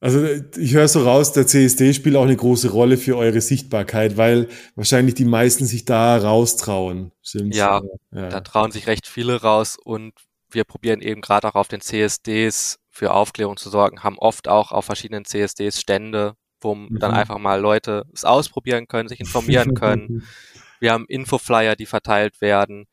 also 0.00 0.24
ich 0.56 0.74
höre 0.74 0.86
so 0.86 1.02
raus, 1.02 1.32
der 1.32 1.46
CSD 1.46 1.92
spielt 1.92 2.16
auch 2.16 2.22
eine 2.22 2.36
große 2.36 2.70
Rolle 2.70 2.96
für 2.96 3.16
eure 3.16 3.40
Sichtbarkeit, 3.40 4.16
weil 4.16 4.48
wahrscheinlich 4.76 5.14
die 5.14 5.24
meisten 5.24 5.66
sich 5.66 5.84
da 5.84 6.16
raustrauen. 6.16 7.10
Stimmt's? 7.22 7.56
Ja, 7.56 7.80
ja, 8.12 8.28
da 8.28 8.40
trauen 8.40 8.70
sich 8.70 8.86
recht 8.86 9.06
viele 9.08 9.40
raus 9.40 9.76
und 9.82 10.12
wir 10.50 10.64
probieren 10.64 11.00
eben 11.00 11.20
gerade 11.20 11.48
auch 11.48 11.56
auf 11.56 11.68
den 11.68 11.80
CSDs 11.80 12.78
für 12.90 13.12
Aufklärung 13.12 13.56
zu 13.56 13.70
sorgen, 13.70 14.02
haben 14.02 14.18
oft 14.18 14.48
auch 14.48 14.72
auf 14.72 14.84
verschiedenen 14.84 15.24
CSDs 15.24 15.80
Stände, 15.80 16.34
wo 16.60 16.74
mhm. 16.74 16.98
dann 16.98 17.12
einfach 17.12 17.38
mal 17.38 17.60
Leute 17.60 18.04
es 18.14 18.24
ausprobieren 18.24 18.86
können, 18.86 19.08
sich 19.08 19.20
informieren 19.20 19.74
können. 19.74 20.24
wir 20.80 20.92
haben 20.92 21.06
Infoflyer, 21.06 21.76
die 21.76 21.86
verteilt 21.86 22.40
werden. 22.40 22.86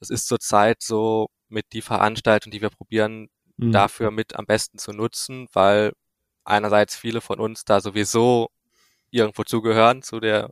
Das 0.00 0.10
ist 0.10 0.26
zurzeit 0.26 0.82
so 0.82 1.28
mit 1.48 1.66
die 1.72 1.82
Veranstaltung, 1.82 2.50
die 2.50 2.62
wir 2.62 2.70
probieren, 2.70 3.28
mhm. 3.56 3.72
dafür 3.72 4.10
mit 4.10 4.36
am 4.36 4.46
besten 4.46 4.78
zu 4.78 4.92
nutzen, 4.92 5.48
weil 5.52 5.92
einerseits 6.46 6.96
viele 6.96 7.20
von 7.20 7.40
uns 7.40 7.64
da 7.64 7.80
sowieso 7.80 8.50
irgendwo 9.10 9.44
zugehören 9.44 10.02
zu 10.02 10.20
der 10.20 10.50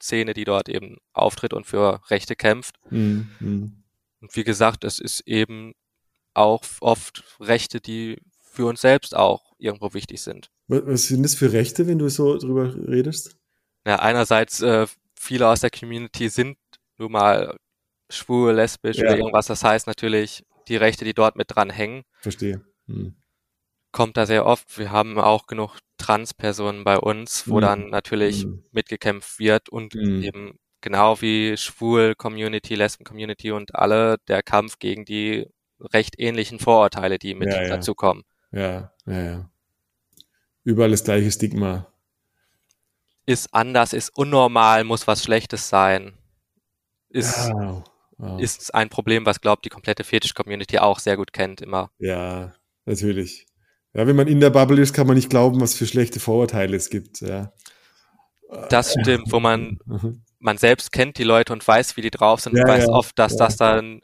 Szene, 0.00 0.34
die 0.34 0.44
dort 0.44 0.68
eben 0.68 0.98
auftritt 1.12 1.52
und 1.52 1.66
für 1.66 2.00
Rechte 2.10 2.36
kämpft. 2.36 2.76
Mhm. 2.90 3.82
Und 4.20 4.36
wie 4.36 4.44
gesagt, 4.44 4.84
es 4.84 4.98
ist 4.98 5.20
eben 5.26 5.74
auch 6.34 6.62
oft 6.80 7.24
Rechte, 7.40 7.80
die 7.80 8.20
für 8.42 8.66
uns 8.66 8.80
selbst 8.80 9.16
auch 9.16 9.52
irgendwo 9.58 9.94
wichtig 9.94 10.20
sind. 10.20 10.50
Was 10.68 11.04
sind 11.04 11.22
das 11.22 11.34
für 11.34 11.52
Rechte, 11.52 11.86
wenn 11.86 11.98
du 11.98 12.08
so 12.08 12.38
drüber 12.38 12.74
redest? 12.74 13.36
Ja, 13.86 13.96
einerseits 13.96 14.60
äh, 14.62 14.86
viele 15.14 15.48
aus 15.48 15.60
der 15.60 15.70
Community 15.70 16.28
sind 16.28 16.56
nun 16.96 17.12
mal 17.12 17.56
schwul, 18.08 18.52
lesbisch 18.52 18.96
ja. 18.96 19.04
oder 19.04 19.18
irgendwas. 19.18 19.46
Das 19.46 19.62
heißt 19.62 19.86
natürlich 19.86 20.44
die 20.68 20.76
Rechte, 20.76 21.04
die 21.04 21.14
dort 21.14 21.36
mit 21.36 21.54
dran 21.54 21.70
hängen. 21.70 22.04
Verstehe. 22.20 22.64
Hm 22.86 23.14
kommt 23.94 24.16
da 24.16 24.26
sehr 24.26 24.44
oft. 24.44 24.76
Wir 24.76 24.90
haben 24.90 25.18
auch 25.18 25.46
genug 25.46 25.78
Transpersonen 25.98 26.82
bei 26.82 26.98
uns, 26.98 27.48
wo 27.48 27.56
mhm. 27.56 27.60
dann 27.60 27.88
natürlich 27.90 28.44
mhm. 28.44 28.64
mitgekämpft 28.72 29.38
wird 29.38 29.70
und 29.70 29.94
mhm. 29.94 30.22
eben 30.22 30.58
genau 30.80 31.20
wie 31.22 31.56
schwul 31.56 32.14
Community, 32.16 32.74
Lesben 32.74 33.04
Community 33.04 33.52
und 33.52 33.74
alle 33.76 34.18
der 34.28 34.42
Kampf 34.42 34.80
gegen 34.80 35.04
die 35.04 35.46
recht 35.80 36.18
ähnlichen 36.18 36.58
Vorurteile, 36.58 37.18
die 37.18 37.34
mit 37.34 37.52
ja, 37.52 37.68
dazu 37.68 37.94
kommen. 37.94 38.24
Ja, 38.50 38.92
ja, 39.06 39.22
ja. 39.22 39.50
Überall 40.64 40.90
das 40.90 41.04
gleiche 41.04 41.30
Stigma. 41.30 41.86
Ist 43.26 43.54
anders, 43.54 43.92
ist 43.92 44.10
unnormal, 44.16 44.82
muss 44.82 45.06
was 45.06 45.22
Schlechtes 45.22 45.68
sein. 45.68 46.14
Ist, 47.10 47.48
wow. 47.52 47.84
Wow. 48.18 48.40
ist 48.40 48.74
ein 48.74 48.88
Problem, 48.88 49.24
was 49.24 49.40
glaubt 49.40 49.64
die 49.64 49.70
komplette 49.70 50.02
Fetisch-Community 50.02 50.78
auch 50.78 50.98
sehr 50.98 51.16
gut 51.16 51.32
kennt 51.32 51.60
immer. 51.60 51.90
Ja, 51.98 52.54
natürlich. 52.86 53.46
Ja, 53.94 54.06
wenn 54.06 54.16
man 54.16 54.26
in 54.26 54.40
der 54.40 54.50
Bubble 54.50 54.80
ist, 54.80 54.92
kann 54.92 55.06
man 55.06 55.16
nicht 55.16 55.30
glauben, 55.30 55.60
was 55.60 55.74
für 55.74 55.86
schlechte 55.86 56.18
Vorurteile 56.20 56.76
es 56.76 56.90
gibt. 56.90 57.20
Ja. 57.20 57.52
Das 58.68 58.92
stimmt, 58.92 59.30
wo 59.32 59.40
man, 59.40 59.78
mhm. 59.86 60.22
man 60.40 60.58
selbst 60.58 60.92
kennt 60.92 61.18
die 61.18 61.24
Leute 61.24 61.52
und 61.52 61.66
weiß, 61.66 61.96
wie 61.96 62.02
die 62.02 62.10
drauf 62.10 62.40
sind 62.40 62.56
ja, 62.56 62.62
und 62.62 62.68
weiß 62.68 62.86
ja, 62.86 62.90
oft, 62.90 63.18
dass 63.18 63.32
ja. 63.32 63.38
das 63.38 63.56
dann 63.56 64.00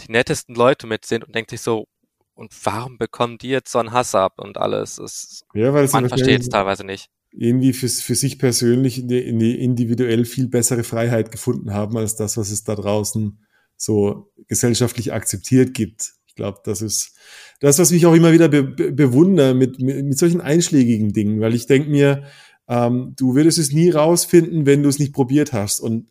die 0.00 0.12
nettesten 0.12 0.54
Leute 0.54 0.86
mit 0.86 1.04
sind 1.04 1.24
und 1.24 1.34
denkt 1.34 1.50
sich 1.50 1.60
so, 1.60 1.86
und 2.34 2.52
warum 2.64 2.98
bekommen 2.98 3.38
die 3.38 3.48
jetzt 3.48 3.72
so 3.72 3.78
einen 3.78 3.92
Hass 3.92 4.14
ab 4.14 4.34
und 4.38 4.58
alles? 4.58 4.98
Es, 4.98 5.42
ja, 5.54 5.72
weil 5.72 5.88
man 5.88 6.08
versteht 6.08 6.42
es 6.42 6.48
teilweise 6.50 6.84
nicht. 6.84 7.08
Irgendwie 7.30 7.72
für, 7.72 7.88
für 7.88 8.14
sich 8.14 8.38
persönlich 8.38 8.98
individuell 8.98 10.24
viel 10.24 10.48
bessere 10.48 10.84
Freiheit 10.84 11.30
gefunden 11.30 11.72
haben, 11.72 11.96
als 11.96 12.14
das, 12.16 12.36
was 12.36 12.50
es 12.50 12.62
da 12.62 12.74
draußen 12.74 13.38
so 13.76 14.32
gesellschaftlich 14.48 15.12
akzeptiert 15.12 15.72
gibt. 15.74 16.12
Ich 16.36 16.42
glaube, 16.42 16.60
das 16.64 16.82
ist, 16.82 17.14
das, 17.60 17.78
was 17.78 17.92
mich 17.92 18.04
auch 18.04 18.12
immer 18.12 18.30
wieder 18.30 18.50
be 18.50 18.62
bewundere 18.62 19.54
mit, 19.54 19.80
mit, 19.80 20.04
mit 20.04 20.18
solchen 20.18 20.42
einschlägigen 20.42 21.14
Dingen, 21.14 21.40
weil 21.40 21.54
ich 21.54 21.66
denke 21.66 21.88
mir, 21.88 22.24
ähm, 22.68 23.14
du 23.16 23.34
würdest 23.34 23.56
es 23.56 23.72
nie 23.72 23.88
rausfinden, 23.88 24.66
wenn 24.66 24.82
du 24.82 24.90
es 24.90 24.98
nicht 24.98 25.14
probiert 25.14 25.54
hast. 25.54 25.80
Und 25.80 26.08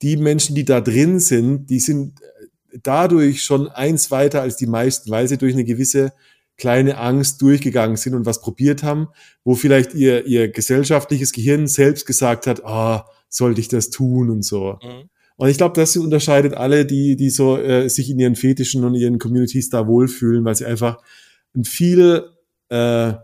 die 0.00 0.16
Menschen, 0.16 0.54
die 0.54 0.64
da 0.64 0.80
drin 0.80 1.18
sind, 1.18 1.70
die 1.70 1.80
sind 1.80 2.20
dadurch 2.84 3.42
schon 3.42 3.66
eins 3.66 4.12
weiter 4.12 4.42
als 4.42 4.56
die 4.56 4.68
meisten, 4.68 5.10
weil 5.10 5.26
sie 5.26 5.38
durch 5.38 5.54
eine 5.54 5.64
gewisse 5.64 6.12
kleine 6.56 6.96
Angst 6.96 7.42
durchgegangen 7.42 7.96
sind 7.96 8.14
und 8.14 8.26
was 8.26 8.42
probiert 8.42 8.84
haben, 8.84 9.08
wo 9.42 9.56
vielleicht 9.56 9.92
ihr, 9.92 10.24
ihr 10.24 10.52
gesellschaftliches 10.52 11.32
Gehirn 11.32 11.66
selbst 11.66 12.06
gesagt 12.06 12.46
hat, 12.46 12.64
ah, 12.64 13.06
oh, 13.08 13.12
sollte 13.28 13.60
ich 13.60 13.66
das 13.66 13.90
tun 13.90 14.30
und 14.30 14.44
so. 14.44 14.78
Mhm. 14.80 15.10
Und 15.36 15.48
ich 15.48 15.56
glaube, 15.56 15.78
das 15.80 15.96
unterscheidet 15.96 16.54
alle, 16.54 16.86
die, 16.86 17.16
die 17.16 17.30
so 17.30 17.58
äh, 17.58 17.88
sich 17.88 18.10
in 18.10 18.18
ihren 18.18 18.36
Fetischen 18.36 18.84
und 18.84 18.94
ihren 18.94 19.18
Communities 19.18 19.68
da 19.68 19.86
wohlfühlen, 19.86 20.44
weil 20.44 20.54
sie 20.54 20.66
einfach 20.66 20.98
ein 21.56 21.64
viel, 21.64 22.30
äh, 22.68 23.14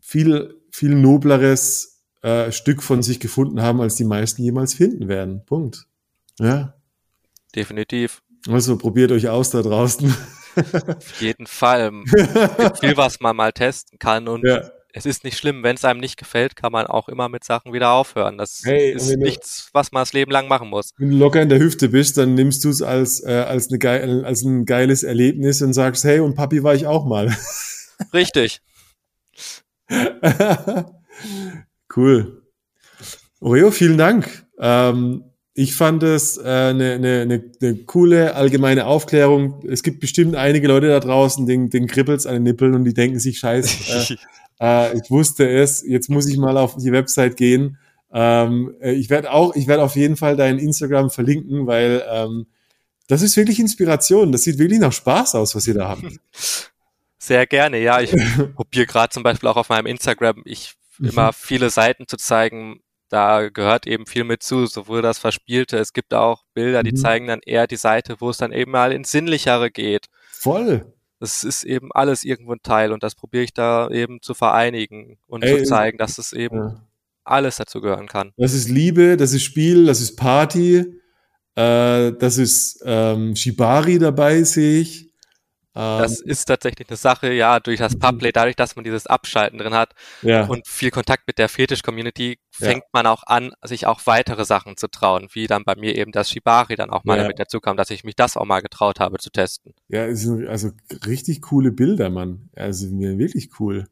viel, 0.00 0.54
viel 0.70 0.94
nobleres 0.94 2.02
äh, 2.22 2.50
Stück 2.50 2.82
von 2.82 3.02
sich 3.02 3.20
gefunden 3.20 3.60
haben, 3.60 3.80
als 3.80 3.96
die 3.96 4.04
meisten 4.04 4.42
jemals 4.42 4.74
finden 4.74 5.08
werden. 5.08 5.44
Punkt. 5.44 5.86
Ja. 6.38 6.74
Definitiv. 7.54 8.22
Also 8.48 8.78
probiert 8.78 9.12
euch 9.12 9.28
aus 9.28 9.50
da 9.50 9.60
draußen. 9.60 10.14
Auf 10.86 11.20
jeden 11.20 11.46
Fall. 11.46 11.92
Viel, 12.80 12.96
was 12.96 13.20
man 13.20 13.36
mal 13.36 13.52
testen 13.52 13.98
kann 13.98 14.28
und 14.28 14.46
ja 14.46 14.70
es 14.96 15.04
ist 15.04 15.24
nicht 15.24 15.36
schlimm, 15.36 15.62
wenn 15.62 15.76
es 15.76 15.84
einem 15.84 16.00
nicht 16.00 16.16
gefällt, 16.16 16.56
kann 16.56 16.72
man 16.72 16.86
auch 16.86 17.10
immer 17.10 17.28
mit 17.28 17.44
Sachen 17.44 17.74
wieder 17.74 17.90
aufhören. 17.90 18.38
Das 18.38 18.62
hey, 18.64 18.92
ist 18.92 19.14
nichts, 19.18 19.68
was 19.74 19.92
man 19.92 20.00
das 20.00 20.14
Leben 20.14 20.32
lang 20.32 20.48
machen 20.48 20.70
muss. 20.70 20.88
Wenn 20.96 21.10
du 21.10 21.18
locker 21.18 21.42
in 21.42 21.50
der 21.50 21.58
Hüfte 21.58 21.90
bist, 21.90 22.16
dann 22.16 22.32
nimmst 22.32 22.64
du 22.64 22.70
es 22.70 22.80
als, 22.80 23.22
äh, 23.22 23.44
als, 23.46 23.68
eine 23.68 23.78
geil, 23.78 24.24
als 24.24 24.42
ein 24.42 24.64
geiles 24.64 25.02
Erlebnis 25.02 25.60
und 25.60 25.74
sagst, 25.74 26.04
hey, 26.04 26.20
und 26.20 26.34
Papi 26.34 26.62
war 26.62 26.74
ich 26.74 26.86
auch 26.86 27.04
mal. 27.04 27.36
Richtig. 28.14 28.62
cool. 31.94 32.42
Oreo, 33.40 33.70
vielen 33.70 33.98
Dank. 33.98 34.46
Ähm, 34.58 35.24
ich 35.52 35.74
fand 35.74 36.02
es 36.04 36.38
eine 36.38 36.94
äh, 36.94 36.98
ne, 36.98 37.26
ne, 37.26 37.44
ne, 37.60 37.74
coole 37.84 38.34
allgemeine 38.34 38.86
Aufklärung. 38.86 39.62
Es 39.68 39.82
gibt 39.82 40.00
bestimmt 40.00 40.36
einige 40.36 40.68
Leute 40.68 40.88
da 40.88 41.00
draußen, 41.00 41.46
den, 41.46 41.68
den 41.68 41.86
kribbelt's 41.86 42.24
an 42.24 42.32
den 42.32 42.44
Nippeln 42.44 42.74
und 42.74 42.84
die 42.84 42.94
denken 42.94 43.18
sich, 43.18 43.38
scheiß, 43.38 44.10
äh, 44.10 44.16
Äh, 44.60 44.96
ich 44.98 45.10
wusste 45.10 45.48
es. 45.48 45.82
Jetzt 45.86 46.08
muss 46.08 46.26
ich 46.26 46.36
mal 46.38 46.56
auf 46.56 46.76
die 46.76 46.92
Website 46.92 47.36
gehen. 47.36 47.78
Ähm, 48.12 48.74
äh, 48.80 48.92
ich 48.92 49.10
werde 49.10 49.32
auch, 49.32 49.54
ich 49.54 49.66
werde 49.66 49.82
auf 49.82 49.96
jeden 49.96 50.16
Fall 50.16 50.36
dein 50.36 50.58
Instagram 50.58 51.10
verlinken, 51.10 51.66
weil 51.66 52.02
ähm, 52.08 52.46
das 53.08 53.22
ist 53.22 53.36
wirklich 53.36 53.58
Inspiration. 53.58 54.32
Das 54.32 54.42
sieht 54.42 54.58
wirklich 54.58 54.80
nach 54.80 54.92
Spaß 54.92 55.34
aus, 55.34 55.54
was 55.54 55.66
ihr 55.66 55.74
da 55.74 55.88
habt. 55.88 56.04
Sehr 57.18 57.46
gerne, 57.46 57.78
ja. 57.78 58.00
Ich 58.00 58.12
probiere 58.54 58.86
gerade 58.86 59.10
zum 59.10 59.22
Beispiel 59.22 59.48
auch 59.48 59.56
auf 59.56 59.68
meinem 59.68 59.86
Instagram, 59.86 60.42
ich 60.44 60.74
mhm. 60.98 61.10
immer 61.10 61.32
viele 61.32 61.70
Seiten 61.70 62.06
zu 62.06 62.16
zeigen. 62.16 62.80
Da 63.08 63.50
gehört 63.50 63.86
eben 63.86 64.06
viel 64.06 64.24
mit 64.24 64.42
zu, 64.42 64.66
sowohl 64.66 65.00
das 65.00 65.18
Verspielte. 65.18 65.78
Es 65.78 65.92
gibt 65.92 66.12
auch 66.12 66.44
Bilder, 66.54 66.82
die 66.82 66.92
mhm. 66.92 66.96
zeigen 66.96 67.26
dann 67.28 67.40
eher 67.44 67.66
die 67.66 67.76
Seite, 67.76 68.16
wo 68.18 68.30
es 68.30 68.38
dann 68.38 68.52
eben 68.52 68.72
mal 68.72 68.92
ins 68.92 69.12
Sinnlichere 69.12 69.70
geht. 69.70 70.06
Voll. 70.32 70.92
Das 71.18 71.44
ist 71.44 71.64
eben 71.64 71.90
alles 71.92 72.24
irgendwo 72.24 72.52
ein 72.52 72.62
Teil 72.62 72.92
und 72.92 73.02
das 73.02 73.14
probiere 73.14 73.44
ich 73.44 73.54
da 73.54 73.88
eben 73.88 74.20
zu 74.20 74.34
vereinigen 74.34 75.18
und 75.26 75.42
Ey, 75.42 75.58
zu 75.58 75.64
zeigen, 75.64 75.98
dass 75.98 76.18
es 76.18 76.32
eben 76.32 76.56
ja. 76.56 76.86
alles 77.24 77.56
dazu 77.56 77.80
gehören 77.80 78.06
kann. 78.06 78.32
Das 78.36 78.52
ist 78.52 78.68
Liebe, 78.68 79.16
das 79.16 79.32
ist 79.32 79.42
Spiel, 79.42 79.86
das 79.86 80.00
ist 80.00 80.16
Party, 80.16 81.00
äh, 81.54 82.12
das 82.12 82.36
ist 82.36 82.82
ähm, 82.84 83.34
Shibari 83.34 83.98
dabei, 83.98 84.42
sehe 84.42 84.80
ich. 84.80 85.05
Das 85.76 86.22
ähm, 86.22 86.30
ist 86.30 86.46
tatsächlich 86.46 86.88
eine 86.88 86.96
Sache, 86.96 87.30
ja, 87.34 87.60
durch 87.60 87.78
das 87.78 87.98
Public, 87.98 88.32
dadurch, 88.32 88.56
dass 88.56 88.76
man 88.76 88.84
dieses 88.84 89.06
Abschalten 89.06 89.58
drin 89.58 89.74
hat 89.74 89.92
ja. 90.22 90.46
und 90.46 90.66
viel 90.66 90.90
Kontakt 90.90 91.24
mit 91.26 91.36
der 91.36 91.50
Fetisch-Community, 91.50 92.38
fängt 92.50 92.84
ja. 92.84 92.88
man 92.94 93.06
auch 93.06 93.24
an, 93.26 93.52
sich 93.62 93.86
auch 93.86 94.00
weitere 94.06 94.46
Sachen 94.46 94.78
zu 94.78 94.88
trauen, 94.88 95.28
wie 95.34 95.46
dann 95.46 95.64
bei 95.64 95.76
mir 95.76 95.94
eben 95.94 96.12
das 96.12 96.30
Shibari 96.30 96.76
dann 96.76 96.88
auch 96.88 97.04
mal 97.04 97.18
ja. 97.18 97.24
damit 97.24 97.38
dazu 97.38 97.60
kam, 97.60 97.76
dass 97.76 97.90
ich 97.90 98.04
mich 98.04 98.16
das 98.16 98.38
auch 98.38 98.46
mal 98.46 98.60
getraut 98.60 99.00
habe 99.00 99.18
zu 99.18 99.28
testen. 99.28 99.74
Ja, 99.88 100.06
es 100.06 100.22
sind 100.22 100.48
also 100.48 100.70
richtig 101.04 101.42
coole 101.42 101.72
Bilder, 101.72 102.08
Mann. 102.08 102.48
Also 102.56 102.88
wirklich 102.90 103.50
cool. 103.60 103.86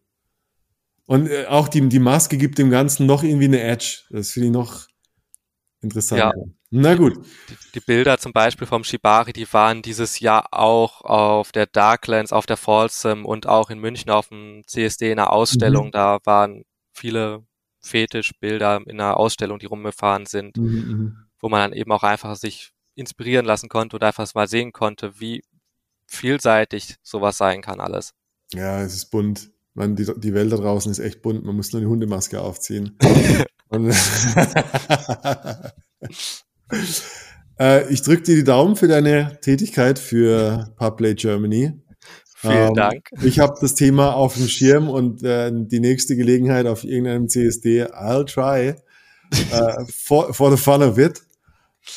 Und 1.05 1.29
äh, 1.29 1.45
auch 1.49 1.69
die, 1.69 1.87
die 1.87 1.99
Maske 1.99 2.39
gibt 2.39 2.57
dem 2.57 2.71
Ganzen 2.71 3.05
noch 3.05 3.23
irgendwie 3.23 3.45
eine 3.45 3.61
Edge. 3.61 4.05
Das 4.09 4.31
finde 4.31 4.47
ich 4.47 4.55
noch 4.55 4.87
interessanter. 5.83 6.33
Ja. 6.35 6.45
Na 6.77 6.97
gut. 6.97 7.25
Die, 7.49 7.57
die, 7.77 7.81
Bilder 7.81 8.19
zum 8.19 8.33
Beispiel 8.33 8.67
vom 8.67 8.83
Shibari, 8.83 9.33
die 9.33 9.51
waren 9.53 9.81
dieses 9.81 10.19
Jahr 10.19 10.49
auch 10.51 11.03
auf 11.03 11.53
der 11.53 11.67
Darklands, 11.67 12.33
auf 12.33 12.47
der 12.47 12.57
Folsom 12.57 13.25
und 13.25 13.47
auch 13.47 13.71
in 13.71 13.79
München 13.79 14.11
auf 14.11 14.31
dem 14.31 14.63
CSD 14.67 15.13
in 15.13 15.21
einer 15.21 15.33
Ausstellung. 15.33 15.87
Mhm. 15.87 15.93
Da 15.93 16.19
waren 16.25 16.65
viele 16.93 17.45
Fetischbilder 17.79 18.81
in 18.87 19.01
einer 19.01 19.19
Ausstellung, 19.19 19.61
die 19.61 19.67
rumgefahren 19.67 20.27
sind, 20.27 20.57
mhm, 20.57 20.65
mhm. 20.65 21.17
wo 21.39 21.49
man 21.49 21.61
dann 21.61 21.79
eben 21.79 21.93
auch 21.93 22.03
einfach 22.03 22.35
sich 22.35 22.73
inspirieren 22.97 23.47
lassen 23.47 23.69
konnte 23.69 23.97
und 23.97 24.03
einfach 24.03 24.27
mal 24.35 24.49
sehen 24.49 24.73
konnte, 24.73 25.21
wie 25.21 25.45
vielseitig 26.09 26.97
sowas 27.05 27.37
sein 27.37 27.63
kann 27.63 27.79
alles. 27.79 28.15
Ja, 28.53 28.83
es 28.83 28.95
ist 28.95 29.13
bunt. 29.13 29.49
Man, 29.75 29.95
die, 29.95 30.11
die 30.17 30.35
Welt 30.35 30.51
da 30.51 30.57
draußen 30.57 30.91
ist 30.91 30.99
echt 30.99 31.23
bunt. 31.23 31.45
Man 31.45 31.55
muss 31.55 31.73
nur 31.73 31.83
eine 31.83 31.89
Hundemaske 31.89 32.41
aufziehen. 32.41 32.99
Äh, 37.59 37.93
ich 37.93 38.03
drücke 38.03 38.23
dir 38.23 38.35
die 38.35 38.45
Daumen 38.45 38.77
für 38.77 38.89
deine 38.89 39.39
Tätigkeit 39.41 39.99
für 39.99 40.73
Public 40.77 41.19
Germany. 41.19 41.73
Vielen 42.35 42.69
ähm, 42.69 42.75
Dank. 42.75 43.11
Ich 43.23 43.39
habe 43.39 43.57
das 43.61 43.75
Thema 43.75 44.15
auf 44.15 44.35
dem 44.35 44.49
Schirm 44.49 44.89
und 44.89 45.23
äh, 45.23 45.51
die 45.53 45.81
nächste 45.81 46.17
Gelegenheit 46.17 46.67
auf 46.67 46.85
irgendeinem 46.85 47.29
CSD, 47.29 47.85
I'll 47.85 48.27
try 48.27 48.75
äh, 49.31 49.85
for, 49.89 50.35
for 50.35 50.51
the 50.51 50.63
fun 50.63 50.83
of 50.83 50.99
it. 50.99 51.23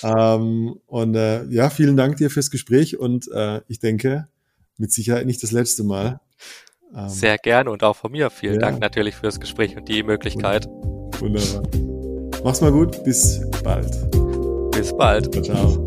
Ähm, 0.04 0.80
und 0.86 1.16
äh, 1.16 1.46
ja, 1.46 1.70
vielen 1.70 1.98
Dank 1.98 2.18
dir 2.18 2.30
fürs 2.30 2.52
Gespräch 2.52 2.98
und 2.98 3.30
äh, 3.32 3.62
ich 3.68 3.80
denke, 3.80 4.28
mit 4.78 4.92
Sicherheit 4.92 5.26
nicht 5.26 5.42
das 5.44 5.52
letzte 5.52 5.84
Mal. 5.84 6.20
Ähm, 6.96 7.10
Sehr 7.10 7.38
gerne 7.38 7.72
und 7.72 7.84
auch 7.84 7.96
von 7.96 8.12
mir 8.12 8.30
vielen 8.30 8.56
ja. 8.56 8.60
Dank 8.60 8.80
natürlich 8.80 9.16
fürs 9.16 9.40
Gespräch 9.40 9.76
und 9.76 9.88
die 9.88 10.04
Möglichkeit. 10.04 10.68
Wunderbar. 11.20 11.64
Mach's 12.44 12.62
mal 12.62 12.72
gut, 12.72 13.04
bis 13.04 13.42
bald. 13.64 14.17
Bis 14.78 14.96
bald. 14.96 15.44
Ciao. 15.44 15.87